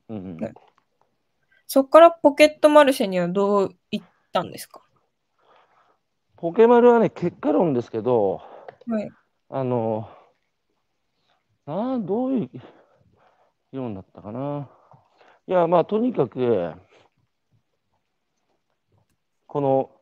[0.08, 0.52] うんうんね
[1.72, 4.82] そこからポケットマルシェにはどう行ったんですか？
[6.36, 8.42] ポケマルはね、結果論ですけど、
[8.88, 9.08] はい。
[9.50, 10.08] あの、
[11.66, 12.60] なあ、どういう議
[13.74, 14.68] 論だったかな？
[15.46, 16.72] いや、まあ、とにかく、
[19.46, 19.92] この、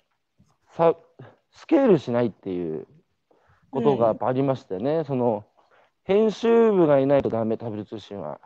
[0.70, 0.96] さ、
[1.50, 2.86] スケールしないっていう
[3.70, 5.04] ことがありましたよね。
[5.04, 5.44] その、
[6.04, 8.40] 編集部がいないとダメ、タブレット通信は。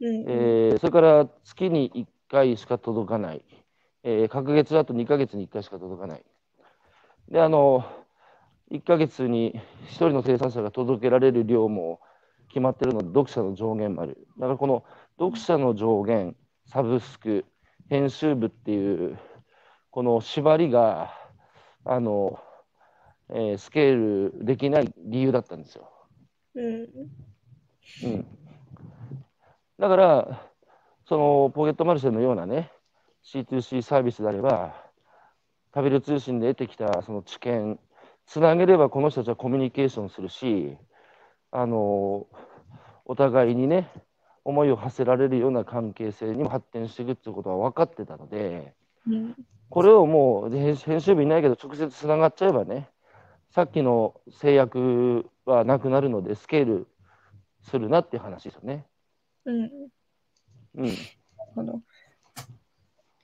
[0.00, 3.44] うんえーそれから月に1回しか届かない、
[4.04, 6.22] えー、隔月だと2ヶ月に1回しか届かない。
[7.28, 7.84] で、あの、
[8.70, 12.00] 1ヶ月に1人の生産者が届けられる量も
[12.48, 14.26] 決まってるので、読者の上限もある。
[14.38, 14.84] だからこの
[15.18, 16.36] 読者の上限、
[16.66, 17.44] サブスク、
[17.88, 19.18] 編集部っていう、
[19.90, 21.12] この縛りが、
[21.84, 22.38] あの、
[23.30, 25.90] えースケールできない理由だったんですよ。
[26.54, 26.88] うん
[28.04, 28.26] うん、
[29.78, 30.49] だから、
[31.10, 32.70] そのポケットマルシェのようなね、
[33.24, 34.76] C2C サービスであれば、
[35.74, 37.80] 食べる通信で得てきたその知見、
[38.26, 40.76] つなげればこの人たちはコミュニケーションするし、
[41.50, 42.28] あの
[43.06, 43.90] お互いにね、
[44.44, 48.72] 思いを馳せられるような関係性にも発展していくっていうことは分かってたので、
[49.08, 49.34] うん
[49.68, 52.88] これをもう編編集部いないけど直接つながっちゃえばね、
[53.50, 56.86] さっきの制約はなくなるので、スケール
[57.62, 58.86] するなっていう話ですよね。
[59.44, 59.70] うん
[60.74, 60.84] うん。
[60.84, 60.96] なる
[61.54, 61.80] ほど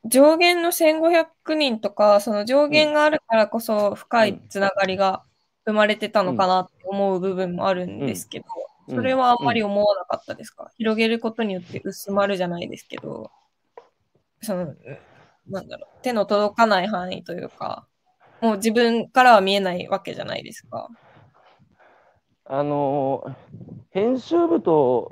[0.04, 5.24] 上限の1500人とか、その上限があるからこそ深いつながりが
[5.64, 13.32] 生まれてたのかなって思う部分もあるんですけど、うんそれはあんまり思わなかったですか、広げることによって薄まるじゃないですけど、
[14.42, 14.76] その、
[15.48, 17.88] なんだろう、手の届かない範囲というか、
[18.40, 20.88] もう自分からは見えないわけじゃないですか？
[22.44, 23.34] あの
[23.90, 25.10] 編集部と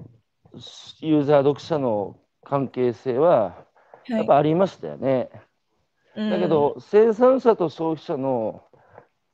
[1.00, 3.66] ユーザー、読者の関係性はは
[4.08, 5.30] いやっぱありましたよね。
[6.14, 8.62] うんだけど、生産者と消費者の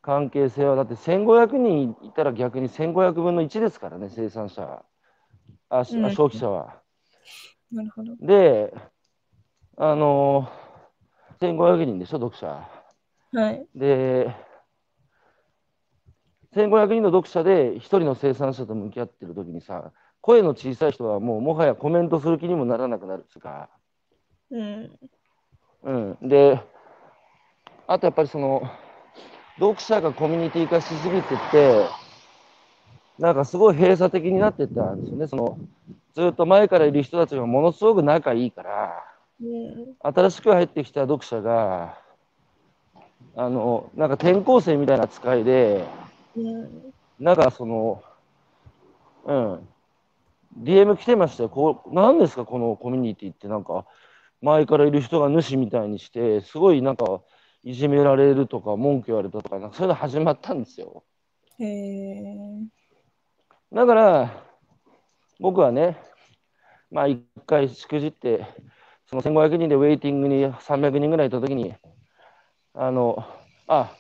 [0.01, 4.85] 関係性は、だって1500人いたら逆に1500分の1ですからね、生産者は。
[5.69, 6.81] あ、消費者は。
[7.70, 8.16] なるほど。
[8.20, 8.73] で、
[9.77, 10.51] あの
[11.41, 12.69] 1500人でしょ、読者。
[13.32, 13.66] はい。
[13.74, 14.35] で、
[16.55, 23.68] 1500人の読者で1人の生産者と向き合ってる時にさ、声の小さい人はもうもはやコメントする気にもならなくなるっつうか、
[24.51, 24.98] うん。
[25.82, 25.92] う
[26.24, 26.60] ん、で、
[27.86, 28.62] あとやっぱりその、
[29.59, 31.88] 読者がコミュニティ化しすぎてて、
[33.18, 35.26] なんかすごい閉鎖的になってったんですよね。
[35.26, 35.59] その
[36.14, 39.05] ずっと前からいる人たちがものすごく仲いいから、
[39.40, 39.97] うん。
[40.02, 41.98] 新しく入ってきた読者が、
[43.36, 45.86] あの、なんか転校生みたいな扱いで、
[46.36, 46.94] うん。
[47.18, 48.02] なんかその、
[49.24, 49.68] うん、
[50.59, 51.48] DM 来てましたよ。
[51.48, 53.86] こう、何ですか、このコミュニティって、なんか、
[54.43, 57.22] 前からいる人が主みたいにして、すごいなんか、
[57.62, 61.05] いじめられるとか、文句言われたとか、なんかそういうの始まったんですよ。
[61.59, 62.36] へえ。
[63.72, 64.44] だから、
[65.39, 65.98] 僕はね、
[66.90, 68.47] まあ、一回しくじって、
[69.06, 71.74] その1500人でウェイティングに300人ぐらいいたときに、
[72.74, 73.24] あの、
[73.66, 73.93] あ、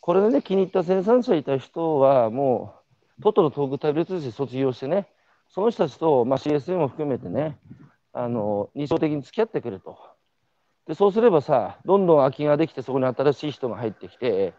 [0.00, 2.74] これでね、気に入った生産者いた人は、も
[3.18, 5.08] う、トトロトークタブレット通信卒業してね、
[5.50, 7.58] その人たちと、まあ、CSM も含めてね、
[8.12, 9.98] あの、日常的に付き合ってくると。
[10.86, 14.54] で、そうすればさ、どんどん空きができて、そこに新しい人が入ってきて、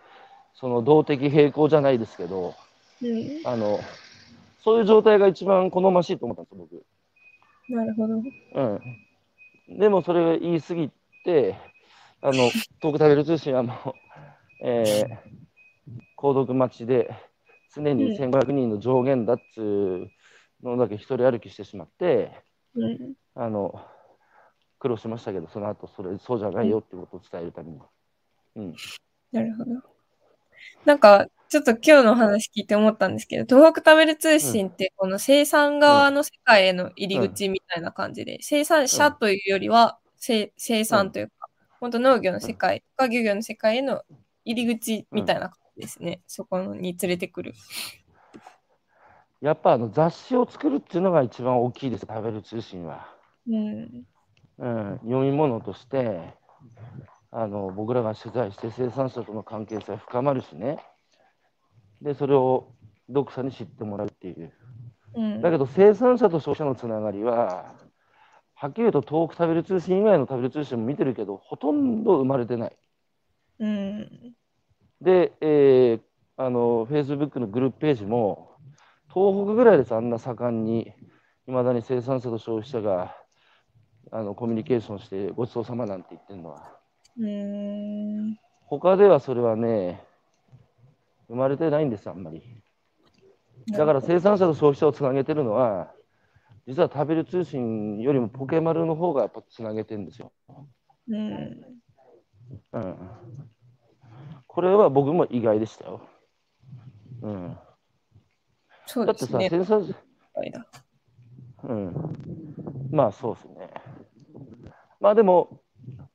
[0.54, 2.56] その動的平衡じゃないですけど、
[3.02, 3.42] うん。
[3.46, 3.80] あの、
[4.64, 6.82] そういう状態が一番好ましいと思ったんですよ、
[7.70, 7.76] 僕。
[7.76, 8.16] なるほど。
[8.16, 9.80] うん。
[9.80, 10.92] でもそれが言い過ぎ
[11.24, 11.56] て、
[12.22, 12.50] あの、
[12.82, 13.94] トーク食べる通信はもう、
[14.62, 15.18] えー、
[16.18, 17.10] 購読待ちで、
[17.74, 20.12] 常に1500人の上限だっつう
[20.64, 22.32] のだけ一人歩きしてしまって、
[22.76, 23.14] うん。
[23.36, 23.86] あの、
[24.80, 27.80] 苦労しましたけど、その後、それ、そうじゃないよってことを伝えるために。
[28.56, 28.76] うん。
[29.32, 29.72] なるほど。
[30.86, 41.48] なんか、ちょっと今日の話聞いて思ったんですけど、東北食べる通信って、この生産側の世界への入り口みたいな感じで、生産者というよりは、せ生産というか、
[41.80, 44.04] 本当農業の世界とか漁業の世界への
[44.46, 46.22] 入り口みたいな感じですね。
[46.28, 47.54] そこに連れてくる。
[49.42, 53.08] やっぱあの雑誌を作るっていうのが一番大きいです、食べる通信は。
[53.48, 54.06] うん。
[54.60, 56.36] うん、読み物として
[57.32, 60.78] あの僕らが取材して生産者との関係性は深まるしね
[62.02, 62.72] でそれを
[63.08, 64.54] 読者に知ってもらうっていう
[65.16, 65.42] うん。
[65.42, 67.74] だけど生産者と消費者のつながりは
[68.54, 72.78] はっきり言うと遠く食べる通信以外の食べる通信も見てるけどほとんど生まれてない
[73.60, 74.36] うん。
[75.02, 76.02] で、えー
[76.38, 78.51] あの Facebook のグループページも
[79.14, 80.94] 東北ぐらいですあんな盛んに
[81.48, 83.16] いまだに生産者と消費者が
[84.12, 86.80] あのコミュニケーションしてごちそうさまなんて言ってるのは。
[87.18, 88.38] うーん。
[88.66, 90.02] 他ではそれはね、
[91.28, 92.42] 生まれてないんです、あんまり。
[93.68, 95.92] だから生産者と消費者をつなげてるのは、
[96.68, 100.32] 実は食べる通信よりもポケマルの方がやっぱつなげてるんですよ。
[101.10, 101.62] うん。
[102.74, 102.96] うん。
[104.48, 106.02] これは僕も意外でしたよ。
[107.22, 107.58] うん。
[108.96, 109.60] だってさ、そうですね。
[109.60, 109.94] 生産者、
[110.52, 110.68] だ
[111.64, 111.94] うん。
[112.92, 113.70] まあそうですね。
[115.00, 115.62] まあでも、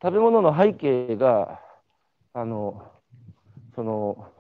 [0.03, 1.61] 食べ物の背景が、
[2.33, 2.93] あの、
[3.75, 4.33] その、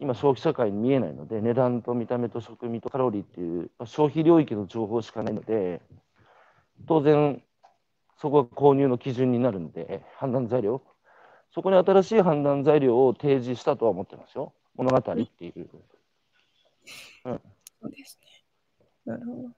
[0.00, 5.80] 今消費社会に見えないので、値段と見た目と食味とカロリーっていうまあ消費領域の情報しかないので、
[6.88, 7.42] 当然、
[8.18, 10.82] そこが購入の基準になるので、判断材料、
[11.54, 14.52] そこに新しい判断材料を提示したとは思ってますよ。
[14.76, 15.68] 物語っていう。
[17.22, 17.40] そう
[17.90, 18.44] ですね。
[19.04, 19.48] なるほど。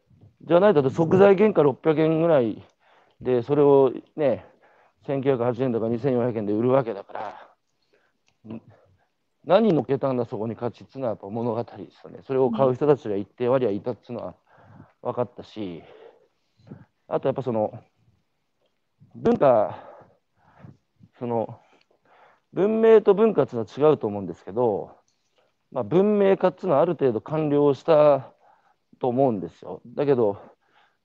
[0.42, 2.62] じゃないと、だって食材原価600円ぐらい
[3.20, 4.46] で、それをね、
[5.06, 8.60] 1980円とか2400円で売るわけだから、ん
[9.44, 12.20] 何乗っけたんだ、そこに価値っていうのはやっぱ物語ですよね。
[12.26, 14.34] それを買う人たちが一定割合いたっていうのは
[15.02, 15.82] 分かったし、
[17.08, 17.72] あとやっぱその、
[19.14, 19.78] 文化、
[21.18, 21.60] その、
[22.52, 24.96] 文明と文化っていうのは違うと思うんですけど、
[25.74, 28.32] まあ、文明化っていうのはある程度完了した
[29.00, 29.82] と思うんですよ。
[29.84, 30.40] だけど、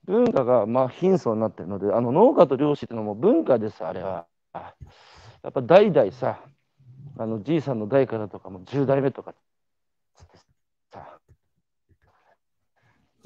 [0.04, 4.26] 文化がまあ貧相になってるので、あの農家と漁師っていうのも文化です、あれは。
[4.54, 6.38] やっぱ代々さ、
[7.18, 9.34] あのじいさんの代からとかも10代目とか
[10.92, 11.18] さ、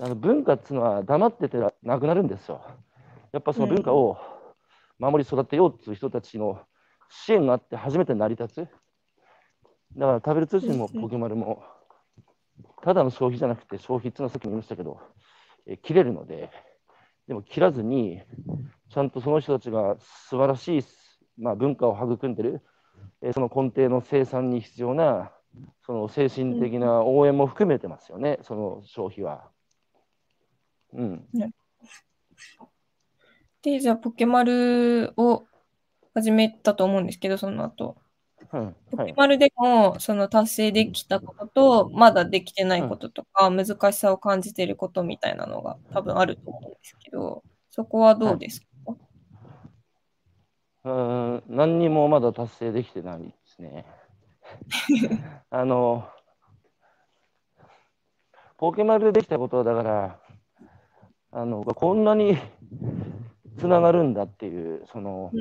[0.01, 2.63] あの文化っていうのは黙っててなくなるんですよ。
[3.33, 4.17] やっぱその文化を
[4.99, 6.63] 守り育てようっていう人たちの
[7.11, 8.84] 支援があって初めて成り立つ。
[9.97, 11.63] だから食べる通信もポケマルも、
[12.83, 15.01] ただの消費じゃなくて消費っていうのはさっきも言いましたけど、
[15.67, 16.51] え切れるので、
[17.29, 18.21] でも切らずに、
[18.91, 20.85] ちゃんとその人たちが素晴らしい、
[21.39, 22.63] まあ、文化を育んでる、
[23.23, 25.33] えその根底の生産に必要な、
[25.87, 29.49] その精神的な応援も含めてますよね、その消費は。
[30.93, 31.27] うん。
[33.63, 35.47] で、じゃあ、ポケマルを
[36.15, 37.97] 始めたと思うんですけど、その後。
[38.55, 48.67] うんポはい、ケマルでも、その達成できたことと、まだできてないこととか、難しさを感じていることみたいなのが多分あると思うんですけど、そこはどうですか、
[50.85, 53.85] うーん何にもまだ達成できてないですね。
[55.51, 56.09] あの、
[58.57, 60.21] ポケマルでできたことは、だから、
[61.33, 62.39] あのこんなに
[63.59, 65.33] つながるんだっていう、その、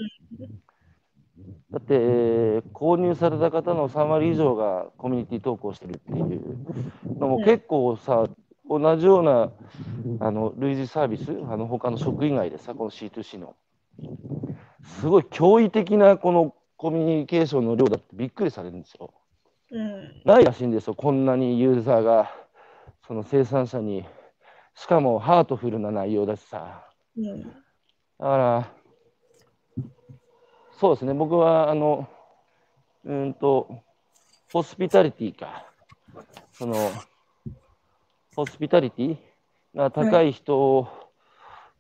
[1.72, 1.94] だって、
[2.74, 8.28] 購入された方の3割以上がコミュニティ投稿してるっていうのも結構さ、
[8.70, 9.52] 同じような
[10.20, 13.56] あの類似サービス、あの他の職以外でさ、この C2C の。
[15.00, 19.14] すごい驚異的なこのコミュニケーションの量だってびっくりされるんですよ。
[19.72, 20.22] うん。
[20.26, 22.32] ないらしいんですよ、こんなにユーザーが
[23.08, 24.06] その生産者に、
[24.76, 26.88] しかもハートフルな内容だしさ。
[27.18, 27.42] うん。
[27.44, 27.48] だ
[28.20, 28.68] から、
[30.84, 32.10] そうですね、僕は、あの、
[33.06, 33.70] うんと、
[34.52, 35.66] ホスピタリティか。
[36.52, 36.76] その、
[38.36, 39.18] ホスピタリティ
[39.74, 40.90] が高い人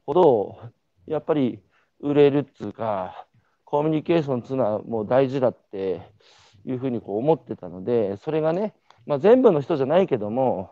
[0.05, 0.57] ほど、
[1.05, 1.59] やっぱり
[1.99, 3.27] 売れるっつうか、
[3.65, 6.01] コミュニケーションっつうのはもう大事だって
[6.63, 8.73] いうふうにこう思ってたので、それがね、
[9.05, 10.71] まあ、全部の人じゃないけども、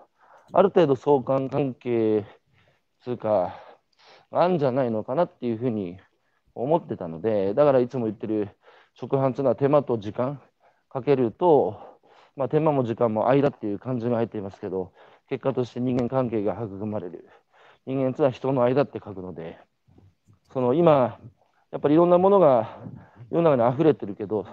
[0.54, 2.26] ある程度相関関係
[3.04, 3.60] つうか、
[4.32, 6.00] あるんじゃないのかなっていうふうに
[6.56, 8.50] 思ってたので、だからいつも言ってる
[9.02, 10.42] 直販っていうのは手間と時間
[10.90, 11.80] かけると、
[12.36, 14.94] まあ、手間も時間も間っていう漢字が入っていますけど、
[15.30, 17.28] 結果として人間関係が育まれる。
[17.86, 19.58] 人間っていうのは人の間って書くので、
[20.54, 21.20] その今、
[21.72, 22.78] やっぱりいろんなものが
[23.32, 24.46] 世の中に溢れてるけど、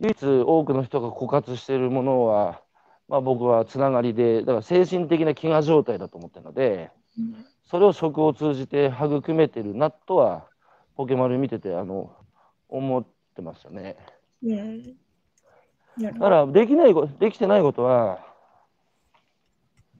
[0.00, 2.62] 唯一多くの人が枯渇しているものは、
[3.08, 6.90] まあ、僕はつながりで、だから精神的な飢餓状態だと思ってるので、
[7.70, 10.46] それを食を通じて育めてるなとは、
[10.96, 12.14] ポケマル見てて、あの、
[12.68, 13.04] 思っ
[13.34, 13.96] てますよね。
[16.00, 18.18] だから、できないこ、できてないことは、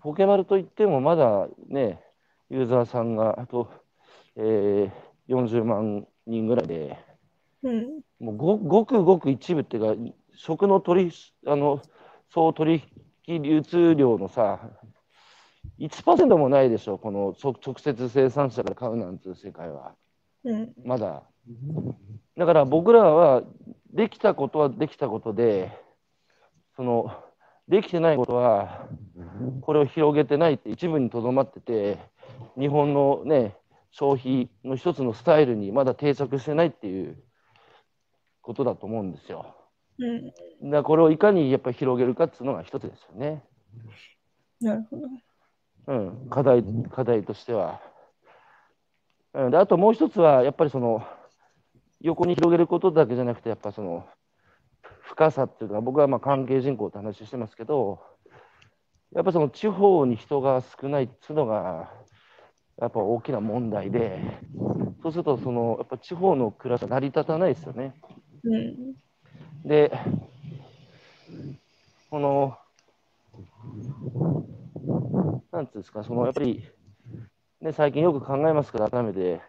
[0.00, 2.00] ポケマルといっても、まだね、
[2.50, 3.70] ユーザーさんが、あと、
[4.36, 4.90] えー、
[5.28, 6.98] 40万人ぐらいで、
[7.62, 8.00] うん。
[8.18, 11.12] もうごごくごく一部っていうか、食の取り、
[11.46, 11.80] あの、
[12.30, 12.82] 総取
[13.26, 14.60] 引流通量のさ、
[15.78, 19.94] 1%もないでしょ、この直直接生産者から買うなんていう世界は。
[20.44, 20.72] うん。
[20.84, 21.22] まだ。
[22.36, 23.42] だから僕らは
[23.92, 25.70] できたことはできたことで、
[26.76, 27.12] その
[27.68, 28.88] できてないことは、
[29.62, 31.98] これを広げてないって一部にとどまってて、
[32.58, 33.56] 日本のね、
[33.92, 37.22] 消費の一つのスタイルにまだ定着してないっていう
[38.40, 39.54] ことだと思うんですよ。
[39.98, 40.26] うん。
[40.26, 40.36] だか
[40.76, 43.42] らこれをいかにやっぱり広げるかっていうのが一つですよね。
[44.60, 45.02] なるほど。
[45.88, 47.80] うん、課題課題としては。
[49.34, 51.06] うん、であともう一つはやっぱりその
[52.00, 54.06] 横に広げることだけじゃなくてやっぱその
[55.02, 58.00] 深さっていうのは僕はまあ関係人口って話してますけど
[59.14, 61.90] やっぱその地方に人が少ないっていうのが
[62.80, 64.18] やっぱ大きな問題で
[65.02, 67.94] そうするとそのやっぱ地方の暮らしは成り立たないですよね。
[68.44, 68.94] うん。
[69.64, 69.92] で、
[72.10, 72.58] この、
[75.52, 76.64] なんつうんですか、そのやっぱり、
[77.62, 79.40] ね、最近よく考えますから、改めて、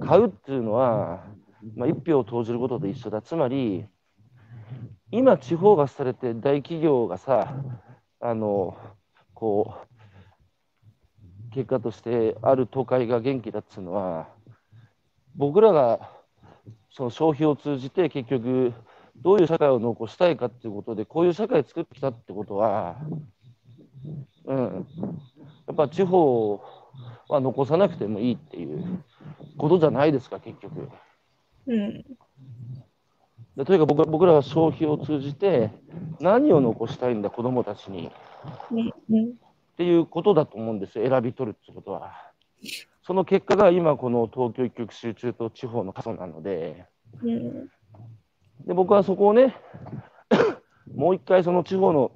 [0.00, 1.22] 買うっていうのは、
[1.76, 3.20] まあ、一票を投じることと一緒だ。
[3.20, 3.86] つまり、
[5.10, 7.54] 今、地方がされて、大企業がさ、
[8.18, 8.78] あの、
[9.34, 9.74] こ
[11.50, 14.28] う、結果としてある都会が元気だっていうのは、
[15.36, 16.10] 僕らが
[16.90, 18.72] その消費を通じて結局
[19.16, 22.96] どういう社会を残したいかっていうことでこういう社会を作ってきたってことは、
[24.46, 24.86] うん、
[25.66, 26.62] やっぱ地方
[27.28, 29.02] は残さなくてもいいっていう
[29.56, 30.88] ことじゃないですか結局。
[31.66, 32.04] うん。
[33.56, 35.70] でとにかく僕ら僕らは消費を通じて
[36.20, 38.10] 何を残したいんだ子どもたちに。
[38.10, 42.12] っていうことだと思うんですよ選び取るってことは。
[43.02, 46.86] その結果が今この東京一極集中と地方の過疎なので。
[47.22, 47.68] うん。
[48.66, 49.54] で僕はそこをね
[50.94, 52.12] もう一回その地方の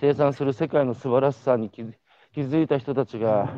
[0.00, 1.92] 生産する世界の素晴らしさに気づ
[2.36, 3.50] 気づいた人たちが、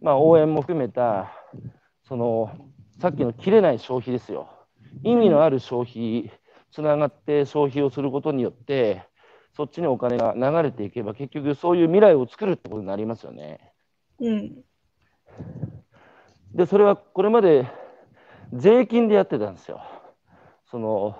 [0.00, 1.30] まあ、応援も含めた
[2.08, 2.56] その
[2.98, 4.48] さっきの切れない消費ですよ
[5.02, 6.32] 意味のある消費
[6.72, 9.02] つながって消費をすることによって
[9.54, 13.60] そっちにお金が流れていけば結局そういう未来を作るってことになりますよね。
[14.18, 14.56] うん。
[16.54, 17.68] でそれはこれまで
[18.54, 19.82] 税金でやってたんですよ。
[20.70, 21.16] その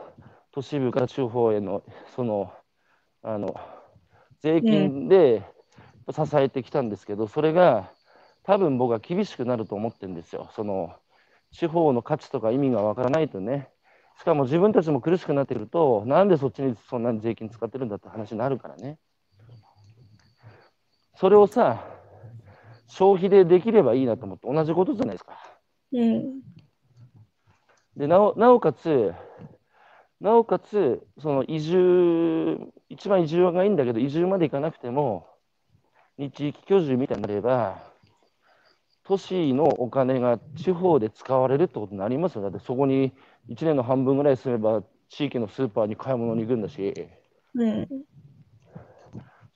[0.52, 1.84] 都市部から地方への
[2.16, 2.50] その
[3.22, 3.54] あの
[4.40, 5.53] 税金で
[6.12, 7.90] 支えてきたんですけど、それが
[8.42, 10.50] 多分僕は厳しくなると思ってるんですよ。
[10.54, 10.94] その
[11.50, 13.68] 地方の価値とか意味がわからないとね。
[14.20, 18.98] しかも自分たちも苦しくなってくると、なんでそっちにそんなに税金使ってるんだって話になるからね。
[21.16, 21.84] それをさ、
[22.86, 25.38] 消費でできればいいなと思って同じことじゃないですか。
[25.92, 26.42] うん。
[27.96, 29.14] でなおなおかつ、
[30.20, 32.58] なおかつ、その移住、
[32.88, 35.26] 一番移住がいいんだけど、移住まで行かなくても、
[36.18, 37.82] 日地域居住みたいになれば、
[39.04, 42.42] 都市のお金が地方で使われるってことになりますよ。
[42.42, 43.12] だってそこに
[43.48, 47.08] 1年の半分ぐらい住めば、地域のスーパーに買い物に行くんだし、
[47.54, 47.88] うん。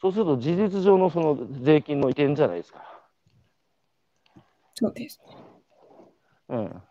[0.00, 2.82] そうすると事実上のその税金の移転じゃないですか。
[4.74, 5.20] そうです。
[6.50, 6.82] うん、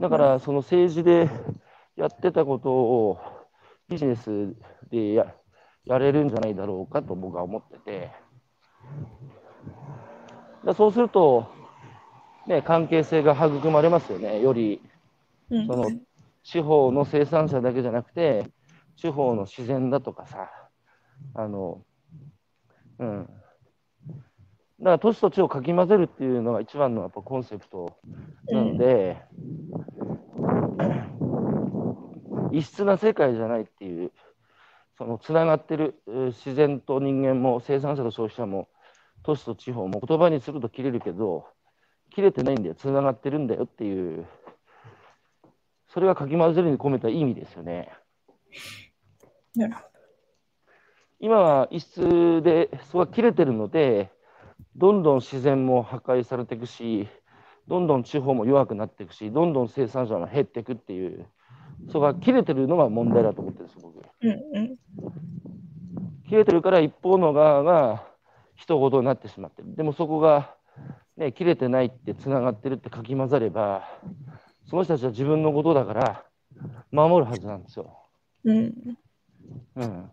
[0.00, 1.28] だから、その政治で
[1.96, 3.18] やってたことを
[3.88, 4.54] ビジネス
[4.90, 5.34] でや
[5.84, 8.10] やれるんじゃないだろうかと僕は思ってて、
[10.64, 11.46] だそうすると、
[12.46, 14.80] ね、関係性が育まれますよね、より
[15.50, 15.66] うん。
[15.66, 15.90] その
[16.42, 18.46] 地方の生産者だけじゃなくて、
[18.96, 20.48] 地方の自然だとかさ、
[21.34, 21.82] あの、
[22.98, 23.26] うん。
[24.80, 27.96] だから都市と地をかき混ぜるっていうのが一番のやっぱコンセプト
[28.50, 29.22] なので、
[32.52, 34.10] 異質な世界じゃないっていう、
[34.98, 38.68] そのつながってるえー自然と人間も生産者と消費者も
[39.22, 41.46] 都市と地方も言葉にすると切れるけど、
[42.10, 44.26] 切れてないんだよ、つながってるんだよっていう、
[45.88, 47.92] それがかき混ぜるに込めた意味ですよね。
[49.54, 49.80] なるほ
[51.20, 54.10] 今は異質でそこが切れてるので、
[54.74, 57.06] どんどん自然も破壊されていくし、
[57.68, 61.26] どんどん地方も弱くなっていくし、どんどん生産者も減っていくっていう、
[61.88, 63.94] そこが切れてるのが問題だと思ってるんです、僕。
[63.94, 64.08] ど。
[64.22, 64.76] うんうん。
[66.28, 68.11] 切れてるから一方の側が
[68.56, 69.74] 人事になってしまってる。
[69.74, 70.54] でもそこが、
[71.16, 73.88] ね、切れてないってつながってるってかき混ざれば、
[74.68, 76.24] その人たちは自分のことだから
[76.90, 77.98] 守るはずなんですよ。
[78.44, 78.98] うん。
[79.76, 80.10] うん。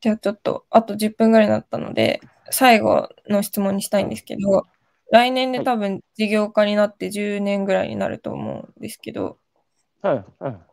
[0.00, 2.20] じゃあちょっと、あと10分ぐらいになったので、
[2.50, 4.66] 最後の質問にしたいんですけど、
[5.12, 9.38] 来年で多分事業化になって10年ぐらいになると思うんですけど、
[10.00, 10.71] はい、はい。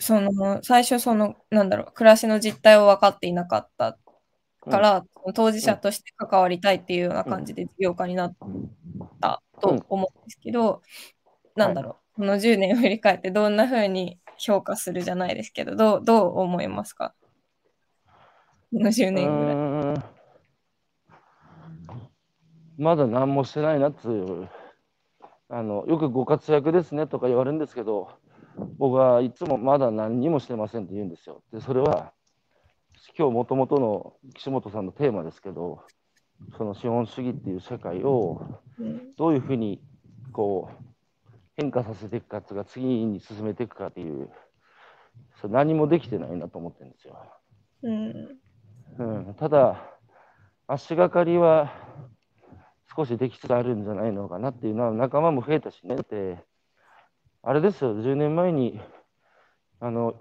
[0.00, 3.98] その、最初その、なんだろう、暮らしの実態を分かっていなかった
[4.68, 5.04] から、
[5.34, 8.36] 当事者として関わりたいっていうような感じで事業化になっ
[9.20, 10.82] たと思うんですけど、
[11.54, 17.14] なんだろう、この10年を振り返ってどんな風に評価するじゃないですけど、どうどう思いますか？
[18.72, 20.04] この10年ぐらい。
[22.76, 24.48] まだ何もしてないなっつう、
[25.48, 28.10] あのよくご活躍ですねとか言われるんですけど、
[28.78, 31.42] 僕はいつもまだ何にもしてませんって言うんですよ。
[31.52, 32.12] で、それは、
[33.18, 35.82] 今日もともとの岸本さんのテーマですけど、
[36.56, 38.60] その資本主義っていう社会を
[39.16, 39.80] どういうふうに
[40.32, 40.84] こう
[41.56, 44.30] 変化させていくかっていうか、次に進めていくかっていう、
[45.40, 47.16] それ何もできてないなと思ってるんですよ。
[47.82, 48.38] うん、
[48.98, 49.82] うん、ただ、
[50.66, 51.72] 足がかりは
[52.94, 56.44] 少しできつつあるんじゃないのかなっていうのは仲間も増えたしねって
[57.48, 57.94] あれですよ。
[57.94, 58.80] 10年前に
[59.78, 60.20] あの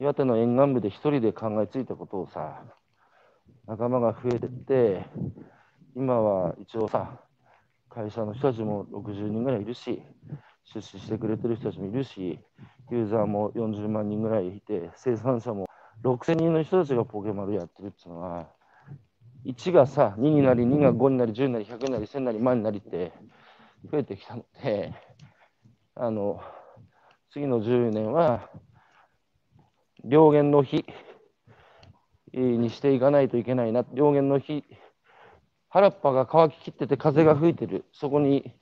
[0.00, 2.62] 岩手の沿岸部で一人で考えついたことをさ
[3.66, 5.04] 仲間が増えてって
[5.94, 7.20] 今は一応さ
[7.90, 10.00] 会社の人たちも60人ぐらいいるし
[10.72, 12.40] 出資してくれてる人たちもいるし
[12.90, 15.68] ユーザーも40万人ぐらいいて生産者も
[16.02, 18.48] 6000人の人たちがポケマルやってるっていうのは
[19.44, 23.12] 1がさ、2になり、2が5になり、10になり、100になり、1000になり、万になりって
[23.90, 24.94] 増えてきたので、
[25.94, 26.40] あの、
[27.30, 28.50] 次の10年は、
[30.04, 30.84] 両言の日
[32.32, 33.84] にしていかないといけないな。
[33.92, 34.64] 両言の日、
[35.68, 37.84] 原っぱが乾ききってて風が吹いてる。
[37.92, 38.54] そこに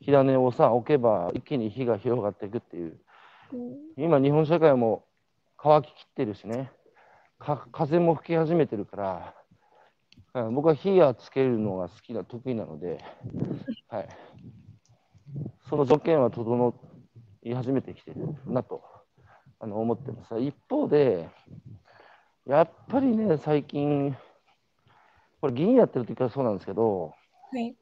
[0.00, 2.98] 火種をさ、置けば一気に火が広がっていくっていう。
[3.96, 5.04] 今、日本社会も
[5.56, 6.72] 乾ききってるしね。
[7.38, 9.34] 風も吹き始めてるか
[10.34, 12.98] ら、僕は火がつけるのが好きな、得意なので、
[13.88, 14.08] はい、
[15.68, 16.74] その条件は整
[17.42, 18.82] い始めてきてるなと
[19.60, 20.38] あの思ってます。
[20.40, 21.28] 一方で、
[22.46, 24.16] やっぱりね、最近、
[25.40, 27.12] これ議員やってる時からそうなんですけど、
[27.52, 27.76] はい、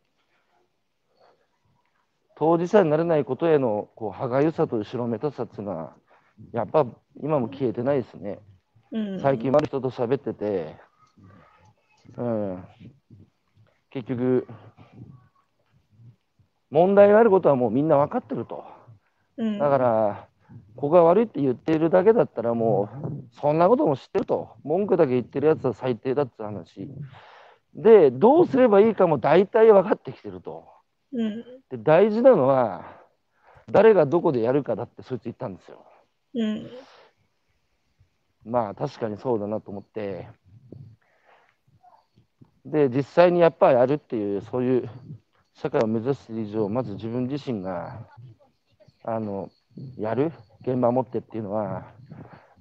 [2.37, 5.97] 当事者になれないことへのこう歯がゆさと後ろめたさっていうのは、
[6.53, 6.87] やっぱ
[7.23, 8.41] 今も消えてないですね。
[8.91, 10.77] うん、最近、ある人と喋ってて、
[12.17, 12.65] うん、
[13.91, 14.49] 結局、
[16.71, 18.65] 問題があることはもうみんな分かってると。
[19.37, 20.29] うん、だから、
[20.77, 24.51] ここが悪いって言っているだけだったらもう、そんなことも知ってると。
[24.63, 26.89] 文句だけ言ってるやつは最低だって話。
[27.75, 30.65] で、どうすればいいかも大体分かってきてると。
[31.13, 32.85] うん、で大事なのは、
[33.71, 35.85] 誰がどこでやるかだってそいつ言ったんですよ。
[36.35, 36.71] うん、
[38.45, 40.29] まあ確かにそうだなと思って、
[42.65, 44.91] で、実際にやっぱりやるっていう、そういう
[45.57, 48.07] 社会を目指す以上、まず自分自身が、
[49.03, 49.49] あの、
[49.97, 50.31] やる、
[50.61, 51.93] 現場を持ってっていうのは、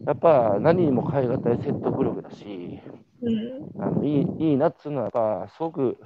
[0.05, 2.80] やっぱ何にも代え難い説得力だし、
[3.22, 5.97] うん、あのいいいいなっつうのは、やっぱすごく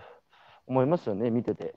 [0.66, 1.76] 思いますよね、見てて。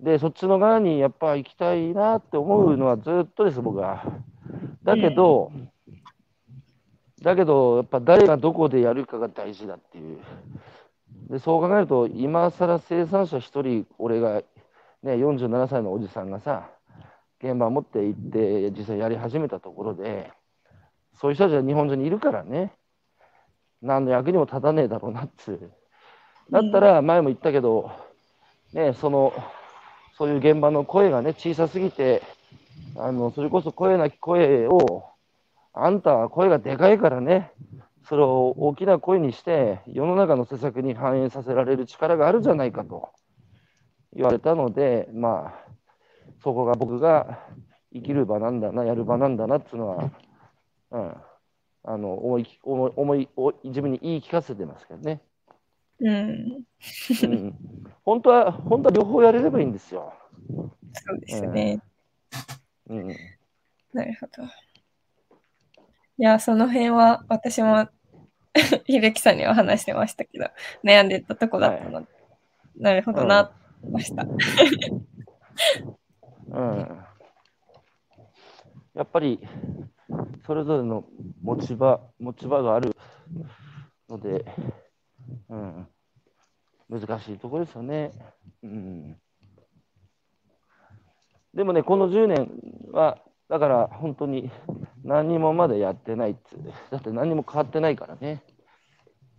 [0.00, 4.02] で、そっちの側にやっぱ行きたいなって思うのはずっとです、僕は。
[4.82, 5.52] だけど、
[7.22, 10.18] だけど、やっぱ誰がどこでやるかが大事だっていう。
[11.32, 14.42] でそう考えると、今更生産者1人、俺が、
[15.02, 16.68] ね、47歳のおじさんがさ、
[17.42, 20.30] 現場持って行って、実際やり始めたところで、
[21.14, 22.74] そういう人たちは日本中にいるからね、
[23.80, 25.70] 何の役にも立たねえだろうなっつ。
[26.50, 27.90] だったら、前も言ったけど、
[28.74, 29.32] ね、その、
[30.18, 32.22] そういう現場の声がね、小さすぎて、
[32.98, 35.04] あの、それこそ声なき声を、
[35.72, 37.52] あんたは声がでかいからね、
[38.04, 43.10] それを大きな声にして世の中の施策に反映させられる力があるじゃないかと
[44.14, 45.72] 言われたので、まあ、
[46.42, 47.40] そこが僕が
[47.92, 50.10] 生きる場なんだな、やる場なんだなっていうのは、
[50.90, 51.14] うん、
[51.84, 53.28] あの思い思い思い
[53.64, 55.20] 自分に言い聞かせてますけどね。
[56.00, 56.64] うん、
[57.22, 57.54] うん、
[58.04, 60.12] 本当は本当は両方やれればいいんですよ。
[60.92, 61.80] そうですね。
[62.88, 63.16] うん、うん、
[63.92, 64.48] なるほど。
[66.18, 67.88] いや、その辺は私も
[68.86, 70.46] 秀樹さんには話してましたけど、
[70.84, 72.06] 悩んでたとこだったので、はい、
[72.76, 73.52] なるほどな、と
[73.82, 74.26] 思いました。
[76.48, 77.04] うん、
[78.94, 79.40] やっぱり、
[80.46, 81.04] それぞれの
[81.42, 82.94] 持ち場、持ち場がある
[84.08, 84.44] ので、
[85.48, 85.88] うん、
[86.90, 88.10] 難しいところですよね。
[88.62, 89.16] うん、
[91.54, 92.50] でもね、この10年
[92.92, 93.18] は、
[93.52, 94.50] だから本当に
[95.04, 96.56] 何にもまだやってないっつ
[96.90, 98.42] だって何も変わってないからね。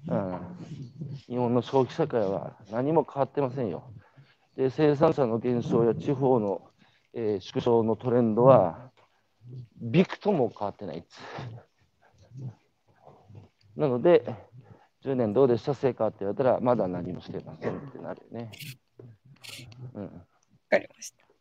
[0.08, 0.40] うん。
[1.26, 3.92] 日本の消費社会は何も変わってませんよ。
[4.56, 6.62] で、生産者の減少や地方の、
[7.16, 8.92] えー、縮小のトレンドは、
[9.82, 11.20] びくとも変わってないっつ
[13.76, 14.24] なので、
[15.06, 15.74] 10年どうでした？
[15.74, 18.52] 成果って言われたら、まだ何もしてませんってなるよね。
[19.96, 20.04] うん。
[20.04, 20.10] わ
[20.70, 21.33] かりました。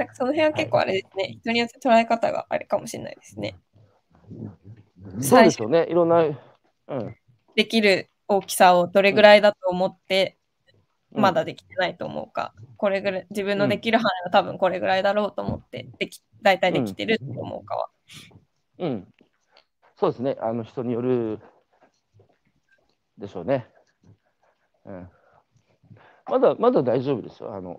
[0.00, 3.54] なんかその辺は結構あれですね、はい、人によって捉え方があれかもしれないですね。
[5.20, 7.16] そうですよね、いろんな、うん、
[7.54, 10.38] できる大きさをどれぐらいだと思って
[11.12, 17.88] まだできてないと思うか、これぐらい、自分のできる範囲は多分これぐらいだろうと思って、でき、大体できてるって思うかは。
[18.78, 19.08] うん。
[19.96, 20.38] そうですね。
[20.40, 21.40] あの、人による
[23.18, 23.68] でしょうね。
[24.86, 25.10] うん。
[26.26, 27.54] まだ、まだ大丈夫ですよ。
[27.54, 27.78] あの、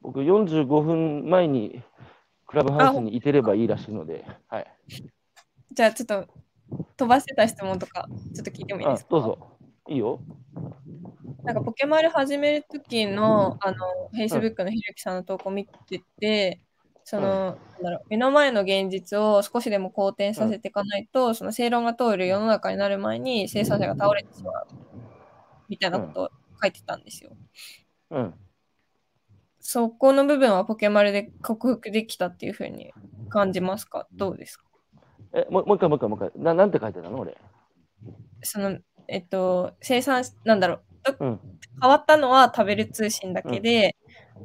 [0.00, 1.82] 僕45分前に
[2.46, 4.66] クラブハウスにいてればいいらしいので、はい。
[5.72, 6.26] じゃあちょっと
[6.96, 9.16] 飛ばしてた質問とか、ちょっと聞いてもいいですか？
[9.16, 9.58] あどうぞ。
[9.88, 10.20] いいよ。
[11.44, 13.76] なんかポケマル始める時の、あの、
[14.14, 16.60] Facebook のひろきさんの投稿見てて、
[17.04, 24.66] その、なんだろう、目の前の現実を少しでも好転させていかないと、その正論が通る世の中になる前に生産者が倒れてしまう、
[25.70, 26.28] みたいなことを
[26.62, 27.30] 書いてたんですよ。
[28.10, 28.34] うん。
[29.70, 32.90] そこの部分はポケマルで克服できたっていうふうに
[33.28, 34.06] 感じますか？
[34.14, 34.64] どうですか？
[35.34, 36.42] え、もうもう一回、もう一回、もう一回。
[36.42, 37.18] ななんて書いてたの？
[37.18, 37.36] 俺。
[38.42, 38.78] その、
[39.08, 41.40] えっと、生産、なんだろう、どうん。
[41.82, 43.94] 変わったのは食べる通信だけで、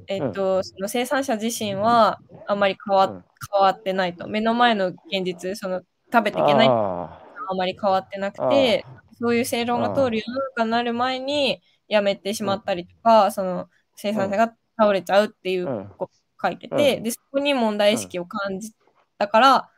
[0.08, 3.24] えっと、その生産者自身はあんまり変わ,、うん。
[3.50, 4.28] 変わってないと。
[4.28, 8.86] 目の前の現実、その食べていけないああまり変わってなくて、
[9.22, 18.74] そういう正論が通る世の中になる前にやめてしまったりとか、その生産者が倒れちゃうっていううんこと書いてて、で、そこに問題意識を感じ
[19.18, 19.70] たから、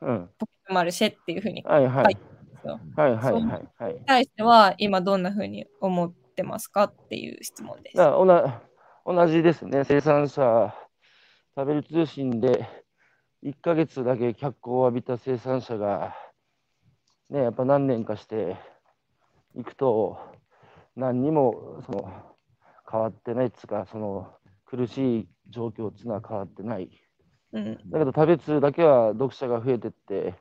[0.00, 0.30] ーうん。
[0.38, 2.16] ポケマルシェっていうふうにはいははいい。
[2.62, 4.02] すよはいはいはいはい。
[4.06, 7.96] 対しては今どんなふうに思ってますかっていう質問です。
[9.04, 9.84] 同じですね。
[9.84, 10.72] 生産者、
[11.56, 12.68] 食べる通信で
[13.42, 16.14] 1ヶ月だけ脚光を浴びた生産者が、
[17.30, 18.56] ね、やっぱ何年かして
[19.56, 20.18] いくと、
[20.94, 22.31] 何にもその
[22.92, 24.30] 変わってないっつうか、その
[24.66, 26.90] 苦しい状況っていうのは変わってない。
[27.52, 30.34] うんだけど、食べ通だけは読者が増えてって、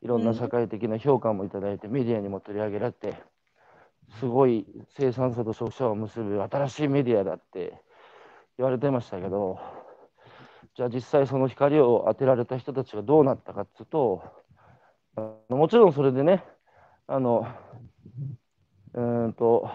[0.00, 3.14] いろんな社会的な評価もいただいて、メディアにも取り上げられて、
[4.18, 4.66] すごい
[4.96, 7.82] 生産者と消費者を結ぶ新しいメディアだって
[8.56, 9.58] 言われてましたけど、
[10.76, 14.22] じゃあ実際その光を当てられた人たちがどうなったかっていうと、
[15.16, 16.44] あのもちろんそれでね、
[17.06, 17.46] あの、
[18.94, 19.70] うーんと、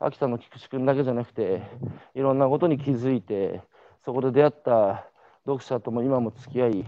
[0.00, 1.62] 秋田の菊池君だけじゃなくて、
[2.14, 3.62] いろんなことに気づいて、
[4.04, 5.06] そこで出会った
[5.44, 6.84] 読者とも今も付き合い、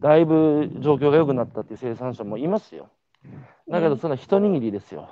[0.00, 2.90] だいぶ状況が良くなったっていう生産者もいますよ。
[3.68, 5.08] だけど、それは一握りですよ。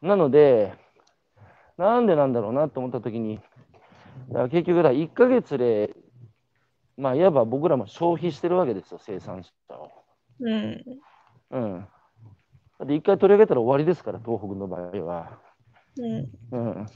[0.00, 0.74] なので、
[1.76, 3.40] なんでなんだろうなと思ったときに、
[4.28, 5.94] だから結局だ、1ヶ月で、
[6.96, 9.90] まあ、いわば僕らも消費してるわけですよ、生産者を。
[10.40, 10.84] うん
[11.50, 11.88] うん。
[12.82, 15.38] だって一回取り上げたら終わりですから、東北の場合は。
[15.96, 16.86] うんうん。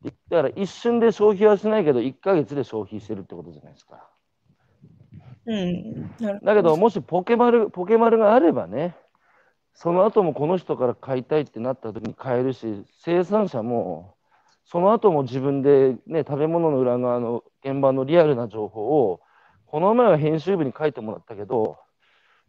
[0.00, 4.08] でだから一瞬で消費はしないけど、1ヶ月で消費してるってことじゃないですか。
[5.46, 8.94] うんだけど、もしポケマル、ポケマルがあればね、
[9.74, 14.14] その後もこの人から買いたいってなった時に買えるし、生産者も、
[14.66, 19.20] その後も自分でね、食べ物の裏側の現場のリアルな情報を、
[19.66, 21.76] この前は編集部に書いてもらったけど、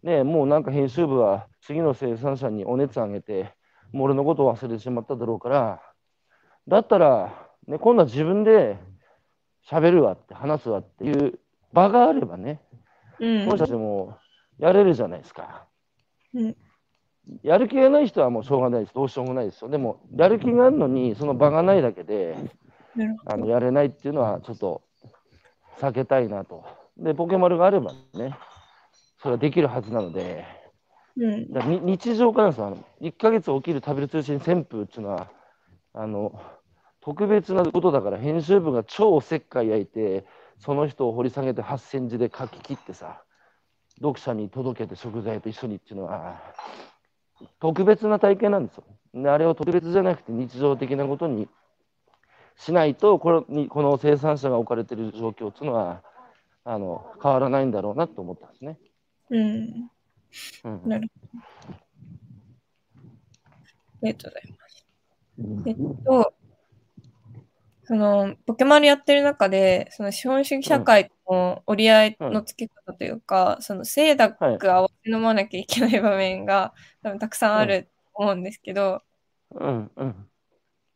[0.03, 3.53] ね、もうなんか編集部は次の生産者にお熱あげて、
[3.91, 5.81] もう俺のことを忘れてしまっただろうから、
[6.67, 7.33] だったら、
[7.67, 8.77] ね、今度は自分で
[9.69, 11.39] 喋るわって、話すわっていう
[11.73, 12.61] 場があればね、
[13.19, 14.17] うんこの人たちも
[14.59, 15.65] やれるじゃないですか。
[16.33, 16.55] うん
[17.43, 18.93] やる気がない人はもうしょうがないです。
[18.93, 19.69] どうしようもないですよ。
[19.69, 22.37] でも、やる気があるのに、その場がないだけで、
[23.25, 24.81] あのやれないっていうのはちょっと
[25.79, 26.63] 避けたいなと。
[26.97, 28.37] で、ポケマルがあればね、
[29.27, 30.45] それはできるはずなので、
[31.17, 35.27] どうんだ日常からですよあの1ヶ月起きる食べる通信旋風っていうのは、
[35.93, 36.39] あの、
[37.01, 40.25] 特別なことだから、編集部が超おせっかい焼いて、
[40.59, 43.21] その人を掘り下げて8センチで書き切ってさ、
[43.97, 46.41] 読者に届けて食材と一緒にっていうのは、
[47.59, 48.85] 特別な体験なんですよ。
[49.13, 51.49] であれを特別じゃなくて日常的なことに
[52.55, 56.01] しないと、これにこの生産者が置かれている状況っていうのは、
[56.63, 58.79] あの変わらないんだろうなと思ったんですね。
[59.29, 59.89] うん。
[60.63, 60.81] うん。
[60.85, 61.43] なるほど。
[63.79, 64.85] ありがとうございます。
[65.65, 65.75] えっ
[66.05, 66.33] と、
[67.83, 74.35] その、ポケマルやってる中で、その資本主義社会との折り合いのつけ方というか、その、清濁
[74.69, 79.01] 合わせ飲まなきゃいけない場面が多分たくさんあると思うんですけど、
[79.51, 79.91] うん。
[79.95, 80.29] うん。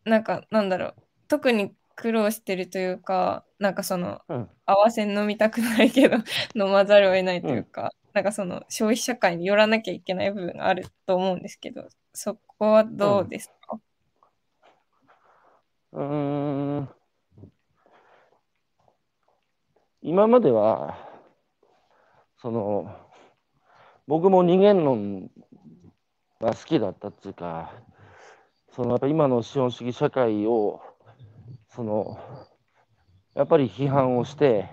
[0.03, 0.95] なんか、なんだろう、
[1.27, 4.49] 特に苦労してるというか、なんかその、うん。
[4.65, 6.17] 合わせ飲みたくないけど
[6.55, 13.79] 飲まざるを得ないというか、なんかその消費社会に寄らなきゃいけない部分があると思うんですけど、そこはどうですか、
[15.93, 16.89] うーん。
[20.01, 20.97] 今までは、
[22.37, 22.95] その、
[24.07, 25.31] 僕も二元論
[26.39, 27.71] が好きだったっていうか、
[28.73, 30.81] そのやっぱ今の資本主義社会を、
[31.69, 32.19] その、
[33.35, 34.69] やっぱり批判をして、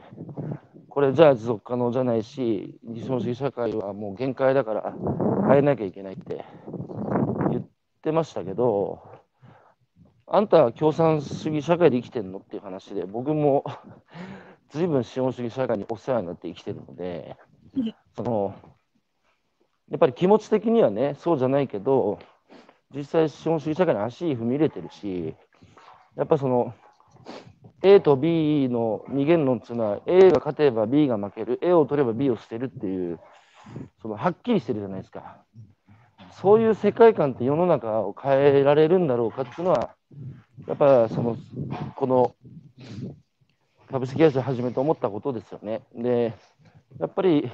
[0.98, 4.94] これじゃあ持続可能じゃないし、資本主義社会はもう限界だから
[5.48, 6.44] 変えなきゃいけないって
[7.50, 7.68] 言っ
[8.02, 9.00] てましたけど、
[10.26, 13.62] あんたは共産主義社会で生きてるのっていう話で、僕も
[14.70, 17.36] 随分資本主義社会にお世話になって生きてるので、
[18.16, 18.56] その
[19.90, 22.18] やっぱり気持ち的にはね、そうじゃないけど、
[22.92, 25.36] 実際資本主義社会に足踏み入れてるし、
[26.16, 26.74] やっぱその
[27.82, 33.20] A と B の二元論っていうのは A が勝てば B が負ける、A を取れば B を捨てるっていう、
[34.02, 35.38] そのはっきりしてるじゃないですか。
[36.32, 39.90] そういう世界観って世の中を変えられるんだろうかっていうのは、
[40.66, 41.36] やっぱその、
[41.96, 42.34] この
[43.90, 45.82] 株式会社始めて思ったことですよね。
[45.94, 46.34] で、
[46.98, 47.50] やっぱり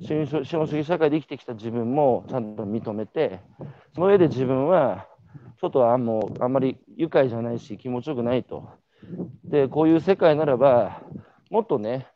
[0.00, 0.14] 資
[0.56, 3.40] 本主義社会で生きてきた自分もちゃんと認めて、
[3.94, 5.06] その上で自分は
[5.60, 8.68] ちょっとあもうあんまり愉快じゃないし気持ちよくないと。
[9.44, 11.02] で、こういう世界ならば、
[11.50, 12.06] もっとね、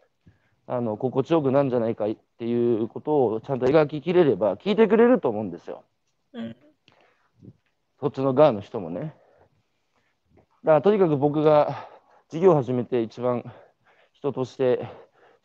[0.66, 5.84] あの心地よくなんじゃないかっていうことをちゃんと描ききれれば聞いてくれると思うんですよ。
[6.32, 6.56] うん、
[8.00, 9.14] そっちの側の人もね。
[10.64, 11.86] だからとにかく僕が
[12.30, 13.44] 事業を始めて一番
[14.12, 14.88] 人として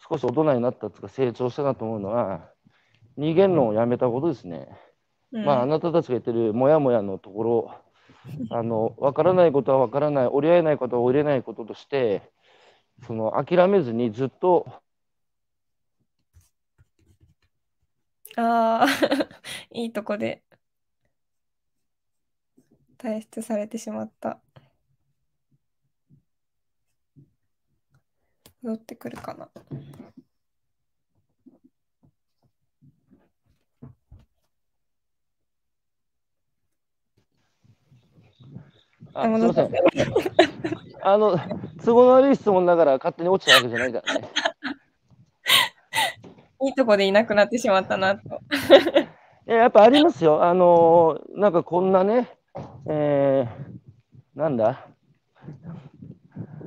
[0.09, 2.49] 少し大人になったというか成長したなと思うのは
[3.17, 4.69] 二元論をやめたことですね。
[5.33, 7.75] うん、まああなたたちが言ってるモヤモヤのところ
[8.51, 12.31] あの分からないことは分からない折り合えないことは折り合えないこととして
[13.05, 14.65] その諦めずにずっと
[18.37, 18.87] ああ
[19.71, 20.43] いいとこで
[22.99, 24.41] 退出されてしまった。
[28.61, 29.49] 戻ってくるかな。
[39.13, 39.69] あ、すみません。
[41.01, 41.39] あの、
[41.83, 44.29] 都合の悪い質問ながら勝手に落ちたわけじゃないからね。
[46.61, 48.21] いいとこでいなくなってしまったなと。
[49.45, 50.43] ややっぱありますよ。
[50.43, 52.29] あのー、なんかこんなね、
[52.87, 54.85] えー、なんだ、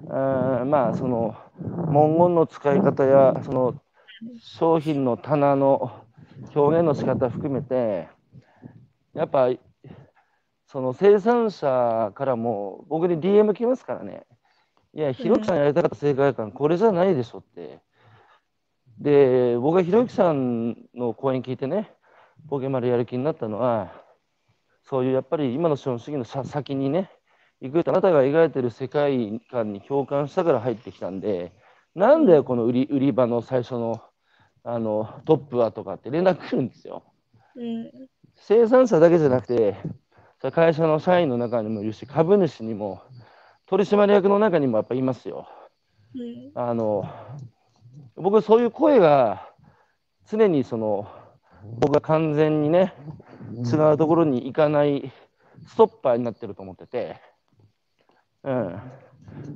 [0.08, 3.80] あまあその文言の使い方やその
[4.40, 6.04] 商品の棚の
[6.54, 8.08] 表現の仕方含めて
[9.14, 9.48] やっぱ
[10.72, 14.24] その生産者からも僕に DM 来ますからね。
[14.94, 17.80] いやひろきさんやりたかった世界観これじゃないでしょって。
[18.98, 21.92] で僕がひろきさんの講演聞いてね
[22.48, 23.92] ポケマルやる気になったのは
[24.88, 27.10] そういうやっぱり今の資本主義の先にね
[27.62, 31.52] 行くとあなたが描いてる世界観に共感したから入ってきたんで、
[31.94, 34.02] なんだよ、この売り売り場の最初の
[34.64, 37.04] あのトップはとかって連絡来るんですよ。
[37.54, 37.92] うん、
[38.34, 39.76] 生産者だけじゃなくて、
[40.50, 43.02] 会社の社員の中にもいるし、株主にも、
[43.66, 45.48] 取締役の中にもやっぱいますよ。
[46.14, 47.08] うん、あの
[48.16, 49.48] 僕、そういう声が
[50.28, 51.08] 常にその
[51.78, 52.92] 僕が完全にね、
[53.54, 55.12] 違うところに行かない
[55.66, 57.20] ストッパーになってると思ってて。
[58.44, 58.80] うん、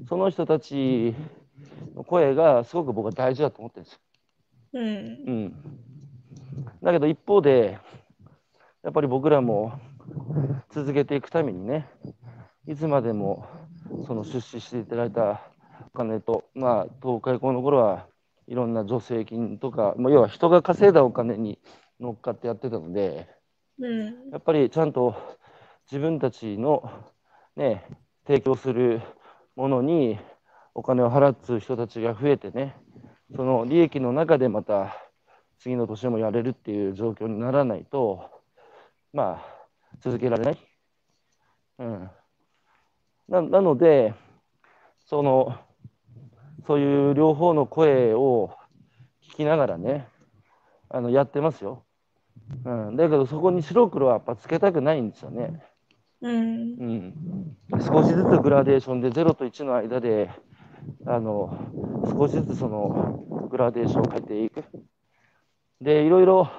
[0.08, 1.14] その人たち
[1.94, 4.00] の声がすごく僕は大事だと思ってるんですよ。
[4.74, 4.90] うん、う
[5.48, 5.54] ん、
[6.82, 7.78] だけど一方で
[8.84, 9.72] やっぱり僕らも
[10.70, 11.88] 続けていくためにね
[12.66, 13.46] いつまでも
[14.06, 15.42] その出資していただいた
[15.94, 18.06] お金とまあ東海校の頃は
[18.48, 21.58] いろんな助成金とか、まあ、要は人が稼いだお金に
[22.00, 23.28] 乗っかってやってたので、
[23.78, 25.16] うん、やっぱりちゃんと
[25.90, 26.90] 自分たちの
[27.56, 27.84] ね
[28.26, 29.00] 提供する
[29.56, 30.18] ものに
[30.74, 32.76] お金を払う人たちが増えてね、
[33.34, 34.94] その利益の中でまた
[35.58, 38.30] 次の年もやれるっていう状況にならないと、
[39.12, 39.55] まあ、
[40.00, 40.58] 続けられない？
[41.78, 42.10] うん、
[43.28, 44.14] ななので、
[45.06, 45.58] その、
[46.66, 48.50] そういう両方の声を
[49.22, 50.08] 聞きながらね、
[50.88, 51.84] あのやってますよ。
[52.64, 55.62] うん、だけどそこに白黒はやっぱつけたくないんですよね。
[56.20, 60.30] うん、少しずつグラデーションで0と1の間で
[61.06, 61.56] あの
[62.10, 64.64] 少しずつそのグラデーションを変えていく。
[65.80, 66.50] でいろいろ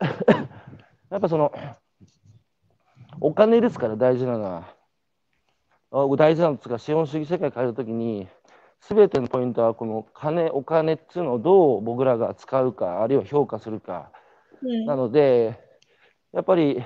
[1.10, 1.52] やっぱその
[3.20, 4.74] お金ですから大事なのは。
[6.16, 8.28] 大事なのですが資本主義世界変えるときに
[8.88, 14.12] 全てのポイントはこの金お金っていうのをどう僕らが使うかあるいは評価するか、
[14.62, 15.58] うん、なので
[16.32, 16.80] やっぱり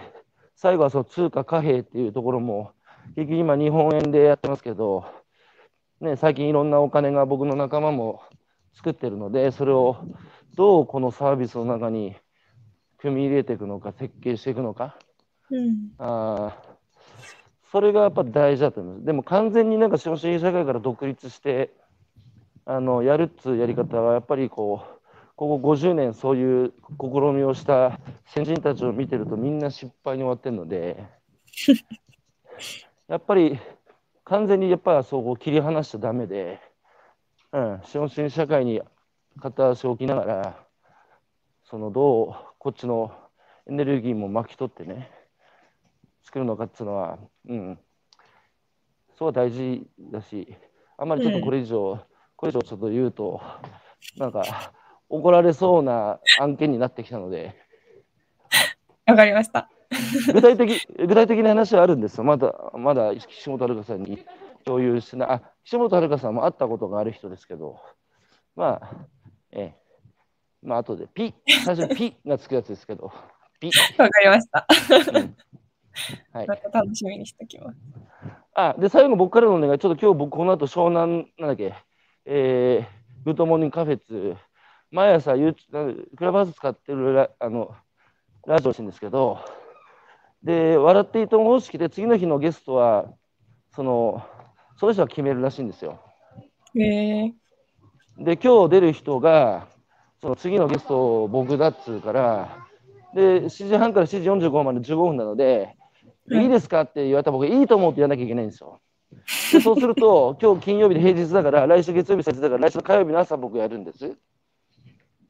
[0.57, 2.73] 最後はその通貨貨幣っていうところも、
[3.17, 5.05] 結局今日本円でやってますけど、
[6.01, 8.23] ね、最近いろんなお金が僕の仲間も
[8.75, 9.97] 作ってるので、それを
[10.55, 12.17] どうこのサービスの中に
[12.99, 14.97] 組み入れていくのか、設計していくのか、
[15.51, 16.57] うん、あ
[17.71, 19.07] それがやっぱ大事だと思います。
[19.07, 21.73] でも完全になんか資本主義社会から独立して、
[22.67, 24.95] あのやるっつうやり方はやっぱりこう、
[25.37, 31.05] ここ50年そういう試みをした先人たちを見てるとみんな失敗に終わってるので、
[33.09, 33.59] やっぱり
[34.23, 36.61] 完全にやっぱそう切り離しちゃだめで、
[37.53, 38.81] うん、資本主義社会に
[39.41, 40.67] 片足を置きながら、
[41.65, 43.13] そのどうこっちの
[43.67, 45.11] エネルギーも巻き取ってね、
[46.25, 47.19] 作るのかっていうのは、
[47.49, 47.79] うん、
[49.17, 50.57] そうは大事だし、
[50.97, 52.01] あんまりちょっとこれ以上、うん、
[52.37, 53.41] これ以上ちょっと言うと、
[54.17, 54.73] なんか
[55.09, 57.55] 怒られそうな案件になってきたので。
[59.07, 59.71] わかりました。
[60.33, 62.25] 具体的具体的な話はあるんですよ。
[62.25, 64.25] まだまだ岸本遥さんに
[64.65, 65.29] 共有してない。
[65.29, 67.79] あ岸本遥さんも会ったことがある人ですけど、
[68.57, 68.91] まあ、
[69.53, 69.75] ええ、
[70.63, 71.35] まあ後でピ
[71.65, 73.13] 最初にピがつくやつですけど、
[73.61, 74.67] ピわかりました。
[75.13, 75.37] うん
[76.33, 77.79] はい、また楽しみにしておきます。
[78.55, 81.75] あ、で、最後僕からのお願い、ちょっと今日僕この後湘南、なんだっけ、
[82.25, 84.37] えー、グッドモーニングカフェツ、
[84.91, 85.41] 毎朝ク
[86.21, 87.75] ラブハウス使ってるラあの
[88.47, 89.41] ラジオしてるんですけど、
[90.43, 93.07] で、笑っていいとも方式で次の日のゲストは、
[93.75, 94.25] その、
[94.77, 96.01] その人が決めるらしいんですよ。
[96.77, 98.25] へえー。
[98.25, 99.67] で、今日出る人が、
[100.21, 102.67] その次のゲスト僕だっつうから、
[103.15, 105.77] で、7時半から7時45分まで15分なので、
[106.31, 108.81] いいですかって言われたら僕、いいと思ってやらなきゃいけないんですよ。
[109.53, 114.17] でそうすると、 今日金曜日で平日だから、来週月曜日、節だから、来週火曜日の朝僕やるんです。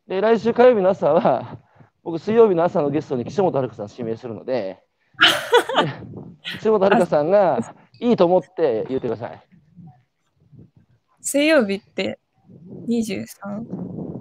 [0.07, 1.59] で、来週火曜日の朝は、
[2.03, 4.83] 僕、水曜日の朝のゲストに岸本遥さん指名するので、
[6.59, 9.43] 岸本遥さんがいいと思って言ってください。
[11.21, 12.19] 水曜日って
[12.89, 13.65] 23?23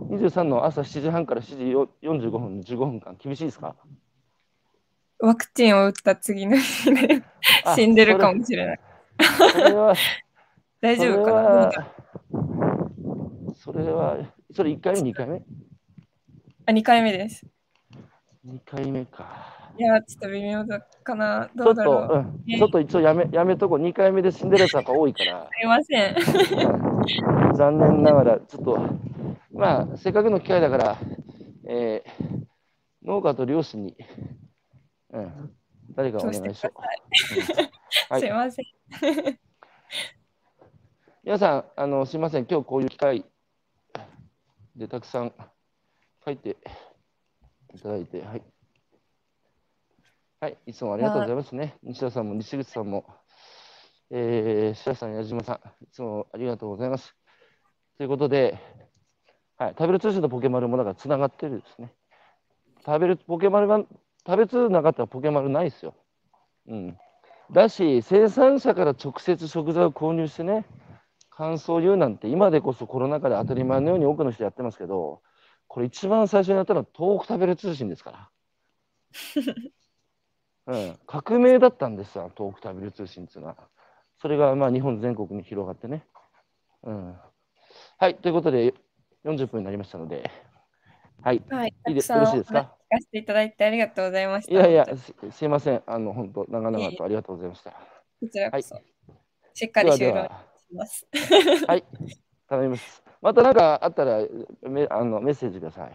[0.09, 3.75] 23の朝7時半から7時45分、15分間、厳しいですか？
[5.23, 7.23] ワクチンを打った次の日で
[7.75, 8.79] 死んでるかもしれない。
[10.81, 11.71] 大丈夫かな？
[13.55, 14.17] それは、
[14.51, 15.41] それ1回目、2回目？
[16.65, 17.45] あ、2回目です。
[18.45, 19.71] 2回目か。
[19.77, 21.49] いや、ちょっと微妙だかな。
[21.55, 21.95] どうだろう。
[21.95, 23.79] ちょっと、うん、ちょっと一応やめやめとこう。
[23.79, 25.47] 2回目で死んでるやつが多いから。
[25.57, 26.15] すいません。
[27.55, 28.77] 残念ながら、ちょっと、
[29.53, 30.97] まあ、せっかくの機会だから、
[31.65, 32.43] えー、
[33.05, 33.95] 農家と漁師に、
[35.13, 35.51] うん、
[35.95, 36.81] 誰かお願いしよう。
[38.09, 38.65] はい、すいません。
[41.23, 43.23] 皆さん、あのすいません、今日こういう機会
[44.75, 45.33] でたくさん
[46.25, 46.57] 書いて
[47.75, 48.43] いただいて、はい。
[50.41, 51.77] はい、いつもありがとうございますね。
[51.83, 53.05] 西田さんも西口さんも、
[54.09, 57.15] えー、白さん、矢島さん、いつもありがとうございます。
[57.97, 58.57] ということで、
[59.57, 61.93] はい、食べる通信とポケマルもだからつながってるですね。
[62.85, 63.85] 食べるポケマルが、
[64.25, 65.95] 食べ通なかったらポケマルないですよ。
[66.67, 66.97] うん。
[67.51, 70.65] だし、生産者から直接食材を購入してね、
[71.29, 75.21] 感想を言うなんて、今でこそコロナ禍で当たり前のように多くの人やってますけど、
[75.67, 78.29] これ一番最初にやったのは東北食べる通信ですから。
[80.65, 83.57] うん、革命だったんですよ、東北食べる通信っていうのは。
[84.17, 86.05] それがまあ日本全国に広がってね。
[86.83, 87.17] うん、
[87.97, 88.73] はい、ということで、
[89.25, 90.29] 40分になりましたので、
[91.23, 92.59] はい、はい、いいですよろしいですか？
[92.59, 92.69] 聞か
[92.99, 94.53] せていただいてありがとうございました。
[94.53, 97.71] いやいや、すすいません、あの本当、長々とありがとうございました。
[97.71, 98.83] こちらこそ、はい、
[99.53, 100.23] しっかり終了
[100.57, 101.07] します。
[101.65, 101.83] はい、
[102.47, 103.03] 頼みます。
[103.21, 104.19] また何かあったら
[104.63, 105.91] めあのメッセージください。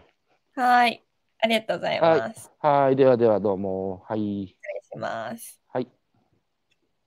[0.55, 1.05] はい。
[1.41, 2.51] ありがとうございます。
[2.59, 4.03] はい、はいではではどうも。
[4.09, 4.47] はい。
[4.49, 5.61] 失礼します。
[5.69, 5.89] はい。